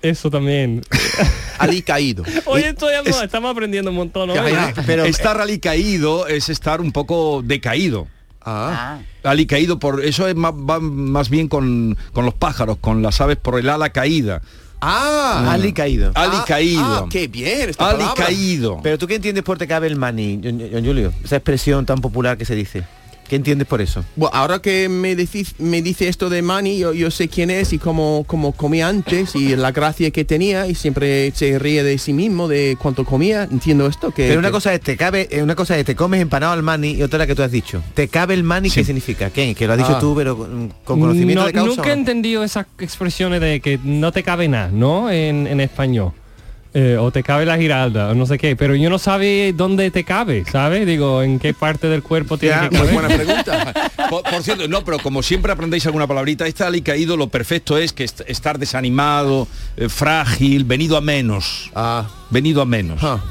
Eso 0.03 0.31
también. 0.31 0.83
Alicaído. 1.59 2.25
Oye, 2.45 2.69
estoy, 2.69 2.93
estamos 3.23 3.51
aprendiendo 3.51 3.91
un 3.91 3.97
montón 3.97 4.31
hoy. 4.31 4.39
Ah, 4.39 4.73
pero- 4.75 4.87
pero 4.87 5.05
estar 5.05 5.41
alicaído 5.41 6.27
es 6.27 6.49
estar 6.49 6.81
un 6.81 6.93
poco 6.93 7.43
decaído. 7.45 8.07
Ah. 8.47 8.99
Ah, 9.25 9.31
alicaído 9.31 9.79
por 9.79 10.05
eso 10.05 10.29
es 10.29 10.35
más, 10.37 10.53
va 10.53 10.79
más 10.79 11.31
bien 11.31 11.49
con, 11.49 11.97
con 12.13 12.27
los 12.27 12.35
pájaros 12.35 12.77
con 12.79 13.01
las 13.03 13.19
aves 13.23 13.39
por 13.39 13.59
el 13.59 13.71
ala 13.71 13.89
caída 13.91 14.43
Ah. 14.87 15.53
Ali 15.53 15.73
caído. 15.73 16.13
alicaído 16.15 16.83
Ah, 16.85 17.07
qué 17.11 17.27
bien 17.27 17.71
esta 17.71 17.85
palabra. 17.85 18.13
alicaído 18.13 18.81
Pero 18.83 18.99
tú 18.99 19.07
qué 19.07 19.15
entiendes 19.15 19.43
por 19.43 19.57
te 19.57 19.67
cabe 19.67 19.87
el 19.87 19.97
John, 19.97 20.61
John 20.71 20.85
Julio? 20.85 21.13
Esa 21.25 21.37
expresión 21.37 21.87
tan 21.87 22.01
popular 22.01 22.37
que 22.37 22.45
se 22.45 22.55
dice. 22.55 22.85
¿Qué 23.35 23.39
entiendes 23.39 23.67
por 23.67 23.81
eso? 23.81 24.05
Bueno, 24.15 24.31
ahora 24.33 24.61
que 24.61 24.89
me, 24.89 25.17
decís, 25.17 25.57
me 25.59 25.83
dice 25.83 26.07
esto 26.07 26.31
de 26.31 26.41
Manny, 26.41 26.79
yo, 26.79 26.93
yo 26.93 27.11
sé 27.11 27.27
quién 27.27 27.51
es 27.51 27.73
y 27.73 27.79
cómo, 27.79 28.23
cómo 28.29 28.53
comía 28.53 28.87
antes 28.87 29.35
y 29.35 29.57
la 29.57 29.73
gracia 29.73 30.13
que 30.13 30.25
tenía 30.25 30.69
y 30.69 30.77
siempre 30.77 31.33
se 31.35 31.59
ríe 31.59 31.83
de 31.83 31.99
sí 31.99 32.13
mismo, 32.13 32.47
de 32.47 32.77
cuánto 32.81 33.05
comía. 33.05 33.49
Entiendo 33.51 33.89
esto. 33.89 34.13
Que, 34.13 34.29
Pero 34.29 34.39
una 34.39 34.51
que- 34.51 34.53
cosa 34.53 34.73
es 34.73 34.81
te 34.83 34.97
cabe, 34.97 35.27
eh, 35.33 35.43
una 35.43 35.57
cosa 35.57 35.77
es 35.77 35.85
te 35.85 35.97
comes 35.97 36.21
empanado 36.23 36.53
al 36.53 36.63
mani 36.63 36.93
y 36.93 37.03
otra 37.03 37.19
la 37.19 37.27
que 37.27 37.35
tú 37.35 37.43
has 37.43 37.51
dicho. 37.51 37.83
Te 37.95 38.07
cabe 38.07 38.35
el 38.35 38.45
mani, 38.45 38.71
¿qué 38.71 38.85
significa? 38.85 39.31
¿Qué? 39.31 39.53
Que 39.57 39.67
lo 39.67 39.73
has 39.73 39.81
dicho 39.81 39.97
Ah. 39.97 39.99
tú, 40.01 40.15
pero 40.15 40.39
con, 40.39 40.73
con 40.85 41.01
conocimiento 41.01 41.41
No, 41.41 41.47
de 41.49 41.53
causa. 41.55 41.75
Nunca 41.75 41.91
he 41.91 41.93
entendido 41.95 42.45
esas 42.45 42.67
expresiones 42.79 43.41
de 43.41 43.59
que 43.59 43.81
no 43.83 44.13
te 44.13 44.23
cabe 44.23 44.47
nada, 44.47 44.69
¿no? 44.73 45.11
En, 45.11 45.49
en 45.49 45.61
español. 45.61 46.13
Eh, 46.77 46.97
o 46.99 47.13
te 47.13 47.23
cabe 47.23 47.47
la 47.47 47.57
giralda, 47.57 48.09
o 48.11 48.15
no 48.17 48.27
sé 48.27 48.37
qué, 48.37 48.57
pero 48.57 48.75
yo 48.75 48.91
no 48.91 48.99
sabe 48.99 49.53
dónde 49.57 49.93
te 49.93 50.03
cabe, 50.03 50.45
¿sabes? 50.51 50.85
Digo, 50.89 51.23
en 51.23 51.39
qué 51.39 51.55
parte 51.55 51.87
del 51.87 52.03
cuerpo 52.03 52.37
tiene 52.37 52.57
Ya, 52.57 52.69
que 52.69 52.77
muy 52.77 52.89
caber. 52.89 52.95
buena 52.95 53.09
pregunta. 53.15 53.73
por, 54.11 54.23
por 54.25 54.43
cierto 54.43 54.67
no 54.67 54.85
pero 54.85 54.99
como 54.99 55.23
siempre 55.23 55.53
aprendéis 55.53 55.87
alguna 55.87 56.09
palabrita 56.09 56.47
este 56.49 56.65
alicaído 56.65 57.17
lo 57.17 57.29
perfecto 57.29 57.79
es 57.79 57.93
que 57.93 58.03
est- 58.03 58.23
estar 58.27 58.59
desanimado 58.59 59.47
eh, 59.77 59.89
frágil 59.89 60.65
venido 60.65 60.97
a 60.97 61.01
menos 61.01 61.71
Ah. 61.77 62.09
venido 62.31 62.61
a 62.61 62.65
menos 62.67 62.99
Ah. 63.05 63.23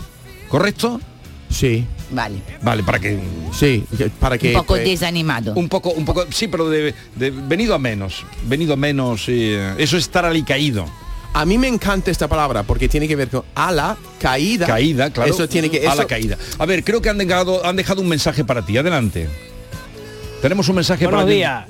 correcto 0.48 1.02
Sí. 1.50 1.86
Vale. 2.12 2.38
Vale, 2.64 2.82
para 2.84 3.00
que 3.00 3.20
Sí, 3.52 3.84
para 4.20 4.38
que 4.40 4.48
Un 4.48 4.54
poco 4.54 4.68
pues, 4.76 4.86
desanimado. 4.86 5.54
un 5.54 5.68
poco, 5.70 5.90
un 5.92 6.06
poco, 6.06 6.26
sí, 6.32 6.48
pero 6.48 6.68
de, 6.70 6.96
de- 7.16 7.30
venido 7.32 7.76
a 7.76 7.80
menos, 7.80 8.26
venido 8.48 8.74
a 8.74 8.78
menos. 8.78 9.26
eh, 9.28 9.74
eso 9.78 9.98
es 9.98 10.04
estar 10.06 10.26
alicaído. 10.26 10.86
A 11.34 11.46
mí 11.46 11.58
me 11.58 11.68
encanta 11.68 12.12
esta 12.12 12.28
palabra 12.28 12.64
porque 12.64 12.88
tiene 12.88 13.08
que 13.08 13.16
ver 13.16 13.30
con 13.30 13.44
a 13.56 13.72
la 13.72 13.98
caída. 14.20 14.68
Caída, 14.68 15.10
claro. 15.10 15.32
Eso 15.32 15.48
tiene 15.50 15.70
que 15.70 15.80
a 15.88 15.96
la 15.96 16.02
eso- 16.04 16.08
caída. 16.08 16.38
A 16.60 16.66
ver, 16.66 16.84
creo 16.84 17.02
que 17.02 17.10
han 17.10 17.18
dejado, 17.18 17.66
han 17.66 17.76
dejado 17.76 18.02
un 18.02 18.08
mensaje 18.08 18.44
para 18.46 18.62
ti. 18.66 18.78
Adelante. 18.78 19.28
Tenemos 20.42 20.68
un 20.70 20.76
mensaje 20.76 21.06
Buenos 21.06 21.22
para 21.22 21.30
ti. 21.32 21.36
días. 21.38 21.64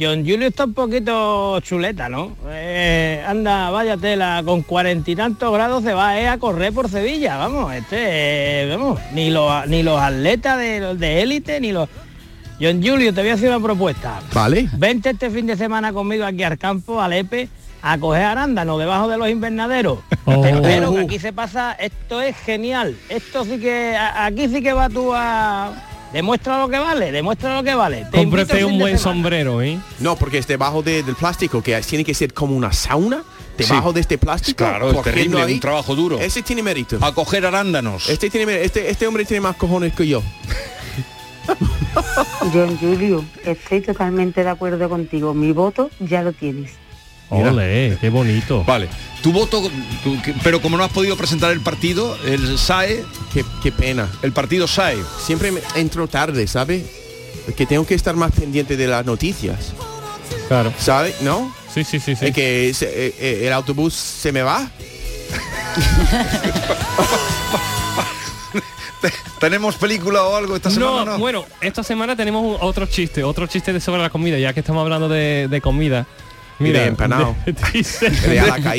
John 0.00 0.18
Julio 0.24 0.46
está 0.46 0.64
un 0.66 0.74
poquito 0.74 1.58
chuleta, 1.60 2.08
¿no? 2.08 2.36
Eh, 2.48 3.24
anda, 3.26 3.70
vaya 3.70 3.96
tela, 3.96 4.42
con 4.44 4.62
cuarenta 4.62 5.10
y 5.10 5.16
tantos 5.16 5.52
grados 5.52 5.82
se 5.82 5.92
va 5.92 6.20
eh, 6.20 6.28
a 6.28 6.38
correr 6.38 6.72
por 6.72 6.88
Sevilla, 6.88 7.36
vamos, 7.36 7.74
este, 7.74 7.96
eh, 8.62 8.68
vamos, 8.76 9.00
ni 9.12 9.30
los 9.30 9.66
ni 9.66 9.82
los 9.82 10.00
atletas 10.00 10.56
de 10.56 10.94
de 10.94 11.22
élite, 11.22 11.58
ni 11.60 11.72
los. 11.72 11.88
John 12.60 12.80
Julio, 12.80 13.12
te 13.12 13.22
voy 13.22 13.30
a 13.30 13.34
hacer 13.34 13.48
una 13.48 13.58
propuesta. 13.60 14.20
Vale. 14.32 14.68
Vente 14.74 15.10
este 15.10 15.30
fin 15.30 15.46
de 15.48 15.56
semana 15.56 15.92
conmigo 15.92 16.24
aquí 16.24 16.44
al 16.44 16.58
campo, 16.58 17.00
al 17.02 17.14
EPE, 17.14 17.48
a 17.82 17.98
coger 17.98 18.22
arándanos 18.24 18.78
debajo 18.78 19.08
de 19.08 19.18
los 19.18 19.28
invernaderos. 19.28 19.98
Oh. 20.24 20.42
Pero 20.62 20.92
que 20.94 21.00
aquí 21.00 21.18
se 21.18 21.32
pasa, 21.32 21.72
esto 21.72 22.20
es 22.20 22.36
genial. 22.36 22.96
Esto 23.08 23.44
sí 23.44 23.58
que, 23.58 23.96
a- 23.96 24.26
aquí 24.26 24.48
sí 24.48 24.62
que 24.62 24.72
va 24.72 24.88
tú 24.88 25.12
a... 25.14 25.84
Demuestra 26.12 26.58
lo 26.58 26.68
que 26.70 26.78
vale, 26.78 27.12
demuestra 27.12 27.54
lo 27.54 27.62
que 27.62 27.74
vale. 27.74 28.06
Te 28.10 28.16
Cómprate 28.16 28.64
un 28.64 28.78
buen 28.78 28.98
sombrero, 28.98 29.60
¿eh? 29.60 29.78
No, 30.00 30.16
porque 30.16 30.38
es 30.38 30.46
debajo 30.46 30.82
de- 30.82 31.02
del 31.02 31.14
plástico, 31.16 31.62
que 31.62 31.78
tiene 31.82 32.02
que 32.02 32.14
ser 32.14 32.32
como 32.32 32.56
una 32.56 32.72
sauna, 32.72 33.22
debajo 33.58 33.90
Sí. 33.90 33.94
de 33.96 34.00
este 34.00 34.16
plástico. 34.18 34.56
Claro, 34.64 34.88
es 34.88 34.94
¿por 34.94 35.04
qué 35.04 35.10
terrible, 35.10 35.44
un 35.44 35.60
trabajo 35.60 35.94
duro. 35.94 36.18
Ese 36.18 36.42
tiene 36.42 36.62
mérito. 36.62 36.96
A 37.02 37.12
coger 37.12 37.44
arándanos. 37.44 38.08
Este, 38.08 38.30
tiene, 38.30 38.62
este, 38.64 38.88
este 38.90 39.06
hombre 39.06 39.26
tiene 39.26 39.42
más 39.42 39.56
cojones 39.56 39.92
que 39.92 40.06
yo. 40.08 40.22
John 42.52 42.76
Julio, 42.78 43.24
estoy 43.44 43.80
totalmente 43.82 44.42
de 44.42 44.48
acuerdo 44.50 44.88
contigo. 44.88 45.34
Mi 45.34 45.52
voto 45.52 45.90
ya 46.00 46.22
lo 46.22 46.32
tienes. 46.32 46.72
Mira. 47.30 47.50
Ole, 47.50 47.98
qué 48.00 48.08
bonito. 48.10 48.64
Vale. 48.64 48.88
Tu 49.22 49.32
voto, 49.32 49.62
tu- 50.02 50.22
que- 50.22 50.34
pero 50.42 50.62
como 50.62 50.76
no 50.76 50.84
has 50.84 50.92
podido 50.92 51.16
presentar 51.16 51.50
el 51.52 51.60
partido, 51.60 52.16
el 52.24 52.56
SAE, 52.58 53.04
Qué, 53.34 53.44
qué 53.62 53.70
pena. 53.72 54.08
el 54.22 54.32
partido 54.32 54.66
SAE. 54.66 54.98
Siempre 55.24 55.50
me 55.52 55.60
entro 55.76 56.06
tarde, 56.08 56.46
¿sabe? 56.46 56.84
Que 57.56 57.66
tengo 57.66 57.86
que 57.86 57.94
estar 57.94 58.14
más 58.16 58.32
pendiente 58.32 58.76
de 58.76 58.86
las 58.86 59.04
noticias. 59.04 59.72
Claro. 60.48 60.72
¿Sabe? 60.78 61.14
¿No? 61.22 61.54
Sí, 61.74 61.84
sí, 61.84 62.00
sí, 62.00 62.16
sí. 62.16 62.26
Es 62.26 62.34
que 62.34 62.72
se- 62.74 62.86
eh, 63.08 63.14
eh, 63.18 63.42
el 63.46 63.52
autobús 63.52 63.92
se 63.94 64.32
me 64.32 64.42
va. 64.42 64.70
¿Tenemos 69.38 69.76
película 69.76 70.24
o 70.24 70.34
algo 70.34 70.56
esta 70.56 70.70
semana? 70.70 71.04
No, 71.04 71.04
No, 71.12 71.18
bueno, 71.18 71.44
esta 71.60 71.82
semana 71.84 72.16
tenemos 72.16 72.58
otro 72.60 72.86
chiste, 72.86 73.22
otro 73.22 73.46
chiste 73.46 73.72
de 73.72 73.80
sobre 73.80 74.02
la 74.02 74.10
comida, 74.10 74.36
ya 74.38 74.52
que 74.52 74.60
estamos 74.60 74.82
hablando 74.82 75.08
de, 75.08 75.46
de 75.48 75.60
comida. 75.60 76.06
de 76.72 76.86
empanado. 76.86 77.36
de- 77.46 77.54
dice- 77.72 78.10
De 78.10 78.28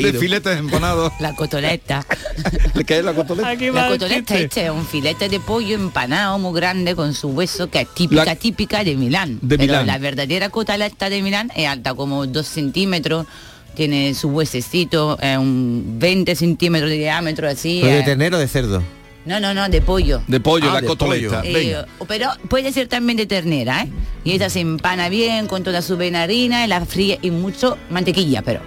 de, 0.02 0.12
de 0.12 0.18
filetes 0.18 0.58
empanados. 0.58 1.12
La 1.20 1.34
cotoleta. 1.34 2.04
¿Qué 2.86 2.98
es 2.98 3.04
la 3.04 3.12
cotoleta? 3.14 3.54
La 3.54 3.88
cotoleta 3.88 4.38
este 4.38 4.64
es 4.66 4.70
un 4.70 4.86
filete 4.86 5.28
de 5.28 5.40
pollo 5.40 5.74
empanado 5.74 6.38
muy 6.38 6.54
grande 6.58 6.94
con 6.94 7.14
su 7.14 7.28
hueso 7.28 7.70
que 7.70 7.80
es 7.82 7.88
típica, 7.94 8.24
La- 8.24 8.36
típica 8.36 8.84
de 8.84 8.96
Milán. 8.96 9.38
De 9.42 9.56
Pero 9.56 9.62
Milán. 9.72 9.86
la 9.86 9.98
verdadera 9.98 10.48
cotoleta 10.50 11.08
de 11.10 11.22
Milán 11.22 11.50
es 11.56 11.66
alta 11.66 11.94
como 11.94 12.26
dos 12.26 12.46
centímetros, 12.46 13.26
tiene 13.74 14.14
su 14.14 14.28
huesecito, 14.28 15.18
es 15.20 15.38
un 15.38 15.96
20 15.98 16.34
centímetros 16.36 16.90
de 16.90 16.96
diámetro 16.98 17.48
así. 17.48 17.78
¿Pero 17.82 17.94
de 17.94 18.00
eh. 18.00 18.04
ternero 18.04 18.36
o 18.36 18.40
de 18.40 18.48
cerdo? 18.48 18.82
No, 19.26 19.38
no, 19.38 19.52
no, 19.52 19.68
de 19.68 19.82
pollo. 19.82 20.22
De 20.26 20.40
pollo, 20.40 20.70
Ah, 20.70 20.74
la 20.74 20.80
de 20.80 20.86
cotoleta. 20.86 21.42
Eh, 21.44 21.52
Venga. 21.52 21.86
pero 22.08 22.28
puede 22.48 22.72
ser 22.72 22.88
también 22.88 23.16
de 23.18 23.26
ternera, 23.26 23.82
¿eh? 23.82 23.88
Y 24.24 24.32
esta 24.32 24.48
se 24.50 24.60
empana 24.60 25.08
bien 25.08 25.46
con 25.46 25.62
toda 25.62 25.82
su 25.82 25.96
venarina 25.96 26.66
la 26.66 26.84
fría 26.86 27.18
y 27.20 27.30
mucho 27.30 27.76
mantequilla, 27.90 28.42
pero. 28.42 28.60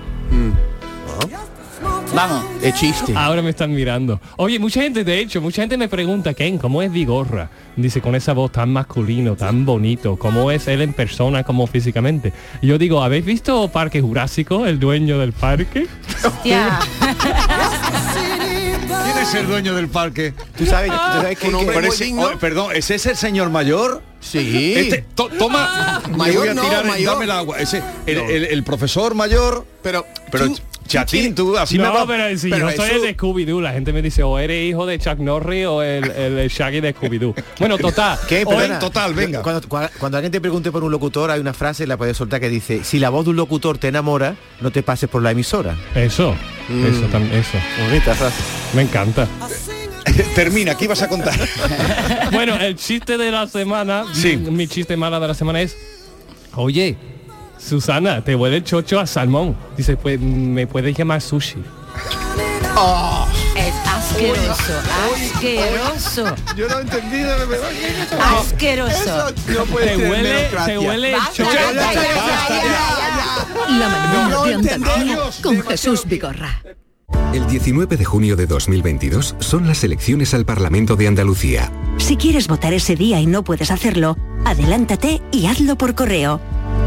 Vamos. 2.15 2.45
Es 2.61 2.75
chiste. 2.75 3.13
Ahora 3.15 3.41
me 3.41 3.49
están 3.49 3.73
mirando. 3.73 4.21
Oye, 4.37 4.59
mucha 4.59 4.81
gente, 4.83 5.03
de 5.03 5.19
hecho, 5.19 5.41
mucha 5.41 5.63
gente 5.63 5.77
me 5.77 5.87
pregunta, 5.87 6.35
Ken, 6.35 6.59
¿cómo 6.59 6.83
es 6.83 6.91
Vigorra? 6.91 7.49
Dice, 7.75 8.01
con 8.01 8.13
esa 8.13 8.33
voz 8.33 8.51
tan 8.51 8.71
masculino, 8.71 9.35
tan 9.35 9.65
bonito, 9.65 10.15
¿cómo 10.15 10.51
es 10.51 10.67
él 10.67 10.81
en 10.83 10.93
persona, 10.93 11.43
como 11.43 11.65
físicamente? 11.65 12.31
Y 12.61 12.67
yo 12.67 12.77
digo, 12.77 13.01
¿habéis 13.01 13.25
visto 13.25 13.67
Parque 13.69 13.99
Jurásico, 13.99 14.67
el 14.67 14.79
dueño 14.79 15.17
del 15.17 15.33
parque? 15.33 15.87
Hostia. 19.23 19.31
¿Quién 19.31 19.43
es 19.43 19.45
el 19.45 19.47
dueño 19.47 19.75
del 19.75 19.87
parque? 19.89 20.33
Tú 20.57 20.65
sabes, 20.65 20.91
tú 20.91 20.97
sabes 20.97 21.37
que, 21.39 21.47
Un 21.47 21.55
hombre 21.55 21.75
que- 21.75 21.81
muy 21.81 21.89
ese- 21.89 22.03
digno. 22.05 22.23
oh, 22.23 22.37
perdón, 22.39 22.75
¿es 22.75 22.89
ese 22.91 23.11
el 23.11 23.17
señor 23.17 23.49
mayor? 23.49 24.01
Sí. 24.19 24.73
Este, 24.77 25.05
to- 25.15 25.29
toma, 25.37 26.01
Mayor 26.15 26.37
voy 26.39 26.47
a 26.49 26.53
no, 26.53 26.61
tirar, 26.61 26.85
mayor. 26.85 27.13
dame 27.13 27.25
el 27.25 27.31
agua. 27.31 27.59
Ese, 27.59 27.83
el, 28.05 28.17
el- 28.17 28.45
el 28.45 28.63
profesor 28.63 29.15
mayor, 29.15 29.65
pero 29.81 30.05
pero 30.31 30.47
tú- 30.47 30.59
chatín, 30.87 31.33
tú 31.35 31.57
así 31.57 31.77
me 31.77 31.85
no, 31.85 31.93
va. 31.93 32.05
pero 32.07 32.37
si 32.37 32.49
pero 32.49 32.69
yo 32.71 32.75
soy 32.77 32.89
el 32.95 33.01
de 33.01 33.17
Scooby-Doo, 33.17 33.61
la 33.61 33.73
gente 33.73 33.91
me 33.93 34.01
dice, 34.01 34.23
o 34.23 34.37
eres 34.39 34.69
hijo 34.69 34.85
de 34.85 34.99
Chuck 34.99 35.17
Norris 35.19 35.65
o 35.65 35.81
el, 35.81 36.09
el, 36.11 36.49
Shaggy 36.49 36.81
de 36.81 36.95
Scooby-Doo. 36.95 37.33
Bueno, 37.59 37.77
total. 37.77 38.17
¿Qué? 38.27 38.43
hoy- 38.45 38.69
total, 38.79 39.13
venga. 39.13 39.41
Cuando, 39.41 39.61
cua- 39.67 39.89
cuando 39.99 40.17
alguien 40.17 40.31
te 40.31 40.39
pregunte 40.41 40.71
por 40.71 40.83
un 40.83 40.91
locutor, 40.91 41.31
hay 41.31 41.39
una 41.39 41.53
frase, 41.53 41.87
la 41.87 41.97
puedes 41.97 42.15
soltar, 42.17 42.39
que 42.39 42.49
dice, 42.49 42.83
si 42.83 42.99
la 42.99 43.09
voz 43.09 43.25
de 43.25 43.31
un 43.31 43.35
locutor 43.37 43.77
te 43.77 43.87
enamora, 43.87 44.35
no 44.61 44.71
te 44.71 44.83
pases 44.83 45.09
por 45.09 45.21
la 45.21 45.31
emisora. 45.31 45.75
Eso, 45.95 46.35
eso 46.69 47.01
también, 47.11 47.35
eso. 47.39 47.57
Bonita 47.87 48.13
frase. 48.13 48.41
Me 48.75 48.81
encanta. 48.83 49.27
Termina, 50.35 50.75
¿qué 50.75 50.85
ibas 50.85 51.01
a 51.01 51.07
contar? 51.09 51.33
bueno, 52.31 52.55
el 52.55 52.75
chiste 52.75 53.17
de 53.17 53.31
la 53.31 53.47
semana, 53.47 54.03
Sí. 54.13 54.37
mi, 54.37 54.51
mi 54.51 54.67
chiste 54.67 54.95
mala 54.97 55.19
de 55.19 55.27
la 55.27 55.33
semana 55.33 55.61
es, 55.61 55.75
oye, 56.55 56.95
Susana, 57.67 58.23
te 58.23 58.35
huele 58.35 58.57
el 58.57 58.63
chocho 58.63 58.99
a 58.99 59.07
salmón. 59.07 59.55
Dice, 59.77 59.95
pues 59.95 60.19
me 60.19 60.67
puedes 60.67 60.95
llamar 60.97 61.21
sushi. 61.21 61.63
Es 63.55 63.73
asqueroso, 63.87 64.73
asqueroso, 65.13 66.35
Yo 66.57 66.67
no 66.67 66.79
he 66.79 66.81
entendido, 66.81 67.39
de 67.39 67.45
verdad. 67.45 67.69
asqueroso. 68.39 69.31
no 69.47 69.65
puede 69.65 69.87
Te 69.87 69.95
ser 69.95 70.09
huele, 70.09 70.49
te 70.65 70.77
huele 70.79 71.11
ya, 71.11 71.43
ya. 71.43 71.71
La 73.69 73.89
mañana 73.89 74.27
No, 74.29 74.43
de 74.45 74.53
Andalucía 74.55 75.17
con 75.41 75.61
Jesús 75.63 76.05
Vigorra. 76.05 76.61
El 77.31 77.47
19 77.47 77.95
de 77.95 78.05
junio 78.05 78.35
de 78.35 78.47
2022 78.47 79.35
son 79.39 79.67
las 79.67 79.83
elecciones 79.83 80.33
al 80.33 80.45
Parlamento 80.45 80.95
de 80.95 81.07
Andalucía. 81.07 81.71
Si 81.97 82.17
quieres 82.17 82.47
votar 82.47 82.73
ese 82.73 82.95
día 82.95 83.19
y 83.19 83.27
no 83.27 83.43
puedes 83.43 83.71
hacerlo, 83.71 84.17
adelántate 84.45 85.21
y 85.31 85.45
hazlo 85.45 85.75
por 85.77 85.93
correo. 85.95 86.41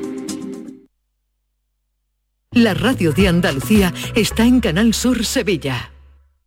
La 2.50 2.74
radio 2.74 3.12
de 3.12 3.28
Andalucía 3.28 3.94
está 4.16 4.44
en 4.44 4.58
Canal 4.58 4.92
Sur 4.92 5.24
Sevilla. 5.24 5.91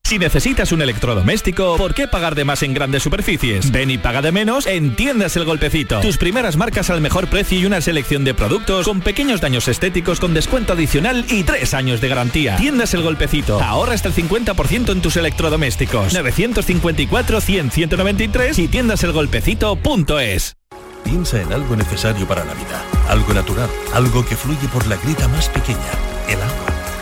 Si 0.06 0.18
necesitas 0.20 0.72
un 0.72 0.84
electrodoméstico, 0.84 1.78
¿por 1.78 1.96
qué 1.96 2.08
pagar 2.08 2.36
de 2.36 2.46
más 2.46 2.62
en 2.62 2.76
grandes 2.76 3.02
superficies? 3.02 3.72
Ven 3.72 3.89
y 3.89 3.98
paga 3.98 4.22
de 4.22 4.32
menos 4.32 4.68
en 4.68 4.96
Tiendas 4.96 5.36
El 5.36 5.46
Golpecito. 5.46 6.00
Tus 6.00 6.20
primeras 6.20 6.58
marcas 6.58 6.91
al 6.91 7.02
mejor 7.02 7.28
precio 7.28 7.60
y 7.60 7.65
una 7.65 7.82
selección 7.82 8.24
de 8.24 8.36
productos 8.36 8.86
con 8.86 9.02
pequeños 9.02 9.41
daños 9.41 9.68
estéticos 9.68 10.20
con 10.20 10.36
descuento 10.36 10.74
adicional 10.74 11.26
y 11.28 11.41
tres 11.41 11.74
años 11.74 12.01
de 12.01 12.10
garantía. 12.10 12.56
Tiendas 12.56 12.93
El 12.93 13.01
Golpecito. 13.01 13.60
Ahorra 13.60 13.95
hasta 13.95 14.10
el 14.10 14.14
50% 14.14 14.91
en 14.91 15.01
tus 15.01 15.18
electrodomésticos. 15.18 16.14
954-100-193 16.14 18.60
y 18.60 18.68
tiendaselgolpecito.es. 18.68 20.56
Piensa 21.03 21.41
en 21.41 21.51
algo 21.51 21.76
necesario 21.76 22.28
para 22.28 22.45
la 22.45 22.53
vida, 22.53 22.86
algo 23.10 23.34
natural, 23.34 23.72
algo 23.95 24.24
que 24.24 24.36
fluye 24.36 24.68
por 24.68 24.86
la 24.86 24.97
grita 24.97 25.28
más 25.30 25.49
pequeña, 25.49 25.80
el 26.30 26.39
agua. 26.39 26.64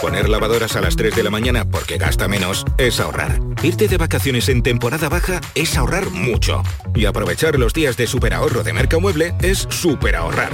Poner 0.00 0.30
lavadoras 0.30 0.76
a 0.76 0.80
las 0.80 0.96
3 0.96 1.14
de 1.14 1.22
la 1.22 1.30
mañana 1.30 1.66
porque 1.66 1.98
gasta 1.98 2.26
menos 2.26 2.64
es 2.78 3.00
ahorrar. 3.00 3.38
Irte 3.62 3.86
de 3.86 3.98
vacaciones 3.98 4.48
en 4.48 4.62
temporada 4.62 5.10
baja 5.10 5.42
es 5.54 5.76
ahorrar 5.76 6.08
mucho. 6.10 6.62
Y 6.94 7.04
aprovechar 7.04 7.58
los 7.58 7.74
días 7.74 7.98
de 7.98 8.06
superahorro 8.06 8.62
de 8.62 8.72
Mercamueble 8.72 9.34
es 9.42 9.66
superahorrar. 9.68 10.52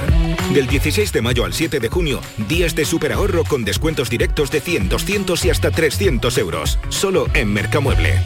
Del 0.53 0.66
16 0.66 1.12
de 1.12 1.22
mayo 1.22 1.44
al 1.44 1.53
7 1.53 1.78
de 1.78 1.88
junio, 1.88 2.20
días 2.49 2.74
de 2.74 2.84
superahorro 2.84 3.44
con 3.44 3.64
descuentos 3.64 4.11
directos 4.11 4.51
de 4.51 4.61
100, 4.61 4.88
200 4.88 5.44
y 5.44 5.51
hasta 5.51 5.70
300 5.70 6.38
euros. 6.38 6.80
Solo 6.88 7.28
en 7.32 7.53
Mercamueble. 7.53 8.20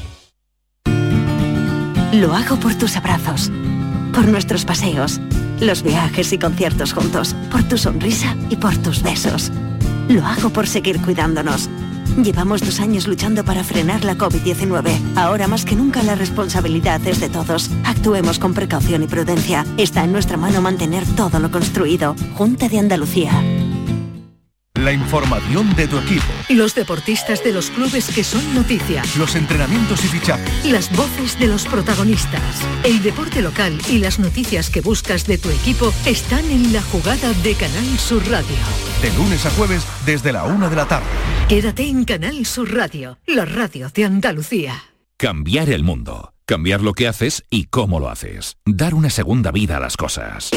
Lo 2.15 2.35
hago 2.35 2.57
por 2.57 2.75
tus 2.77 2.97
abrazos, 2.97 3.53
por 4.15 4.27
nuestros 4.27 4.65
paseos, 4.65 5.21
los 5.61 5.83
viajes 5.83 6.33
y 6.33 6.39
conciertos 6.39 6.95
juntos, 6.95 7.37
por 7.53 7.63
tu 7.65 7.77
sonrisa 7.77 8.35
y 8.49 8.57
por 8.57 8.77
tus 8.79 9.03
besos. 9.03 9.53
Lo 10.11 10.27
hago 10.27 10.51
por 10.51 10.67
seguir 10.67 11.01
cuidándonos. 11.01 11.71
Llevamos 12.21 12.63
dos 12.63 12.81
años 12.81 13.07
luchando 13.07 13.45
para 13.45 13.63
frenar 13.63 14.03
la 14.03 14.17
COVID-19. 14.17 14.91
Ahora 15.15 15.47
más 15.47 15.65
que 15.65 15.77
nunca 15.77 16.03
la 16.03 16.17
responsabilidad 16.17 17.01
es 17.07 17.21
de 17.21 17.29
todos. 17.29 17.71
Actuemos 17.85 18.41
con 18.41 18.53
precaución 18.53 19.05
y 19.05 19.07
prudencia. 19.07 19.65
Está 19.79 20.03
en 20.03 20.11
nuestra 20.11 20.37
mano 20.37 20.61
mantener 20.61 21.07
todo 21.15 21.39
lo 21.39 21.53
construido. 21.53 22.17
Junta 22.35 22.69
de 22.69 22.81
Andalucía. 22.81 23.60
La 24.81 24.93
información 24.93 25.77
de 25.77 25.87
tu 25.87 25.99
equipo, 25.99 26.25
Los 26.49 26.75
deportistas 26.75 27.45
de 27.45 27.53
los 27.53 27.69
clubes 27.71 28.09
que 28.15 28.25
son 28.25 28.55
noticia. 28.55 29.03
los 29.19 29.35
entrenamientos 29.35 30.03
y 30.07 30.09
fichajes. 30.09 30.65
Las 30.65 30.91
voces 30.97 31.39
de 31.39 31.49
los 31.49 31.67
protagonistas. 31.67 32.63
El 32.83 33.03
deporte 33.03 33.43
local 33.43 33.79
y 33.91 33.99
las 33.99 34.19
noticias 34.19 34.71
que 34.71 34.81
buscas 34.81 35.27
de 35.27 35.37
tu 35.37 35.51
equipo 35.51 35.93
están 36.07 36.47
en 36.51 36.73
la 36.73 36.81
jugada 36.81 37.35
de 37.43 37.55
Canal 37.57 37.99
Sur 37.99 38.27
Radio. 38.31 38.57
De 39.03 39.13
lunes 39.13 39.45
a 39.45 39.51
jueves 39.51 39.87
desde 40.07 40.33
la 40.33 40.45
una 40.45 40.71
de 40.71 40.77
la 40.77 40.87
tarde. 40.89 41.07
Quédate 41.47 41.87
en 41.87 42.05
Canal 42.07 42.47
Sur 42.47 42.73
Radio, 42.75 43.19
la 43.27 43.45
radio 43.45 43.91
de 43.91 44.07
Andalucía. 44.07 44.83
Cambiar 45.19 45.69
el 45.69 45.83
mundo. 45.83 46.33
Cambiar 46.47 46.81
lo 46.81 46.95
que 46.95 47.07
haces 47.07 47.45
y 47.51 47.65
cómo 47.67 48.01
lo 48.01 48.09
haces. 48.09 48.57
Dar 48.65 48.95
una 48.95 49.11
segunda 49.11 49.51
vida 49.53 49.77
a 49.77 49.81
las 49.81 49.99
cosas. 49.99 50.51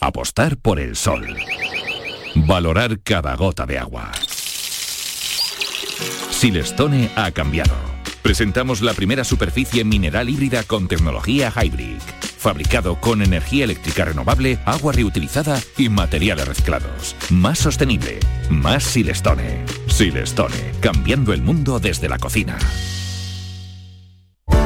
Apostar 0.00 0.56
por 0.56 0.80
el 0.80 0.96
sol. 0.96 1.36
Valorar 2.46 3.00
cada 3.00 3.34
gota 3.36 3.66
de 3.66 3.78
agua. 3.78 4.12
Silestone 6.30 7.10
ha 7.16 7.30
cambiado. 7.32 7.74
Presentamos 8.22 8.80
la 8.80 8.94
primera 8.94 9.24
superficie 9.24 9.84
mineral 9.84 10.28
híbrida 10.28 10.62
con 10.62 10.86
tecnología 10.86 11.52
Hybrid. 11.54 11.98
Fabricado 12.38 13.00
con 13.00 13.22
energía 13.22 13.64
eléctrica 13.64 14.04
renovable, 14.04 14.58
agua 14.64 14.92
reutilizada 14.92 15.60
y 15.76 15.88
materiales 15.88 16.46
reciclados. 16.46 17.16
Más 17.30 17.58
sostenible. 17.58 18.20
Más 18.50 18.84
Silestone. 18.84 19.64
Silestone. 19.88 20.72
Cambiando 20.80 21.32
el 21.32 21.42
mundo 21.42 21.80
desde 21.80 22.08
la 22.08 22.18
cocina. 22.18 22.56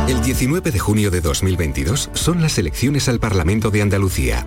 El 0.09 0.23
19 0.23 0.71
de 0.71 0.79
junio 0.79 1.11
de 1.11 1.21
2022 1.21 2.11
son 2.13 2.43
las 2.43 2.59
elecciones 2.59 3.09
al 3.09 3.19
Parlamento 3.19 3.71
de 3.71 3.83
Andalucía. 3.83 4.47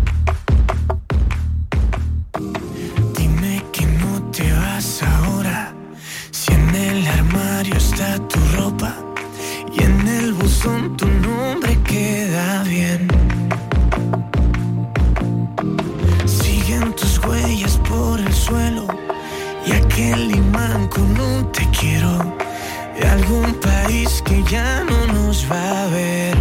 Tu 8.19 8.39
ropa 8.57 8.95
y 9.73 9.83
en 9.83 10.07
el 10.07 10.33
buzón 10.33 10.97
tu 10.97 11.07
nombre 11.07 11.77
queda 11.83 12.63
bien. 12.63 13.07
Siguen 16.25 16.93
tus 16.93 17.19
huellas 17.19 17.77
por 17.89 18.19
el 18.19 18.33
suelo 18.33 18.85
y 19.65 19.71
aquel 19.71 20.31
imán 20.31 20.87
con 20.89 21.19
un 21.19 21.51
te 21.51 21.65
quiero 21.79 22.35
de 22.99 23.07
algún 23.07 23.53
país 23.55 24.21
que 24.25 24.43
ya 24.49 24.83
no 24.83 25.07
nos 25.07 25.49
va 25.49 25.83
a 25.83 25.87
ver. 25.87 26.37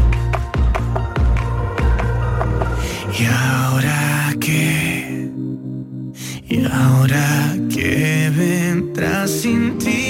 ¿Y 3.18 3.26
ahora 3.26 4.34
qué? 4.40 5.30
¿Y 6.48 6.64
ahora 6.64 7.54
qué 7.72 8.32
vendrá 8.36 9.28
sin 9.28 9.78
ti? 9.78 10.09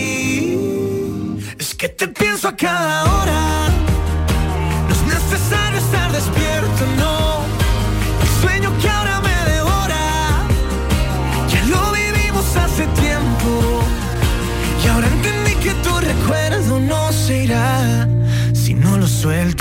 Que 1.80 1.88
te 1.88 2.08
pienso 2.08 2.46
a 2.46 2.54
cada 2.54 3.04
hora. 3.04 3.68
No 4.86 4.92
es 4.92 5.02
necesario 5.02 5.78
estar 5.78 6.12
despierto, 6.12 6.84
no. 6.98 7.40
El 8.20 8.28
sueño 8.42 8.70
que 8.82 8.86
ahora 8.86 9.18
me 9.22 9.50
devora. 9.50 10.46
Ya 11.48 11.64
lo 11.72 11.90
vivimos 11.92 12.54
hace 12.54 12.84
tiempo. 13.00 13.80
Y 14.84 14.88
ahora 14.88 15.06
entendí 15.06 15.54
que 15.54 15.72
tu 15.82 15.98
recuerdo 16.00 16.80
no 16.80 17.12
se 17.12 17.44
irá 17.44 18.06
si 18.52 18.74
no 18.74 18.98
lo 18.98 19.08
suelto. 19.08 19.59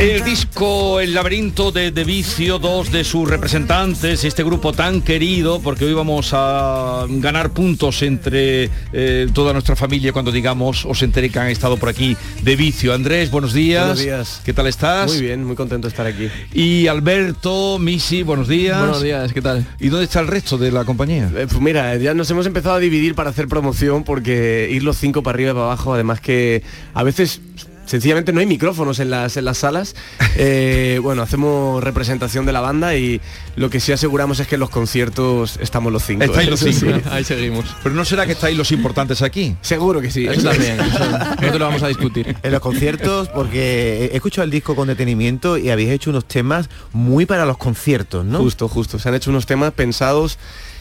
El 0.00 0.24
disco 0.24 0.98
El 0.98 1.14
laberinto 1.14 1.70
de, 1.70 1.92
de 1.92 2.02
Vicio, 2.02 2.58
dos 2.58 2.90
de 2.90 3.04
sus 3.04 3.28
representantes, 3.28 4.24
este 4.24 4.42
grupo 4.42 4.72
tan 4.72 5.02
querido, 5.02 5.60
porque 5.60 5.84
hoy 5.84 5.92
vamos 5.92 6.30
a 6.32 7.04
ganar 7.08 7.50
puntos 7.50 8.02
entre 8.02 8.70
eh, 8.92 9.28
toda 9.32 9.52
nuestra 9.52 9.76
familia 9.76 10.12
cuando 10.12 10.32
digamos, 10.32 10.84
os 10.84 11.00
enteré 11.02 11.30
que 11.30 11.38
han 11.38 11.48
estado 11.48 11.76
por 11.76 11.90
aquí 11.90 12.16
de 12.42 12.56
Vicio. 12.56 12.92
Andrés, 12.92 13.30
buenos 13.30 13.52
días. 13.52 13.84
Buenos 13.84 14.02
días. 14.02 14.40
¿Qué 14.44 14.52
tal 14.52 14.66
estás? 14.66 15.12
Muy 15.12 15.20
bien, 15.20 15.44
muy 15.44 15.54
contento 15.54 15.86
de 15.86 15.90
estar 15.90 16.06
aquí. 16.06 16.28
Y 16.52 16.88
Alberto, 16.88 17.78
Misi, 17.78 18.24
buenos 18.24 18.48
días. 18.48 18.78
Buenos 18.78 19.02
días, 19.02 19.32
¿qué 19.32 19.42
tal? 19.42 19.64
¿Y 19.78 19.90
dónde 19.90 20.06
está 20.06 20.18
el 20.18 20.26
resto 20.26 20.58
de 20.58 20.72
la 20.72 20.84
compañía? 20.84 21.30
Eh, 21.36 21.46
pues 21.48 21.60
mira, 21.60 21.94
ya 21.96 22.14
nos 22.14 22.28
hemos 22.32 22.46
empezado 22.46 22.74
a 22.74 22.80
dividir 22.80 23.14
para 23.14 23.30
hacer 23.30 23.46
promoción 23.46 24.02
porque 24.02 24.68
ir 24.72 24.82
los 24.82 24.96
cinco 24.96 25.22
para 25.22 25.36
arriba 25.36 25.50
y 25.50 25.54
para 25.54 25.66
abajo, 25.66 25.94
además 25.94 26.20
que 26.20 26.64
a 26.94 27.04
veces 27.04 27.40
sencillamente 27.88 28.32
no 28.32 28.38
hay 28.40 28.46
micrófonos 28.46 29.00
en 29.00 29.10
las, 29.10 29.36
en 29.36 29.44
las 29.44 29.58
salas. 29.58 29.94
Eh, 30.40 31.00
bueno, 31.02 31.22
hacemos 31.22 31.82
representación 31.82 32.46
de 32.46 32.52
la 32.52 32.60
banda 32.60 32.94
y 32.94 33.20
lo 33.56 33.70
que 33.70 33.80
sí 33.80 33.90
aseguramos 33.90 34.38
es 34.38 34.46
que 34.46 34.54
en 34.54 34.60
los 34.60 34.70
conciertos 34.70 35.58
estamos 35.60 35.92
los 35.92 36.04
cinco. 36.04 36.22
Estáis 36.22 36.48
los 36.48 36.60
Sí, 36.60 36.72
cinco. 36.72 36.96
sí, 37.02 37.08
ahí 37.10 37.24
seguimos. 37.24 37.64
Pero 37.82 37.92
no 37.96 38.04
será 38.04 38.24
que 38.24 38.32
estáis 38.32 38.56
los 38.56 38.70
importantes 38.70 39.20
aquí. 39.22 39.56
Seguro 39.62 40.00
que 40.00 40.12
sí, 40.12 40.26
eso 40.26 40.48
también. 40.48 40.78
eso 40.80 41.10
no 41.10 41.34
te 41.52 41.58
lo 41.58 41.64
vamos 41.64 41.82
a 41.82 41.88
discutir. 41.88 42.36
En 42.40 42.52
los 42.52 42.60
conciertos, 42.60 43.28
porque 43.30 44.10
he 44.12 44.16
escuchado 44.16 44.44
el 44.44 44.52
disco 44.52 44.76
con 44.76 44.86
detenimiento 44.86 45.58
y 45.58 45.70
habéis 45.70 45.90
hecho 45.90 46.10
unos 46.10 46.26
temas 46.26 46.70
muy 46.92 47.26
para 47.26 47.44
los 47.44 47.58
conciertos, 47.58 48.24
¿no? 48.24 48.38
Justo, 48.38 48.68
justo. 48.68 49.00
Se 49.00 49.08
han 49.08 49.16
hecho 49.16 49.30
unos 49.30 49.44
temas 49.46 49.72
pensados. 49.72 50.38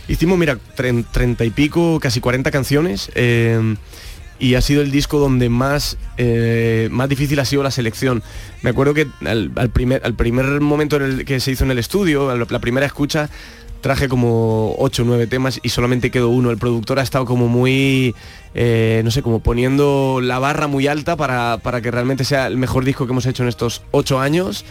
Hicimos, 0.07 0.37
mira, 0.37 0.59
treinta 0.75 1.45
y 1.45 1.49
pico, 1.49 1.99
casi 1.99 2.19
40 2.21 2.51
canciones. 2.51 3.09
eh, 3.15 3.75
y 4.39 4.55
ha 4.55 4.61
sido 4.61 4.81
el 4.81 4.91
disco 4.91 5.19
donde 5.19 5.49
más, 5.49 5.97
eh, 6.17 6.89
más 6.91 7.09
difícil 7.09 7.39
ha 7.39 7.45
sido 7.45 7.63
la 7.63 7.71
selección. 7.71 8.23
Me 8.61 8.69
acuerdo 8.69 8.93
que 8.93 9.07
al, 9.25 9.51
primer, 9.71 10.01
al 10.05 10.13
primer 10.13 10.61
momento 10.61 10.97
en 10.97 11.03
el 11.03 11.25
que 11.25 11.39
se 11.39 11.51
hizo 11.51 11.63
en 11.63 11.71
el 11.71 11.79
estudio, 11.79 12.35
la 12.35 12.59
primera 12.59 12.85
escucha, 12.85 13.29
traje 13.81 14.07
como 14.07 14.75
8 14.77 15.03
o 15.03 15.05
9 15.05 15.27
temas 15.27 15.59
y 15.63 15.69
solamente 15.69 16.11
quedó 16.11 16.29
uno. 16.29 16.51
El 16.51 16.57
productor 16.57 16.99
ha 16.99 17.03
estado 17.03 17.25
como 17.25 17.47
muy, 17.47 18.15
eh, 18.53 19.01
no 19.03 19.11
sé, 19.11 19.21
como 19.21 19.39
poniendo 19.39 20.19
la 20.21 20.39
barra 20.39 20.67
muy 20.67 20.87
alta 20.87 21.15
para, 21.15 21.57
para 21.57 21.81
que 21.81 21.91
realmente 21.91 22.23
sea 22.23 22.47
el 22.47 22.57
mejor 22.57 22.85
disco 22.85 23.05
que 23.05 23.13
hemos 23.13 23.25
hecho 23.25 23.43
en 23.43 23.49
estos 23.49 23.81
8 23.91 24.19
años. 24.19 24.65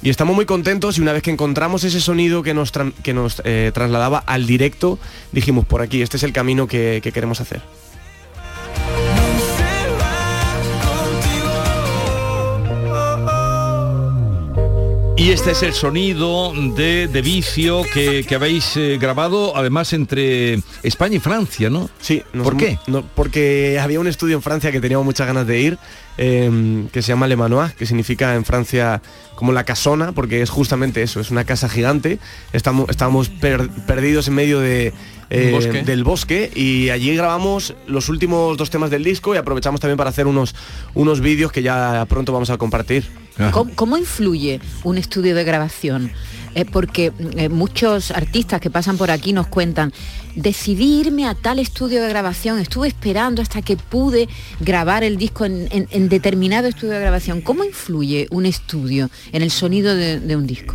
Y 0.00 0.10
estamos 0.10 0.36
muy 0.36 0.46
contentos 0.46 0.96
y 0.98 1.00
una 1.00 1.12
vez 1.12 1.24
que 1.24 1.32
encontramos 1.32 1.82
ese 1.82 2.00
sonido 2.00 2.44
que 2.44 2.54
nos, 2.54 2.70
que 3.02 3.12
nos 3.12 3.42
eh, 3.44 3.72
trasladaba 3.74 4.18
al 4.18 4.46
directo, 4.46 4.96
dijimos, 5.32 5.66
por 5.66 5.82
aquí, 5.82 6.02
este 6.02 6.18
es 6.18 6.22
el 6.22 6.32
camino 6.32 6.68
que 6.68 7.00
queremos 7.12 7.40
hacer. 7.40 7.62
Y 15.18 15.32
este 15.32 15.50
es 15.50 15.64
el 15.64 15.72
sonido 15.74 16.52
de, 16.76 17.08
de 17.08 17.22
vicio 17.22 17.82
que, 17.92 18.24
que 18.24 18.36
habéis 18.36 18.76
eh, 18.76 18.98
grabado 19.00 19.56
además 19.56 19.92
entre 19.92 20.60
España 20.84 21.16
y 21.16 21.18
Francia, 21.18 21.68
¿no? 21.70 21.90
Sí. 22.00 22.22
¿Por 22.40 22.56
qué? 22.56 22.78
no, 22.86 23.02
porque 23.16 23.80
había 23.82 23.98
un 23.98 24.06
estudio 24.06 24.36
en 24.36 24.42
Francia 24.42 24.70
que 24.70 24.80
teníamos 24.80 25.04
muchas 25.04 25.26
ganas 25.26 25.44
de 25.44 25.60
ir, 25.60 25.78
eh, 26.18 26.86
que 26.92 27.02
se 27.02 27.08
llama 27.08 27.26
Le 27.26 27.34
Manoir, 27.34 27.72
que 27.72 27.84
significa 27.84 28.36
en 28.36 28.44
Francia 28.44 29.02
como 29.34 29.50
la 29.52 29.64
casona, 29.64 30.12
porque 30.12 30.40
es 30.40 30.50
justamente 30.50 31.02
eso, 31.02 31.18
es 31.18 31.32
una 31.32 31.42
casa 31.44 31.68
gigante. 31.68 32.20
Estamos, 32.52 32.88
estábamos 32.88 33.28
per- 33.28 33.68
perdidos 33.88 34.28
en 34.28 34.34
medio 34.34 34.60
de, 34.60 34.92
eh, 35.30 35.50
bosque. 35.52 35.82
del 35.82 36.04
bosque 36.04 36.50
y 36.54 36.90
allí 36.90 37.14
grabamos 37.14 37.74
los 37.86 38.08
últimos 38.08 38.56
dos 38.56 38.70
temas 38.70 38.90
del 38.90 39.04
disco 39.04 39.34
y 39.34 39.38
aprovechamos 39.38 39.80
también 39.80 39.96
para 39.96 40.10
hacer 40.10 40.26
unos, 40.26 40.54
unos 40.94 41.20
vídeos 41.20 41.52
que 41.52 41.62
ya 41.62 42.06
pronto 42.08 42.32
vamos 42.32 42.50
a 42.50 42.56
compartir. 42.58 43.04
¿Cómo, 43.52 43.70
cómo 43.76 43.96
influye 43.96 44.60
un 44.82 44.98
estudio 44.98 45.32
de 45.36 45.44
grabación 45.44 46.10
eh, 46.56 46.64
porque 46.64 47.12
eh, 47.36 47.48
muchos 47.48 48.10
artistas 48.10 48.60
que 48.60 48.68
pasan 48.68 48.96
por 48.96 49.12
aquí 49.12 49.32
nos 49.32 49.46
cuentan, 49.46 49.92
decidí 50.34 50.98
irme 51.00 51.24
a 51.24 51.34
tal 51.34 51.60
estudio 51.60 52.02
de 52.02 52.08
grabación, 52.08 52.58
estuve 52.58 52.88
esperando 52.88 53.40
hasta 53.40 53.62
que 53.62 53.76
pude 53.76 54.28
grabar 54.58 55.04
el 55.04 55.18
disco 55.18 55.44
en, 55.44 55.68
en- 55.70 55.86
en 55.92 56.08
determinado 56.08 56.66
estudio 56.66 56.94
de 56.94 57.00
grabación. 57.00 57.40
¿Cómo 57.42 57.62
influye 57.62 58.26
un 58.32 58.44
estudio 58.44 59.08
en 59.30 59.42
el 59.42 59.52
sonido 59.52 59.94
de, 59.94 60.18
de 60.18 60.34
un 60.34 60.46
disco? 60.48 60.74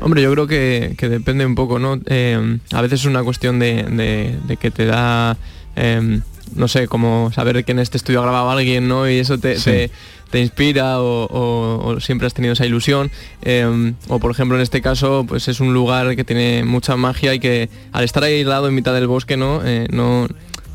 Hombre, 0.00 0.22
yo 0.22 0.30
creo 0.32 0.46
que, 0.46 0.94
que 0.96 1.08
depende 1.08 1.44
un 1.44 1.54
poco, 1.54 1.78
¿no? 1.78 1.98
Eh, 2.06 2.58
a 2.72 2.82
veces 2.82 3.00
es 3.00 3.06
una 3.06 3.22
cuestión 3.24 3.58
de, 3.58 3.82
de- 3.82 4.38
de 4.46 4.56
que 4.56 4.70
te 4.70 4.86
da, 4.86 5.36
eh, 5.76 6.20
no 6.54 6.68
sé, 6.68 6.86
como 6.86 7.30
saber 7.32 7.64
que 7.64 7.72
en 7.72 7.80
este 7.80 7.96
estudio 7.96 8.20
ha 8.20 8.22
grabado 8.22 8.50
alguien, 8.50 8.86
¿no? 8.88 9.08
Y 9.08 9.18
eso 9.18 9.38
te, 9.38 9.56
Sí. 9.58 9.64
te- 9.70 9.90
te 10.30 10.40
inspira 10.40 11.00
o, 11.00 11.24
o- 11.26 11.86
o 11.88 12.00
siempre 12.00 12.26
has 12.26 12.34
tenido 12.34 12.52
esa 12.52 12.64
ilusión. 12.66 13.10
Eh, 13.42 13.92
o 14.08 14.18
por 14.20 14.30
ejemplo 14.30 14.56
en 14.56 14.62
este 14.62 14.80
caso, 14.82 15.24
pues 15.26 15.48
es 15.48 15.58
un 15.58 15.72
lugar 15.74 16.14
que 16.16 16.24
tiene 16.24 16.64
mucha 16.64 16.96
magia 16.96 17.34
y 17.34 17.40
que 17.40 17.68
al 17.92 18.04
estar 18.04 18.22
aislado 18.22 18.68
en 18.68 18.74
mitad 18.74 18.94
del 18.94 19.06
bosque, 19.08 19.36
¿no? 19.36 19.62
Eh, 19.64 19.88
no 19.90 20.28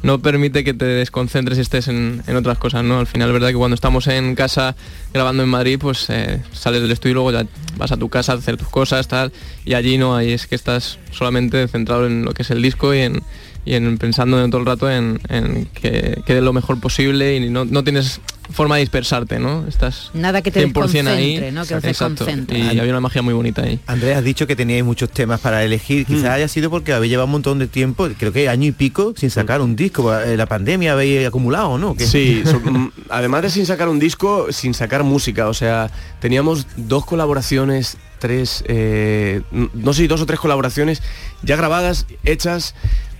no 0.03 0.19
permite 0.19 0.63
que 0.63 0.73
te 0.73 0.85
desconcentres 0.85 1.57
y 1.57 1.61
estés 1.61 1.87
en, 1.87 2.21
en 2.27 2.35
otras 2.35 2.57
cosas, 2.57 2.83
¿no? 2.83 2.99
Al 2.99 3.07
final, 3.07 3.31
verdad 3.31 3.47
que 3.47 3.55
cuando 3.55 3.75
estamos 3.75 4.05
en 4.07 4.35
casa 4.35 4.75
grabando 5.13 5.43
en 5.43 5.49
Madrid, 5.49 5.79
pues 5.79 6.09
eh, 6.09 6.41
sales 6.51 6.81
del 6.81 6.91
estudio 6.91 7.11
y 7.11 7.13
luego 7.15 7.31
ya 7.31 7.47
vas 7.77 7.91
a 7.93 7.97
tu 7.97 8.09
casa 8.09 8.33
a 8.33 8.35
hacer 8.35 8.57
tus 8.57 8.67
cosas, 8.67 9.07
tal, 9.07 9.31
y 9.65 9.73
allí 9.73 9.97
no, 9.97 10.15
ahí 10.15 10.33
es 10.33 10.45
que 10.45 10.55
estás 10.55 10.99
solamente 11.11 11.67
centrado 11.69 12.05
en 12.05 12.25
lo 12.25 12.33
que 12.33 12.43
es 12.43 12.51
el 12.51 12.61
disco 12.61 12.93
y 12.93 12.99
en, 12.99 13.23
y 13.66 13.76
en 13.76 13.97
pensando 13.97 14.45
todo 14.49 14.59
el 14.61 14.66
rato 14.68 14.89
en, 14.91 15.20
en 15.30 15.66
que 15.74 16.22
quede 16.26 16.41
lo 16.41 16.53
mejor 16.53 16.80
posible 16.80 17.36
y 17.36 17.49
no, 17.49 17.66
no 17.66 17.84
tienes 17.84 18.20
forma 18.49 18.76
de 18.76 18.82
dispersarte, 18.82 19.39
¿no? 19.39 19.66
Estás 19.68 20.11
Nada 20.14 20.41
que 20.41 20.51
te 20.51 20.68
100% 20.68 21.07
ahí. 21.07 21.36
¿no? 21.53 21.66
Que 21.66 21.76
Exacto. 21.76 21.88
desconcentre. 22.26 22.59
Y 22.59 22.78
había 22.80 22.91
una 22.91 22.99
magia 22.99 23.22
muy 23.22 23.34
bonita 23.34 23.61
ahí. 23.64 23.80
Andrés, 23.88 24.18
has 24.18 24.24
dicho 24.24 24.45
que 24.47 24.55
teníais 24.57 24.84
muchos 24.84 25.09
temas 25.11 25.39
para 25.39 25.64
elegir. 25.64 26.05
Quizás 26.05 26.26
haya 26.26 26.47
sido 26.49 26.70
porque 26.70 26.91
habéis 26.91 27.09
llevado 27.11 27.26
un 27.28 27.32
montón 27.32 27.57
de 27.59 27.68
tiempo, 27.68 28.09
creo 28.20 28.34
que 28.34 28.49
año 28.49 28.68
y 28.68 28.72
pico, 28.74 29.14
sin 29.16 29.30
sacar 29.30 29.61
un 29.61 29.76
disco. 29.78 30.14
Eh, 30.20 30.36
La 30.36 30.45
pandemia 30.45 30.91
habéis 30.91 31.26
acumulado, 31.26 31.78
¿no? 31.78 31.95
¿Qué? 31.95 32.05
Sí, 32.05 32.43
so- 32.45 32.59
mm, 32.59 32.91
además 33.09 33.43
de 33.43 33.49
sin 33.49 33.66
sacar 33.66 33.88
un 33.88 33.97
disco, 33.99 34.47
sin 34.51 34.74
sacar 34.74 35.03
música, 35.03 35.47
o 35.47 35.53
sea, 35.53 35.89
teníamos 36.20 36.68
dos 36.76 37.05
colaboraciones, 37.05 37.97
tres, 38.20 38.64
eh, 38.68 39.41
no 39.74 39.93
sé, 39.93 40.07
dos 40.09 40.20
o 40.22 40.26
tres 40.26 40.39
colaboraciones 40.41 41.01
ya 41.43 41.55
grabadas, 41.55 42.05
hechas, 42.26 42.76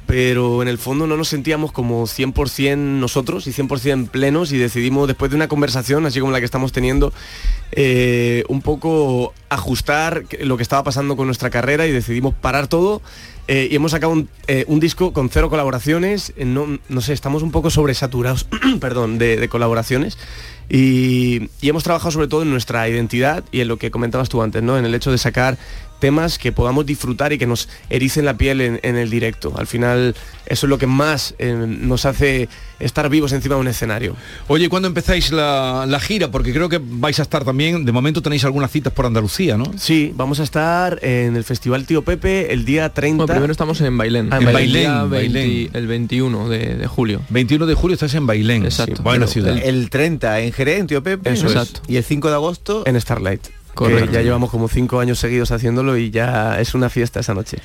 pero 0.06 0.62
en 0.62 0.68
el 0.68 0.78
fondo 0.78 1.08
no 1.08 1.18
nos 1.18 1.30
sentíamos 1.30 1.72
como 1.72 2.04
100% 2.04 2.78
nosotros 2.78 3.48
y 3.48 3.52
100% 3.52 4.10
plenos 4.10 4.52
y 4.52 4.58
decidimos, 4.58 5.08
después 5.08 5.32
de 5.32 5.36
una 5.36 5.48
conversación, 5.48 6.06
así 6.06 6.20
como 6.20 6.32
la 6.32 6.40
que 6.40 6.46
estamos 6.46 6.72
teniendo, 6.72 7.14
eh, 7.72 8.44
un 8.48 8.62
poco 8.62 9.34
ajustar 9.50 10.24
lo 10.42 10.58
que 10.58 10.64
estaba 10.64 10.84
pasando 10.84 11.16
con 11.16 11.28
nuestra 11.28 11.50
carrera 11.50 11.88
y 11.88 11.92
decidimos 11.92 12.34
parar 12.34 12.68
todo 12.68 13.02
eh, 13.48 13.68
y 13.70 13.76
hemos 13.76 13.92
sacado 13.92 14.14
un, 14.14 14.30
eh, 14.48 14.66
un 14.68 14.80
disco 14.80 15.14
con 15.14 15.30
cero 15.30 15.50
colaboraciones. 15.50 16.34
no, 16.38 16.80
no 16.90 17.02
sé, 17.02 17.14
estamos 17.14 17.44
un 17.44 17.52
poco 17.52 17.70
sobresaturados, 17.70 18.48
perdón, 18.80 19.18
de 19.18 19.48
colaboraciones. 19.50 20.18
Y, 20.70 21.50
y 21.62 21.70
hemos 21.70 21.84
trabajado 21.84 22.12
sobre 22.12 22.28
todo 22.28 22.42
en 22.44 22.50
nuestra 22.50 22.88
identidad 22.90 23.44
y 23.52 23.62
en 23.62 23.68
lo 23.68 23.78
que 23.78 23.92
comentabas 23.92 24.30
tú 24.30 24.42
antes, 24.42 24.64
¿no? 24.64 24.78
En 24.78 24.86
el 24.86 24.96
hecho 24.96 25.12
de 25.12 25.18
sacar 25.18 25.58
temas 26.00 26.38
que 26.38 26.52
podamos 26.52 26.86
disfrutar 26.86 27.32
y 27.32 27.38
que 27.38 27.48
nos 27.48 27.70
ericen 27.90 28.26
la 28.26 28.36
piel 28.36 28.60
en, 28.60 28.80
en 28.84 28.98
el 28.98 29.10
directo. 29.10 29.54
Al 29.58 29.68
final, 29.68 30.14
eso 30.46 30.66
es 30.66 30.70
lo 30.70 30.78
que 30.78 30.86
más 30.86 31.34
eh, 31.40 31.54
nos 31.66 32.06
hace 32.06 32.50
estar 32.82 33.08
vivos 33.08 33.32
encima 33.32 33.56
de 33.56 33.62
un 33.62 33.68
escenario. 33.70 34.14
Oye, 34.50 34.68
¿cuándo 34.68 34.90
empezáis 34.90 35.32
la, 35.32 35.86
la 35.88 36.02
gira? 36.02 36.30
Porque 36.30 36.52
creo 36.52 36.68
que 36.68 36.82
vais 36.84 37.20
a 37.20 37.22
estar 37.22 37.46
también, 37.46 37.86
de 37.86 37.92
momento 37.94 38.22
tenéis 38.22 38.44
algunas 38.44 38.70
citas 38.70 38.92
por 38.92 39.06
Andalucía, 39.06 39.56
¿no? 39.58 39.72
Sí, 39.78 40.12
vamos 40.14 40.42
a 40.42 40.44
estar 40.44 41.00
en 41.04 41.38
el 41.38 41.46
Festival 41.46 41.86
Tío 41.86 42.02
Pepe 42.02 42.52
el 42.52 42.66
día 42.66 42.90
30. 42.90 43.24
Bueno, 43.24 43.34
primero 43.34 43.52
estamos 43.54 43.80
en 43.80 43.98
Bailén. 43.98 44.28
Ah, 44.34 44.40
el 44.40 44.48
en 44.48 44.54
Bailén, 44.54 45.10
20 45.10 45.16
Bailén. 45.40 45.70
el 45.72 45.88
21 45.88 46.50
de, 46.50 46.76
de 46.76 46.88
julio. 46.88 47.22
21 47.30 47.66
de 47.66 47.74
julio 47.76 47.94
estás 47.94 48.14
en 48.16 48.28
Bailén. 48.28 48.66
Exacto. 48.66 49.04
buena 49.04 49.26
ciudad. 49.26 49.58
El, 49.58 49.64
el 49.64 49.90
30 49.90 50.42
en 50.42 50.52
Jerez, 50.54 50.80
en 50.80 50.88
Tío 50.88 51.04
Pepe. 51.04 51.32
Eso 51.32 51.48
es. 51.48 51.54
Exacto. 51.54 51.82
Y 51.88 51.98
el 51.98 52.04
5 52.04 52.30
de 52.30 52.34
agosto 52.34 52.84
en 52.86 53.00
Starlight. 53.00 53.48
Correcto. 53.74 54.06
Que 54.08 54.12
ya 54.14 54.22
llevamos 54.22 54.50
como 54.52 54.68
cinco 54.68 55.00
años 55.00 55.20
seguidos 55.20 55.52
haciéndolo 55.52 55.98
y 55.98 56.12
ya 56.12 56.60
es 56.60 56.74
una 56.76 56.90
fiesta 56.90 57.20
esa 57.20 57.34
noche. 57.34 57.58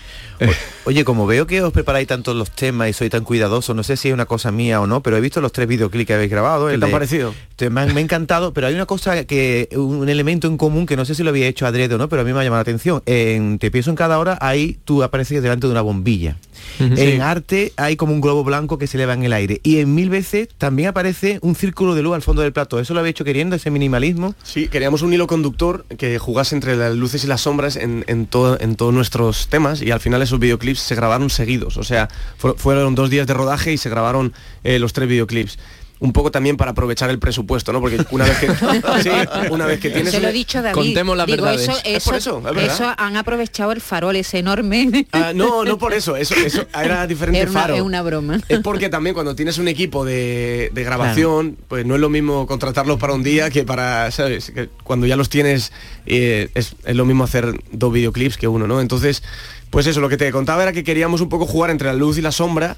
Oye, 0.84 1.04
como 1.04 1.26
veo 1.26 1.46
que 1.46 1.60
os 1.62 1.72
preparáis 1.72 2.06
tanto 2.06 2.32
los 2.34 2.50
temas 2.50 2.88
y 2.88 2.92
soy 2.92 3.10
tan 3.10 3.24
cuidadoso, 3.24 3.74
no 3.74 3.82
sé 3.82 3.96
si 3.96 4.08
es 4.08 4.14
una 4.14 4.26
cosa 4.26 4.50
mía 4.52 4.80
o 4.80 4.86
no, 4.86 5.02
pero 5.02 5.16
he 5.16 5.20
visto 5.20 5.40
los 5.40 5.52
tres 5.52 5.66
videoclips 5.68 6.06
que 6.06 6.14
habéis 6.14 6.30
grabado. 6.30 6.68
¿Qué 6.68 6.74
el 6.74 6.80
te 6.80 6.86
han 6.86 6.92
parecido? 6.92 7.34
Te- 7.56 7.70
me, 7.70 7.80
ha 7.80 7.84
encantado, 8.00 8.52
pero 8.52 8.68
hay 8.68 8.74
una 8.74 8.86
cosa 8.86 9.24
que, 9.24 9.68
un 9.76 10.08
elemento 10.08 10.46
en 10.46 10.56
común 10.56 10.86
que 10.86 10.96
no 10.96 11.04
sé 11.04 11.14
si 11.14 11.22
lo 11.22 11.30
había 11.30 11.46
hecho 11.48 11.66
adrede 11.66 11.94
o 11.94 11.98
no, 11.98 12.08
pero 12.08 12.22
a 12.22 12.24
mí 12.24 12.32
me 12.32 12.40
ha 12.40 12.44
llamado 12.44 12.58
la 12.58 12.62
atención. 12.62 13.02
En 13.06 13.58
Te 13.58 13.70
pienso 13.70 13.90
en 13.90 13.96
cada 13.96 14.18
hora, 14.18 14.38
ahí 14.40 14.78
tú 14.84 15.02
apareces 15.02 15.42
delante 15.42 15.66
de 15.66 15.72
una 15.72 15.82
bombilla. 15.82 16.36
En 16.80 16.96
Sí. 16.96 17.20
arte 17.20 17.72
hay 17.76 17.96
como 17.96 18.12
un 18.12 18.20
globo 18.20 18.44
blanco 18.44 18.78
que 18.78 18.86
se 18.86 18.96
eleva 18.96 19.14
en 19.14 19.22
el 19.24 19.32
aire. 19.32 19.60
Y 19.62 19.78
en 19.78 19.94
mil 19.94 20.10
veces 20.10 20.48
también 20.58 20.88
aparece 20.88 21.38
un 21.42 21.54
círculo 21.54 21.94
de 21.94 22.02
luz 22.02 22.14
al 22.14 22.22
fondo 22.22 22.42
del 22.42 22.52
plato. 22.52 22.78
¿Eso 22.80 22.94
lo 22.94 23.00
había 23.00 23.10
hecho 23.10 23.24
queriendo, 23.24 23.56
ese 23.56 23.70
minimalismo? 23.70 24.34
Sí, 24.42 24.68
queríamos 24.68 25.02
un 25.02 25.12
hilo 25.12 25.26
conductor 25.26 25.84
que 25.98 26.18
jugase 26.18 26.54
entre 26.54 26.76
las 26.76 26.94
luces 26.94 27.24
y 27.24 27.26
las 27.26 27.42
sombras 27.42 27.76
en, 27.76 28.04
en, 28.06 28.26
todo- 28.26 28.58
en 28.60 28.76
todos 28.76 28.94
nuestros 28.94 29.48
temas 29.48 29.82
y 29.82 29.90
al 29.90 30.00
final 30.00 30.22
esos 30.22 30.38
videoclips 30.38 30.78
se 30.80 30.94
grabaron 30.94 31.28
seguidos. 31.28 31.76
O 31.76 31.82
sea, 31.82 32.08
fu- 32.38 32.54
fueron 32.56 32.94
dos 32.94 33.10
días 33.10 33.26
de 33.26 33.34
rodaje 33.34 33.72
y 33.72 33.78
se 33.78 33.90
grabaron 33.90 34.32
eh, 34.64 34.78
los 34.78 34.92
tres 34.94 35.08
videoclips. 35.08 35.58
Un 36.00 36.12
poco 36.12 36.30
también 36.30 36.56
para 36.56 36.70
aprovechar 36.70 37.10
el 37.10 37.18
presupuesto, 37.18 37.72
¿no? 37.72 37.80
Porque 37.80 37.98
una 38.12 38.24
vez 38.24 38.38
que, 38.38 38.46
sí, 39.02 39.10
una 39.50 39.66
vez 39.66 39.80
que 39.80 39.90
tienes... 39.90 40.12
Se 40.12 40.20
lo 40.20 40.28
he 40.28 40.32
dicho 40.32 40.62
David. 40.62 40.96
Digo, 41.26 41.48
Eso, 41.48 41.72
Es 41.84 42.04
por 42.04 42.14
eso, 42.14 42.38
es 42.38 42.44
verdad. 42.44 42.64
eso 42.74 42.94
han 42.96 43.16
aprovechado 43.16 43.72
el 43.72 43.80
farol 43.80 44.14
ese 44.14 44.38
enorme. 44.38 45.06
Ah, 45.12 45.32
no, 45.34 45.64
no 45.64 45.76
por 45.76 45.92
eso, 45.94 46.14
eso, 46.16 46.34
eso 46.36 46.66
era 46.80 47.06
diferente 47.08 47.40
Era 47.40 47.50
una- 47.50 47.60
faro. 47.60 47.74
es 47.74 47.80
una 47.82 48.02
broma. 48.02 48.40
Es 48.48 48.60
porque 48.60 48.88
también 48.88 49.14
cuando 49.14 49.34
tienes 49.34 49.58
un 49.58 49.66
equipo 49.66 50.04
de, 50.04 50.70
de 50.72 50.84
grabación, 50.84 51.56
pues 51.66 51.84
no 51.84 51.96
es 51.96 52.00
lo 52.00 52.08
mismo 52.10 52.46
contratarlos 52.46 52.98
para 52.98 53.14
un 53.14 53.22
día 53.24 53.50
que 53.50 53.64
para, 53.64 54.10
¿sabes? 54.12 54.52
Que 54.52 54.68
cuando 54.84 55.06
ya 55.06 55.16
los 55.16 55.28
tienes 55.28 55.72
eh, 56.06 56.48
es, 56.54 56.76
es 56.84 56.94
lo 56.96 57.04
mismo 57.06 57.24
hacer 57.24 57.58
dos 57.72 57.92
videoclips 57.92 58.36
que 58.36 58.46
uno, 58.46 58.66
¿no? 58.68 58.80
Entonces, 58.80 59.22
pues 59.70 59.86
eso, 59.86 60.00
lo 60.00 60.08
que 60.08 60.16
te 60.16 60.30
contaba 60.30 60.62
era 60.62 60.72
que 60.72 60.84
queríamos 60.84 61.20
un 61.20 61.28
poco 61.28 61.44
jugar 61.44 61.70
entre 61.70 61.88
la 61.88 61.94
luz 61.94 62.18
y 62.18 62.22
la 62.22 62.32
sombra 62.32 62.76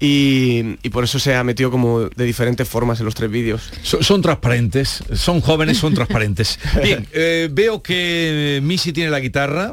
y, 0.00 0.76
y 0.82 0.90
por 0.90 1.04
eso 1.04 1.18
se 1.18 1.34
ha 1.34 1.44
metido 1.44 1.70
como 1.70 2.00
de 2.00 2.24
diferentes 2.24 2.68
formas 2.68 2.98
en 3.00 3.06
los 3.06 3.14
tres 3.14 3.30
vídeos. 3.30 3.70
So- 3.82 4.02
Son 4.02 4.20
transparentes, 4.22 5.02
son 5.14 5.40
jóvenes, 5.40 5.78
son 5.78 5.94
transparentes. 5.94 6.58
Bien, 6.82 7.06
eh, 7.12 7.48
veo 7.50 7.82
que 7.82 8.60
Missy 8.62 8.92
tiene 8.92 9.10
la 9.10 9.20
guitarra 9.20 9.72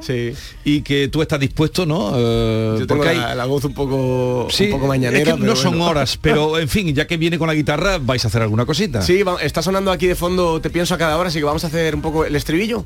y 0.64 0.82
que 0.82 1.08
tú 1.10 1.22
estás 1.22 1.40
dispuesto, 1.40 1.86
¿no? 1.86 2.14
Eh, 2.16 2.76
Yo 2.80 2.88
tengo 2.88 3.02
porque 3.04 3.18
la, 3.18 3.36
la 3.36 3.46
voz 3.46 3.66
un 3.66 3.74
poco, 3.74 4.48
Sí, 4.52 4.66
un 4.66 4.72
poco 4.72 4.88
mañanera. 4.88 5.18
es 5.20 5.26
que 5.26 5.32
no 5.32 5.38
pero 5.40 5.56
son 5.56 5.72
bueno. 5.72 5.88
horas, 5.88 6.18
pero 6.22 6.58
en 6.60 6.70
fin, 6.70 6.94
ya 6.94 7.08
que 7.08 7.18
viene 7.18 7.38
con 7.38 7.48
la 7.48 7.54
guitarra, 7.56 7.98
vais 7.98 8.24
a 8.24 8.28
hacer 8.28 8.42
alguna 8.42 8.66
cosita. 8.66 9.02
Sí, 9.02 9.24
va- 9.24 9.42
está 9.42 9.62
sonando 9.62 9.92
aquí 9.92 10.08
de 10.08 10.16
fondo, 10.16 10.62
te 10.62 10.70
pienso 10.70 10.94
a 10.94 10.98
cada 10.98 11.18
hora, 11.18 11.30
así 11.30 11.40
que 11.40 11.46
vamos 11.46 11.64
a 11.64 11.68
hacer 11.68 11.96
un 11.96 12.02
poco 12.02 12.26
el 12.26 12.36
estribillo. 12.36 12.86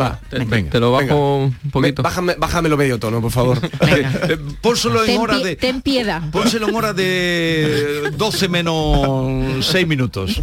Va, 0.00 0.20
venga. 0.30 0.70
Te 0.70 0.78
lo 0.80 0.92
bajo 0.92 1.00
Venga. 1.02 1.14
un 1.16 1.70
poquito. 1.70 2.02
Bájame, 2.02 2.34
bájamelo 2.38 2.76
medio 2.76 2.98
tono, 2.98 3.20
por 3.20 3.30
favor. 3.32 3.58
Eh, 3.80 4.36
Pónselo 4.60 5.00
en 5.00 5.06
ten, 5.06 5.20
hora 5.20 5.36
pie- 5.38 5.44
de. 5.44 5.56
ten 5.56 5.82
piedad. 5.82 6.22
Pónselo 6.30 6.68
en 6.68 6.74
hora 6.76 6.92
de 6.92 8.12
12 8.16 8.48
menos 8.48 9.66
6 9.66 9.86
minutos. 9.86 10.42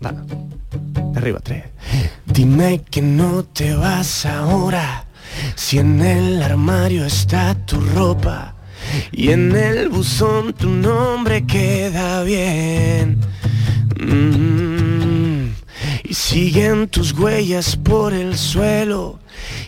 De 0.00 1.18
arriba, 1.18 1.40
tres. 1.42 1.64
Dime 2.26 2.82
que 2.90 3.02
no 3.02 3.42
te 3.44 3.74
vas 3.74 4.24
ahora, 4.26 5.06
si 5.56 5.78
en 5.78 6.00
el 6.00 6.42
armario 6.42 7.04
está 7.06 7.54
tu 7.66 7.80
ropa 7.80 8.54
y 9.10 9.30
en 9.30 9.54
el 9.56 9.88
buzón 9.88 10.52
tu 10.52 10.68
nombre 10.70 11.44
queda 11.46 12.22
bien. 12.22 13.18
Mm. 14.00 14.97
Y 16.08 16.14
siguen 16.14 16.88
tus 16.88 17.12
huellas 17.12 17.76
por 17.76 18.14
el 18.14 18.38
suelo 18.38 19.20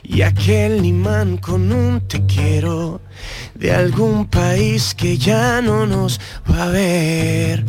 y 0.02 0.22
aquel 0.22 0.86
imán 0.86 1.36
con 1.36 1.70
un 1.70 2.00
te 2.08 2.24
quiero 2.24 3.02
de 3.54 3.74
algún 3.74 4.24
país 4.24 4.94
que 4.94 5.18
ya 5.18 5.60
no 5.60 5.84
nos 5.84 6.18
va 6.50 6.64
a 6.64 6.68
ver. 6.68 7.66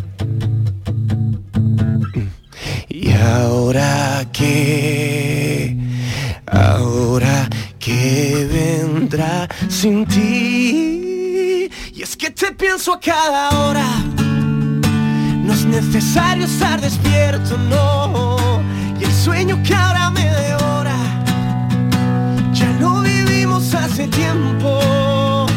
Y 2.87 3.11
ahora 3.11 4.25
que, 4.31 5.75
ahora 6.45 7.49
que 7.77 8.47
vendrá 8.49 9.49
sin 9.67 10.05
ti. 10.05 11.69
Y 11.93 12.01
es 12.01 12.15
que 12.15 12.29
te 12.29 12.53
pienso 12.53 12.93
a 12.93 12.99
cada 13.01 13.49
hora. 13.49 14.30
No 15.43 15.53
es 15.53 15.65
necesario 15.65 16.45
estar 16.45 16.79
despierto, 16.79 17.57
no. 17.57 18.61
Y 18.99 19.03
el 19.03 19.11
sueño 19.11 19.61
que 19.63 19.73
ahora 19.73 20.11
me 20.11 20.23
devora, 20.23 20.95
ya 22.53 22.71
lo 22.79 23.01
vivimos 23.01 23.73
hace 23.73 24.07
tiempo. 24.07 25.47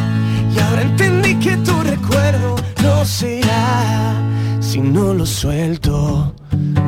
Y 0.55 0.59
ahora 0.59 0.83
entendí 0.83 1.35
que 1.37 1.57
tu 1.59 1.79
recuerdo 1.83 2.57
no 2.83 3.05
se 3.05 3.41
irá 3.41 4.15
si 4.61 4.81
no 4.81 5.13
lo 5.13 5.27
suelto. 5.27 6.35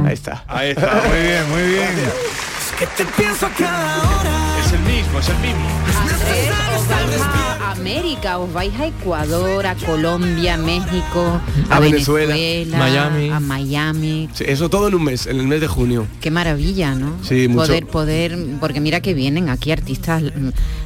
Ahí 0.06 0.14
está. 0.14 0.42
Ahí 0.48 0.70
está, 0.70 1.02
muy 1.08 1.20
bien, 1.22 1.50
muy 1.50 1.62
bien. 1.62 1.90
que 2.78 2.86
te 2.86 3.04
pienso 3.04 3.46
a 3.46 3.50
cada 3.50 3.96
hora. 3.98 4.60
Es 4.64 4.72
el 4.72 4.80
mismo, 4.80 5.18
es 5.20 5.28
el 5.28 5.38
mismo. 5.38 5.68
A 7.42 7.45
América, 7.72 8.38
os 8.38 8.52
vais 8.52 8.72
a 8.78 8.86
Ecuador, 8.86 9.66
a 9.66 9.74
Colombia, 9.74 10.56
México, 10.56 11.40
a, 11.70 11.76
A 11.76 11.80
Venezuela, 11.80 12.34
Venezuela. 12.34 12.78
Miami. 12.78 13.30
a 13.30 13.40
Miami. 13.40 14.28
Sí, 14.32 14.44
eso 14.46 14.68
todo 14.70 14.88
en 14.88 14.94
un 14.94 15.04
mes, 15.04 15.26
en 15.26 15.40
el 15.40 15.46
mes 15.46 15.60
de 15.60 15.66
junio. 15.66 16.06
Qué 16.20 16.30
maravilla, 16.30 16.94
¿no? 16.94 17.16
Sí, 17.22 17.48
mucho. 17.48 17.66
Poder, 17.66 17.86
poder, 17.86 18.38
porque 18.60 18.80
mira 18.80 19.00
que 19.00 19.14
vienen 19.14 19.48
aquí 19.48 19.70
artistas 19.72 20.22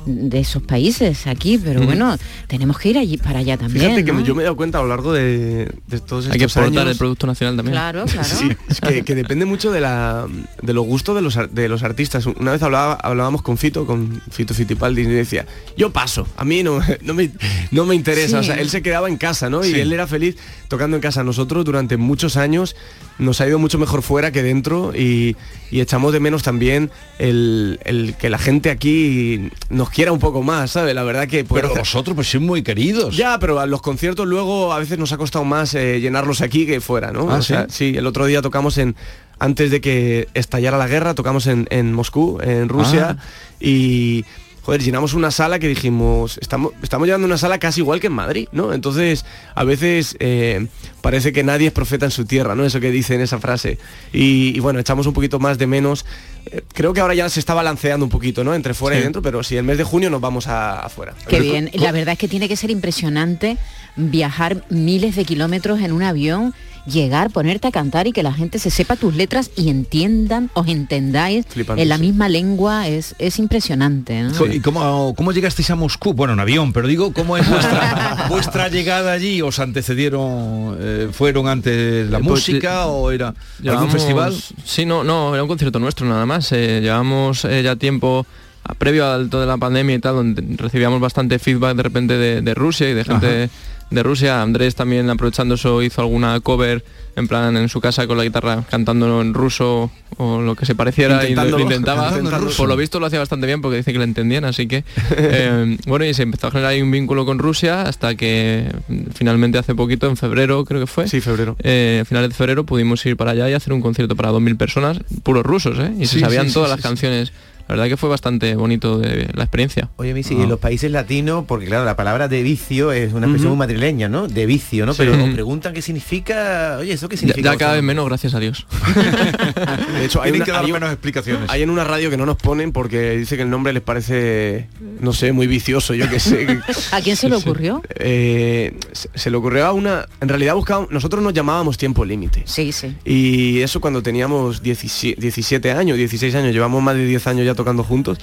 de 0.06 0.38
esos 0.40 0.62
países 0.62 1.26
aquí, 1.26 1.58
pero 1.62 1.82
bueno, 1.82 2.16
tenemos 2.46 2.78
que 2.78 2.90
ir 2.90 2.98
allí 2.98 3.16
para 3.18 3.40
allá 3.40 3.56
también. 3.56 3.84
Fíjate 3.86 4.04
que 4.04 4.12
¿no? 4.12 4.20
yo 4.20 4.34
me 4.34 4.42
he 4.42 4.44
dado 4.44 4.56
cuenta 4.56 4.78
a 4.78 4.82
lo 4.82 4.88
largo 4.88 5.12
de, 5.12 5.66
de 5.86 6.00
todos 6.00 6.24
estos 6.24 6.32
Hay 6.32 6.38
que 6.38 6.44
exportar 6.44 6.78
años- 6.82 6.92
el 6.92 6.98
producto 6.98 7.26
nacional 7.26 7.56
también. 7.56 7.74
Claro, 7.74 8.04
claro. 8.06 8.28
Sí, 8.28 8.48
es 8.68 8.80
que, 8.80 9.02
que 9.04 9.14
depende 9.14 9.44
mucho 9.44 9.70
de 9.72 9.80
la 9.80 10.26
de 10.62 10.72
los 10.72 10.86
gustos 10.86 11.14
de 11.16 11.22
los, 11.22 11.38
de 11.52 11.68
los 11.68 11.82
artistas. 11.82 12.26
Una 12.26 12.52
vez 12.52 12.62
hablaba, 12.62 12.94
hablábamos 12.94 13.42
con 13.42 13.58
Fito, 13.58 13.86
con 13.86 14.20
Fito 14.30 14.54
Fitipaldi, 14.54 15.02
y 15.02 15.04
decía, 15.06 15.46
yo 15.76 15.90
paso, 15.90 16.26
a 16.36 16.44
mí 16.44 16.62
no, 16.62 16.69
no, 17.02 17.14
me, 17.14 17.30
no 17.70 17.84
me 17.86 17.94
interesa. 17.94 18.42
Sí. 18.42 18.50
O 18.50 18.52
sea, 18.52 18.60
él 18.62 18.70
se 18.70 18.82
quedaba 18.82 19.08
en 19.08 19.16
casa, 19.16 19.50
¿no? 19.50 19.62
Sí. 19.62 19.72
Y 19.76 19.80
él 19.80 19.92
era 19.92 20.06
feliz 20.06 20.36
tocando 20.68 20.96
en 20.96 21.00
casa. 21.02 21.24
Nosotros 21.24 21.64
durante 21.64 21.96
muchos 21.96 22.36
años 22.36 22.76
nos 23.18 23.40
ha 23.40 23.46
ido 23.48 23.58
mucho 23.58 23.78
mejor 23.78 24.02
fuera 24.02 24.30
que 24.32 24.42
dentro 24.42 24.92
y, 24.94 25.36
y 25.70 25.80
echamos 25.80 26.12
de 26.12 26.20
menos 26.20 26.42
también 26.42 26.90
el, 27.18 27.78
el 27.84 28.14
que 28.18 28.30
la 28.30 28.38
gente 28.38 28.70
aquí 28.70 29.50
nos 29.68 29.90
quiera 29.90 30.12
un 30.12 30.18
poco 30.20 30.42
más, 30.42 30.70
¿sabes? 30.70 30.94
La 30.94 31.02
verdad 31.02 31.26
que... 31.28 31.44
Pero 31.44 31.68
hacer- 31.68 31.78
vosotros 31.80 32.14
pues 32.14 32.28
sois 32.30 32.42
muy 32.42 32.62
queridos. 32.62 33.16
ya, 33.16 33.38
pero 33.38 33.60
a 33.60 33.66
los 33.66 33.82
conciertos 33.82 34.26
luego 34.26 34.72
a 34.72 34.78
veces 34.78 34.98
nos 34.98 35.12
ha 35.12 35.18
costado 35.18 35.44
más 35.44 35.74
eh, 35.74 36.00
llenarlos 36.00 36.40
aquí 36.40 36.64
que 36.66 36.80
fuera, 36.80 37.12
¿no? 37.12 37.30
Ah, 37.30 37.36
O 37.36 37.42
sea, 37.42 37.66
¿sí? 37.68 37.92
sí, 37.92 37.98
el 37.98 38.06
otro 38.06 38.24
día 38.26 38.40
tocamos 38.42 38.78
en 38.78 38.96
antes 39.38 39.70
de 39.70 39.80
que 39.80 40.28
estallara 40.34 40.76
la 40.76 40.86
guerra, 40.86 41.14
tocamos 41.14 41.46
en, 41.46 41.66
en 41.70 41.92
Moscú, 41.94 42.38
en 42.42 42.68
Rusia, 42.68 43.16
Ah. 43.18 43.22
y 43.58 44.24
joder, 44.70 44.82
llenamos 44.84 45.14
una 45.14 45.32
sala 45.32 45.58
que 45.58 45.66
dijimos, 45.66 46.38
estamos, 46.40 46.74
estamos 46.80 47.08
llenando 47.08 47.26
una 47.26 47.38
sala 47.38 47.58
casi 47.58 47.80
igual 47.80 47.98
que 47.98 48.06
en 48.06 48.12
Madrid, 48.12 48.46
¿no? 48.52 48.72
Entonces, 48.72 49.24
a 49.56 49.64
veces 49.64 50.16
eh, 50.20 50.68
parece 51.00 51.32
que 51.32 51.42
nadie 51.42 51.68
es 51.68 51.72
profeta 51.72 52.04
en 52.04 52.10
su 52.10 52.24
tierra, 52.24 52.54
¿no? 52.54 52.64
Eso 52.64 52.80
que 52.80 52.90
dice 52.90 53.14
en 53.14 53.20
esa 53.20 53.38
frase. 53.38 53.78
Y, 54.12 54.52
y 54.56 54.60
bueno, 54.60 54.78
echamos 54.80 55.06
un 55.06 55.12
poquito 55.12 55.38
más 55.38 55.58
de 55.58 55.66
menos. 55.66 56.04
Eh, 56.46 56.62
creo 56.72 56.92
que 56.92 57.00
ahora 57.00 57.14
ya 57.14 57.28
se 57.28 57.40
está 57.40 57.54
balanceando 57.54 58.04
un 58.06 58.10
poquito, 58.10 58.44
¿no? 58.44 58.54
Entre 58.54 58.74
fuera 58.74 58.98
y 58.98 59.02
dentro, 59.02 59.22
pero 59.22 59.42
sí, 59.42 59.56
el 59.56 59.64
mes 59.64 59.78
de 59.78 59.84
junio 59.84 60.10
nos 60.10 60.20
vamos 60.20 60.46
a- 60.46 60.80
afuera. 60.80 61.14
Qué 61.28 61.40
bien. 61.40 61.70
La 61.74 61.92
verdad 61.92 62.12
es 62.12 62.18
que 62.18 62.28
tiene 62.28 62.48
que 62.48 62.56
ser 62.56 62.70
impresionante 62.70 63.56
viajar 63.96 64.64
miles 64.70 65.16
de 65.16 65.24
kilómetros 65.24 65.80
en 65.80 65.92
un 65.92 66.02
avión, 66.02 66.54
llegar, 66.86 67.30
ponerte 67.30 67.68
a 67.68 67.70
cantar 67.72 68.06
y 68.06 68.12
que 68.12 68.22
la 68.22 68.32
gente 68.32 68.58
se 68.58 68.70
sepa 68.70 68.96
tus 68.96 69.14
letras 69.14 69.50
y 69.56 69.68
entiendan, 69.68 70.48
os 70.54 70.66
entendáis 70.68 71.44
Flipante, 71.46 71.82
en 71.82 71.88
la 71.90 71.96
sí. 71.96 72.02
misma 72.02 72.28
lengua. 72.28 72.88
Es, 72.88 73.14
es 73.18 73.38
impresionante. 73.38 74.22
¿no? 74.22 74.46
¿Y 74.46 74.60
cómo, 74.60 75.14
cómo 75.14 75.32
llegasteis 75.32 75.70
a 75.70 75.74
Moscú? 75.74 76.14
Bueno, 76.14 76.32
en 76.32 76.40
avión, 76.40 76.72
pero 76.72 76.88
digo, 76.88 77.12
¿cómo 77.12 77.36
es 77.36 77.48
vuestra, 77.48 78.26
vuestra 78.30 78.68
llegada 78.68 79.12
allí? 79.12 79.42
¿Os 79.42 79.58
antecedieron, 79.58 80.76
eh, 80.90 81.08
fueron 81.12 81.48
antes 81.48 82.08
la 82.10 82.18
Eh, 82.18 82.20
pues, 82.22 82.30
música 82.48 82.86
o 82.86 83.10
era 83.10 83.28
algún 83.28 83.62
Llevamos- 83.62 83.92
festival? 83.92 84.34
Sí, 84.64 84.84
no, 84.86 85.04
no, 85.04 85.32
era 85.34 85.42
un 85.42 85.48
concierto 85.48 85.78
nuestro 85.78 86.06
nada 86.06 86.26
más. 86.26 86.50
Eh, 86.52 86.80
llevamos 86.82 87.44
eh, 87.44 87.62
ya 87.62 87.76
tiempo 87.76 88.26
a- 88.64 88.74
previo 88.74 89.06
al 89.06 89.30
todo 89.30 89.40
de 89.42 89.46
la 89.46 89.56
pandemia 89.56 89.96
y 89.96 89.98
tal, 90.00 90.14
donde 90.16 90.44
recibíamos 90.56 91.00
bastante 91.00 91.38
feedback 91.38 91.76
de 91.76 91.82
repente 91.82 92.16
de, 92.18 92.42
de 92.42 92.54
Rusia 92.54 92.88
y 92.90 92.94
de 92.94 93.04
gente 93.04 93.44
Ajá. 93.44 93.52
De 93.90 94.02
Rusia. 94.02 94.42
Andrés 94.42 94.74
también 94.74 95.08
aprovechando 95.10 95.54
eso 95.54 95.82
hizo 95.82 96.00
alguna 96.00 96.38
cover 96.40 96.84
en 97.16 97.28
plan 97.28 97.56
en 97.56 97.68
su 97.68 97.80
casa 97.80 98.06
con 98.06 98.16
la 98.16 98.24
guitarra 98.24 98.64
cantando 98.70 99.20
en 99.20 99.34
ruso 99.34 99.90
o 100.16 100.40
lo 100.40 100.54
que 100.54 100.64
se 100.64 100.74
pareciera 100.74 101.28
y 101.28 101.34
lo, 101.34 101.44
lo 101.44 101.60
intentaba. 101.60 102.12
Por 102.56 102.68
lo 102.68 102.76
visto 102.76 103.00
lo 103.00 103.06
hacía 103.06 103.18
bastante 103.18 103.46
bien 103.46 103.60
porque 103.60 103.78
dice 103.78 103.92
que 103.92 103.98
le 103.98 104.04
entendían, 104.04 104.44
así 104.44 104.66
que 104.66 104.84
eh, 105.16 105.76
bueno 105.86 106.04
y 106.04 106.14
se 106.14 106.22
empezó 106.22 106.46
a 106.48 106.50
generar 106.50 106.72
ahí 106.72 106.82
un 106.82 106.90
vínculo 106.90 107.26
con 107.26 107.38
Rusia 107.38 107.82
hasta 107.82 108.14
que 108.14 108.70
finalmente 109.14 109.58
hace 109.58 109.74
poquito, 109.74 110.06
en 110.08 110.16
febrero 110.16 110.64
creo 110.64 110.80
que 110.80 110.86
fue. 110.86 111.08
Sí, 111.08 111.20
febrero. 111.20 111.56
Eh, 111.62 112.04
finales 112.06 112.30
de 112.30 112.34
febrero 112.34 112.64
pudimos 112.64 113.04
ir 113.06 113.16
para 113.16 113.32
allá 113.32 113.48
y 113.50 113.54
hacer 113.54 113.72
un 113.72 113.80
concierto 113.80 114.16
para 114.16 114.30
2.000 114.30 114.56
personas, 114.56 114.98
puros 115.22 115.44
rusos, 115.44 115.78
¿eh? 115.78 115.92
Y 115.98 116.06
Sí, 116.06 116.14
se 116.14 116.20
sabían 116.20 116.44
sí, 116.44 116.50
sí, 116.50 116.54
todas 116.54 116.70
las 116.70 116.80
canciones. 116.80 117.32
La 117.70 117.76
verdad 117.76 117.88
que 117.88 117.96
fue 117.96 118.08
bastante 118.08 118.56
bonito 118.56 118.98
de 118.98 119.28
la 119.32 119.44
experiencia. 119.44 119.90
Oye, 119.96 120.12
Ah. 120.12 120.32
en 120.42 120.48
los 120.48 120.58
países 120.58 120.90
latinos, 120.90 121.44
porque 121.46 121.66
claro, 121.66 121.84
la 121.84 121.94
palabra 121.94 122.26
de 122.26 122.42
vicio 122.42 122.90
es 122.90 123.12
una 123.12 123.26
expresión 123.26 123.50
muy 123.52 123.58
madrileña, 123.58 124.08
¿no? 124.08 124.26
De 124.26 124.44
vicio, 124.44 124.86
¿no? 124.86 124.92
Sí. 124.92 124.98
Pero 124.98 125.12
os 125.12 125.22
Ujú. 125.22 125.32
preguntan 125.34 125.72
qué 125.72 125.80
significa, 125.80 126.78
oye, 126.80 126.94
¿eso 126.94 127.08
qué 127.08 127.16
significa? 127.16 127.52
ya 127.52 127.56
cada 127.56 127.74
vez 127.74 127.82
menos, 127.84 128.06
gracias 128.06 128.34
a 128.34 128.40
Dios. 128.40 128.66
De 129.94 130.04
hecho, 130.04 130.20
hay, 130.20 130.32
una- 130.32 130.44
que 130.44 130.50
dar 130.50 130.64
hay- 130.64 130.72
menos 130.72 130.90
explicaciones. 130.90 131.48
hay 131.48 131.62
en 131.62 131.70
una 131.70 131.84
radio 131.84 132.10
que 132.10 132.16
no 132.16 132.26
nos 132.26 132.36
ponen 132.38 132.72
porque 132.72 133.12
dice 133.16 133.36
que 133.36 133.42
el 133.42 133.50
nombre 133.50 133.72
les 133.72 133.82
parece, 133.82 134.66
no 135.00 135.12
sé, 135.12 135.30
muy 135.32 135.46
vicioso, 135.46 135.94
yo 135.94 136.08
qué 136.10 136.18
sé. 136.18 136.58
¿A 136.92 137.00
quién 137.00 137.14
se 137.14 137.28
le 137.28 137.36
ocurrió? 137.36 137.82
Eh, 137.94 138.74
se, 138.92 139.08
se 139.14 139.30
le 139.30 139.36
ocurrió 139.36 139.66
a 139.66 139.72
una... 139.72 140.06
En 140.20 140.28
realidad 140.28 140.54
buscábamos, 140.56 140.90
nosotros 140.90 141.22
nos 141.22 141.32
llamábamos 141.34 141.78
tiempo 141.78 142.04
límite. 142.04 142.42
Sí, 142.46 142.72
sí. 142.72 142.96
Y 143.04 143.60
eso 143.60 143.80
cuando 143.80 144.02
teníamos 144.02 144.60
17, 144.62 145.20
17 145.20 145.70
años, 145.70 145.96
16 145.96 146.34
años, 146.34 146.52
llevamos 146.52 146.82
más 146.82 146.96
de 146.96 147.06
10 147.06 147.26
años 147.28 147.46
ya 147.46 147.54
tocando 147.60 147.84
juntos 147.84 148.18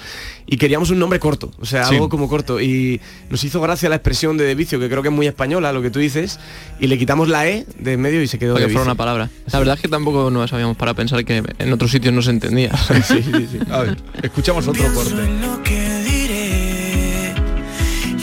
y 0.46 0.58
queríamos 0.58 0.90
un 0.90 1.00
nombre 1.00 1.20
corto, 1.20 1.52
o 1.60 1.66
sea, 1.66 1.86
Sí. 1.86 1.96
algo 1.96 2.10
como 2.10 2.28
corto. 2.28 2.60
Y 2.60 3.00
nos 3.30 3.44
hizo 3.44 3.62
gracia 3.62 3.88
la 3.90 3.96
expresión 3.96 4.38
de 4.38 4.46
de 4.46 4.56
vicio, 4.56 4.80
que 4.80 4.88
creo 4.90 5.02
que 5.02 5.10
es 5.10 5.14
muy 5.14 5.28
española, 5.28 5.72
lo 5.74 5.82
que 5.82 5.90
tú 5.92 6.00
dices, 6.00 6.40
y 6.80 6.88
le 6.88 6.98
quitamos 6.98 7.28
la 7.28 7.48
E 7.48 7.66
de 7.80 7.94
en 7.94 8.02
medio 8.02 8.22
y 8.22 8.28
se 8.28 8.40
quedó 8.40 8.54
Para 8.54 8.66
de 8.66 8.70
que 8.70 8.74
fuera 8.74 8.86
una 8.86 8.96
palabra. 8.96 9.30
La 9.52 9.60
verdad 9.60 9.76
es 9.76 9.82
que 9.82 9.88
tampoco 9.90 10.32
nos 10.32 10.50
sabíamos 10.50 10.78
para 10.78 10.94
pensar 10.94 11.24
que 11.26 11.44
en 11.60 11.74
otros 11.74 11.92
sitios 11.92 12.14
no 12.14 12.22
se 12.22 12.32
entendía. 12.32 12.72
Sí, 13.08 13.22
sí, 13.24 13.48
sí. 13.52 13.60
A 13.70 13.80
ver, 13.82 13.98
escuchamos 14.24 14.68
otro 14.68 14.84
corte. 14.94 15.12
en 15.12 15.42
lo 15.42 15.62
que 15.64 16.02
diré 16.04 17.34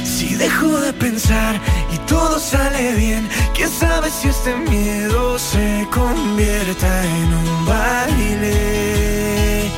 Si 0.05 0.35
dejo 0.35 0.79
de 0.81 0.93
pensar 0.93 1.59
todo 2.07 2.39
sale 2.39 2.95
bien, 2.95 3.29
quién 3.53 3.69
sabe 3.69 4.09
si 4.09 4.29
este 4.29 4.55
miedo 4.55 5.37
se 5.39 5.87
convierta 5.91 7.05
en 7.05 7.33
un 7.33 7.65
baile. 7.65 9.69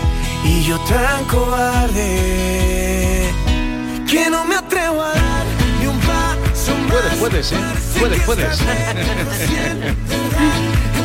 Y 0.43 0.63
yo 0.63 0.79
tan 0.79 1.25
cobarde 1.25 3.31
que 4.09 4.29
no 4.29 4.45
me 4.45 4.55
atrevo 4.55 5.03
a 5.03 5.13
dar 5.13 5.45
ni 5.79 5.87
un 5.87 5.99
paso 5.99 6.75
más. 6.87 6.91
Puedes, 6.91 7.13
puedes, 7.19 7.51
¿eh? 7.51 7.57
Puedes, 7.99 8.21
puedes. 8.23 8.59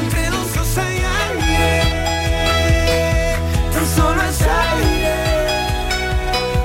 Entre 0.01 0.31
los 0.31 0.55
dos 0.55 0.79
hay 0.79 1.03
aire, 1.27 1.83
tan 3.73 3.87
solo 3.97 4.23
es 4.23 4.41
aire. 4.43 5.17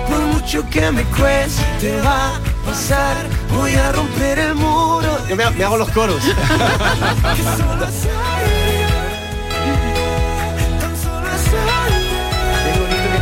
Por 0.07 0.19
mucho 0.19 0.63
que 0.69 0.91
me 0.91 1.03
cueste 1.03 1.99
va 2.01 2.39
pasar, 2.67 3.15
voy 3.55 3.73
a 3.73 3.91
romper 3.91 4.39
el 4.39 4.55
muro. 4.55 5.17
Yo 5.29 5.35
me, 5.35 5.49
me 5.51 5.63
hago 5.63 5.77
los 5.77 5.89
coros. 5.91 6.21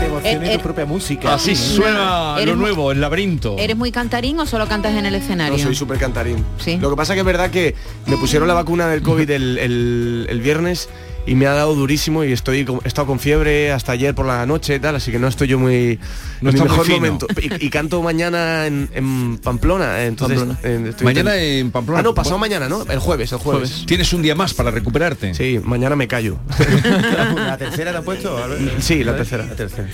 Emocione 0.08 0.48
Eh, 0.48 0.54
eh, 0.54 0.58
tu 0.58 0.64
propia 0.64 0.86
música. 0.86 1.34
Así 1.34 1.56
suena 1.56 2.36
lo 2.40 2.46
muy- 2.56 2.56
nuevo, 2.56 2.92
el 2.92 3.00
laberinto. 3.02 3.56
¿Eres 3.60 3.76
muy 3.78 3.92
cantarín 3.92 4.40
o 4.40 4.46
solo 4.46 4.68
cantas 4.68 4.94
en 4.96 5.06
el 5.06 5.16
escenario? 5.16 5.58
No, 5.58 5.64
soy 5.64 5.76
súper 5.76 5.98
cantarín. 6.00 6.44
Sí. 6.58 6.78
Lo 6.78 6.90
que 6.90 6.96
pasa 6.96 7.14
que 7.14 7.20
es 7.20 7.26
verdad 7.26 7.52
que 7.52 7.76
me 8.08 8.18
pusieron 8.18 8.48
la 8.48 8.54
vacuna 8.56 8.88
del 8.88 9.02
COVID 9.02 9.30
el, 9.30 9.58
el- 9.60 10.28
el 10.30 10.42
viernes 10.42 10.90
y 11.28 11.36
me 11.36 11.48
ha 11.48 11.54
dado 11.54 11.74
durísimo 11.76 12.24
y 12.24 12.32
estoy 12.32 12.66
con- 12.66 12.80
he 12.84 12.88
estado 12.88 13.08
con 13.08 13.20
fiebre 13.20 13.72
hasta 13.72 13.92
ayer 13.94 14.14
por 14.14 14.26
la 14.26 14.46
noche 14.46 14.76
y 14.76 14.80
tal, 14.80 14.96
así 14.96 15.12
que 15.12 15.20
no 15.20 15.28
estoy 15.28 15.48
yo 15.48 15.58
muy 15.60 16.00
No 16.42 16.50
en 16.52 16.56
mi 16.56 16.62
mejor 16.62 16.88
momento. 16.90 17.28
Y, 17.42 17.66
y 17.66 17.70
canto 17.70 18.02
mañana 18.02 18.68
en, 18.68 18.90
en 18.94 19.38
Pamplona, 19.38 20.04
entonces 20.04 20.40
Pamplona. 20.40 20.60
eh, 20.64 20.90
estoy- 20.90 21.06
Mañana 21.06 21.36
en 21.38 21.72
Pamplona. 21.72 22.00
Ah, 22.00 22.04
no, 22.04 22.14
pasado 22.14 22.38
mañana, 22.38 22.70
¿no? 22.70 22.84
El 22.84 23.00
jueves, 23.00 23.32
el 23.32 23.40
jueves. 23.40 23.70
Jueves. 23.70 23.86
Tienes 23.88 24.12
un 24.14 24.22
día 24.22 24.36
más 24.36 24.54
para 24.54 24.72
recuperarte. 24.72 25.34
Sí, 25.34 25.60
mañana 25.64 25.96
me 25.96 26.08
callo. 26.08 26.38
¿La 27.36 27.58
tercera 27.58 27.92
te 27.92 27.98
han 27.98 28.04
puesto? 28.04 28.40
Sí, 28.80 29.04
la 29.04 29.16
tercera. 29.16 29.46
La 29.46 29.56
tercera. 29.56 29.88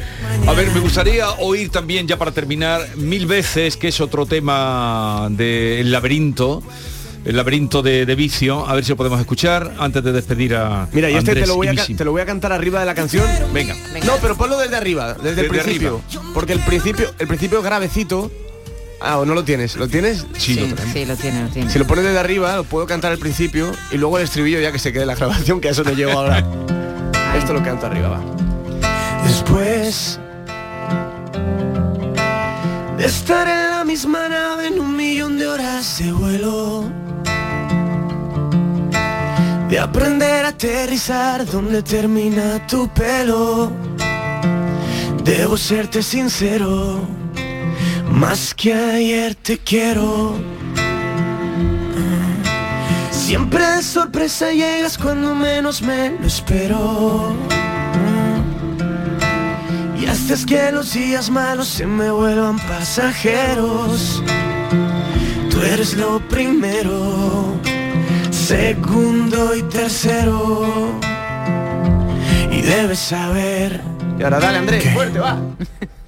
A 0.47 0.53
ver, 0.53 0.71
me 0.71 0.79
gustaría 0.79 1.29
oír 1.32 1.69
también, 1.69 2.07
ya 2.07 2.17
para 2.17 2.32
terminar, 2.32 2.82
mil 2.97 3.25
veces, 3.25 3.77
que 3.77 3.88
es 3.89 4.01
otro 4.01 4.25
tema 4.25 5.27
del 5.32 5.91
laberinto, 5.91 6.63
el 7.24 7.36
laberinto 7.36 7.82
de, 7.82 8.05
de 8.05 8.15
vicio, 8.15 8.67
a 8.67 8.74
ver 8.74 8.84
si 8.84 8.91
lo 8.91 8.97
podemos 8.97 9.19
escuchar 9.19 9.76
antes 9.80 10.03
de 10.03 10.11
despedir 10.11 10.55
a 10.55 10.88
Mira, 10.91 11.09
y 11.09 11.13
este 11.15 11.26
te 11.26 11.32
Andrés 11.32 11.47
lo, 11.49 11.55
voy 11.55 11.67
a, 11.67 11.76
te 11.76 12.05
lo 12.05 12.11
voy 12.11 12.22
a 12.22 12.26
cantar 12.26 12.51
arriba 12.51 12.80
de 12.80 12.86
la 12.86 12.95
canción. 12.95 13.26
Venga. 13.53 13.76
No, 14.05 14.13
pero 14.22 14.36
ponlo 14.36 14.57
desde 14.57 14.76
arriba, 14.76 15.13
desde, 15.13 15.41
el 15.41 15.47
principio. 15.47 16.01
Porque 16.34 16.53
el 16.53 16.59
principio, 16.61 17.13
el 17.19 17.28
principio 17.28 17.59
es 17.59 17.63
gravecito. 17.63 18.32
Ah, 19.03 19.17
o 19.17 19.26
no 19.26 19.34
lo 19.34 19.43
tienes. 19.43 19.78
¿Lo 19.78 19.88
tienes? 19.88 20.28
Sí, 20.38 20.53
Sí, 20.53 20.59
lo 21.05 21.15
tiene, 21.15 21.43
lo 21.43 21.49
tiene. 21.49 21.72
Si 21.72 21.80
lo 21.80 21.88
pones 21.88 22.05
desde 22.05 22.19
arriba, 22.19 22.57
lo 22.57 22.63
puedo 22.63 22.86
cantar 22.86 23.11
al 23.11 23.17
principio 23.17 23.72
y 23.91 23.97
luego 23.97 24.19
el 24.19 24.26
estribillo 24.26 24.59
ya 24.59 24.72
que 24.72 24.78
se 24.78 24.93
quede 24.93 25.07
la 25.07 25.15
grabación, 25.15 25.59
que 25.59 25.69
a 25.69 25.72
eso 25.72 25.84
no 25.84 25.91
llego 25.93 26.11
ahora. 26.11 26.45
Esto 27.36 27.53
lo 27.53 27.63
canto 27.63 27.88
arriba, 27.88 28.09
va. 28.09 28.22
Después 29.26 30.19
de 32.97 33.05
estar 33.05 33.47
en 33.47 33.72
la 33.72 33.84
misma 33.84 34.30
nave 34.30 34.67
en 34.67 34.80
un 34.80 34.95
millón 34.95 35.39
de 35.39 35.47
horas 35.47 35.97
de 35.97 36.11
vuelo, 36.11 37.01
de 39.72 39.80
aprender 39.80 40.43
a 40.43 40.49
aterrizar 40.49 41.45
donde 41.45 41.82
termina 41.82 42.67
tu 42.67 42.89
pelo. 42.89 43.72
Debo 45.24 45.55
serte 45.55 46.03
sincero, 46.03 46.99
más 48.11 48.53
que 48.53 48.74
ayer 48.74 49.34
te 49.34 49.57
quiero. 49.57 50.36
Siempre 53.11 53.65
de 53.65 53.82
sorpresa 53.82 54.51
llegas 54.51 54.97
cuando 54.97 55.34
menos 55.34 55.82
me 55.82 56.09
lo 56.19 56.28
espero. 56.28 57.34
Y 59.97 60.05
haces 60.05 60.45
que 60.45 60.69
los 60.74 60.91
días 60.91 61.30
malos 61.30 61.69
se 61.69 61.88
me 61.88 62.11
vuelvan 62.11 62.59
pasajeros. 62.59 64.22
Tú 65.49 65.61
eres 65.61 65.93
lo 65.93 66.19
primero, 66.28 67.57
segundo 68.52 69.56
y 69.56 69.64
tercero. 69.64 70.99
Y 72.52 72.62
debes 72.62 72.99
saber. 72.99 73.80
Y 74.20 74.24
ahora 74.24 74.39
dale, 74.39 74.58
Andrés, 74.58 74.93
fuerte, 74.93 75.20
va. 75.20 75.39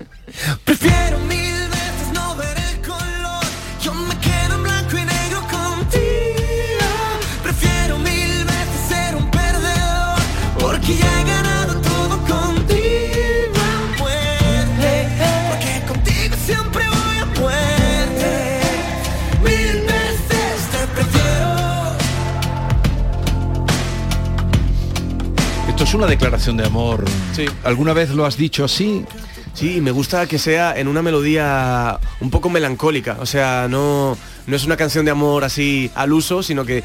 es 25.93 25.95
una 25.95 26.07
declaración 26.07 26.57
de 26.57 26.65
amor. 26.65 27.05
Sí. 27.33 27.45
¿Alguna 27.63 27.93
vez 27.93 28.09
lo 28.09 28.25
has 28.25 28.35
dicho 28.35 28.65
así? 28.65 29.05
Sí, 29.53 29.79
me 29.79 29.91
gusta 29.91 30.25
que 30.25 30.39
sea 30.39 30.73
en 30.75 30.87
una 30.87 31.03
melodía 31.03 31.99
un 32.19 32.31
poco 32.31 32.49
melancólica, 32.49 33.17
o 33.19 33.27
sea, 33.27 33.67
no, 33.69 34.17
no 34.47 34.55
es 34.55 34.65
una 34.65 34.77
canción 34.77 35.05
de 35.05 35.11
amor 35.11 35.43
así 35.43 35.91
al 35.95 36.13
uso, 36.13 36.43
sino 36.43 36.65
que 36.65 36.83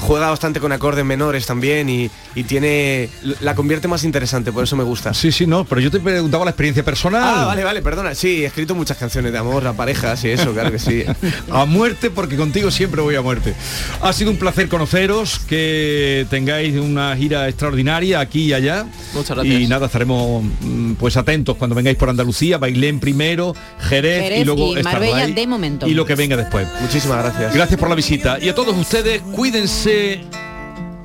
juega 0.00 0.30
bastante 0.30 0.60
con 0.60 0.72
acordes 0.72 1.04
menores 1.04 1.46
también 1.46 1.88
y, 1.88 2.10
y 2.34 2.44
tiene 2.44 3.08
la 3.40 3.54
convierte 3.54 3.88
más 3.88 4.04
interesante, 4.04 4.52
por 4.52 4.64
eso 4.64 4.76
me 4.76 4.84
gusta. 4.84 5.14
Sí, 5.14 5.32
sí, 5.32 5.46
no, 5.46 5.64
pero 5.64 5.80
yo 5.80 5.90
te 5.90 6.00
preguntaba 6.00 6.44
la 6.44 6.50
experiencia 6.50 6.84
personal. 6.84 7.22
Ah, 7.24 7.44
vale, 7.46 7.64
vale, 7.64 7.82
perdona. 7.82 8.14
Sí, 8.14 8.42
he 8.42 8.46
escrito 8.46 8.74
muchas 8.74 8.96
canciones 8.96 9.32
de 9.32 9.38
amor 9.38 9.66
a 9.66 9.72
parejas 9.72 10.22
y 10.24 10.30
eso, 10.30 10.52
claro 10.52 10.70
que 10.70 10.78
sí. 10.78 11.04
a 11.50 11.64
muerte 11.64 12.10
porque 12.10 12.36
contigo 12.36 12.70
siempre 12.70 13.00
voy 13.00 13.14
a 13.14 13.22
muerte. 13.22 13.54
Ha 14.02 14.12
sido 14.12 14.30
un 14.30 14.36
placer 14.36 14.68
conoceros, 14.68 15.38
que 15.48 16.26
tengáis 16.30 16.76
una 16.76 17.16
gira 17.16 17.48
extraordinaria 17.48 18.20
aquí 18.20 18.46
y 18.46 18.52
allá. 18.52 18.86
Muchas 19.14 19.36
gracias. 19.36 19.60
Y 19.60 19.66
nada, 19.66 19.86
estaremos 19.86 20.44
mm, 20.60 20.94
pues 20.94 21.16
atentos 21.16 21.56
cuando 21.56 21.74
vengáis 21.74 21.96
por 21.96 22.10
Andalucía, 22.10 22.58
Bailén 22.58 23.00
primero, 23.00 23.54
Jerez, 23.80 24.22
Jerez 24.22 24.40
y 24.42 24.44
luego 24.44 24.76
y 24.76 24.82
Marbella 24.82 25.16
ahí, 25.24 25.32
de 25.32 25.46
momento. 25.46 25.86
Y 25.86 25.94
lo 25.94 26.04
que 26.04 26.14
venga 26.14 26.36
después. 26.36 26.66
Muchísimas 26.80 27.22
gracias. 27.22 27.54
Gracias 27.54 27.80
por 27.80 27.88
la 27.88 27.94
visita. 27.94 28.38
Y 28.40 28.48
a 28.48 28.54
todos 28.54 28.76
ustedes, 28.76 29.22
cuídense 29.22 30.24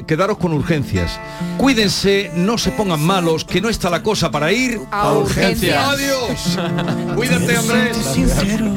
quedaros 0.09 0.39
con 0.39 0.53
urgencias. 0.53 1.19
Cuídense, 1.59 2.31
no 2.33 2.57
se 2.57 2.71
pongan 2.71 2.99
malos, 2.99 3.45
que 3.45 3.61
no 3.61 3.69
está 3.69 3.91
la 3.91 4.01
cosa 4.01 4.31
para 4.31 4.51
ir 4.51 4.79
A 4.89 5.13
urgencias. 5.13 5.87
Adiós. 5.87 6.57
Cuídate, 7.15 7.55
Andrés. 7.55 7.97
sincero. 8.11 8.73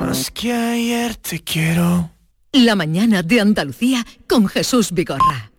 Más 0.00 0.30
que 0.30 0.54
ayer 0.54 1.16
te 1.16 1.40
quiero. 1.40 2.10
La 2.52 2.76
mañana 2.76 3.22
de 3.22 3.42
Andalucía 3.42 4.06
con 4.26 4.46
Jesús 4.46 4.90
Vigorra. 4.90 5.50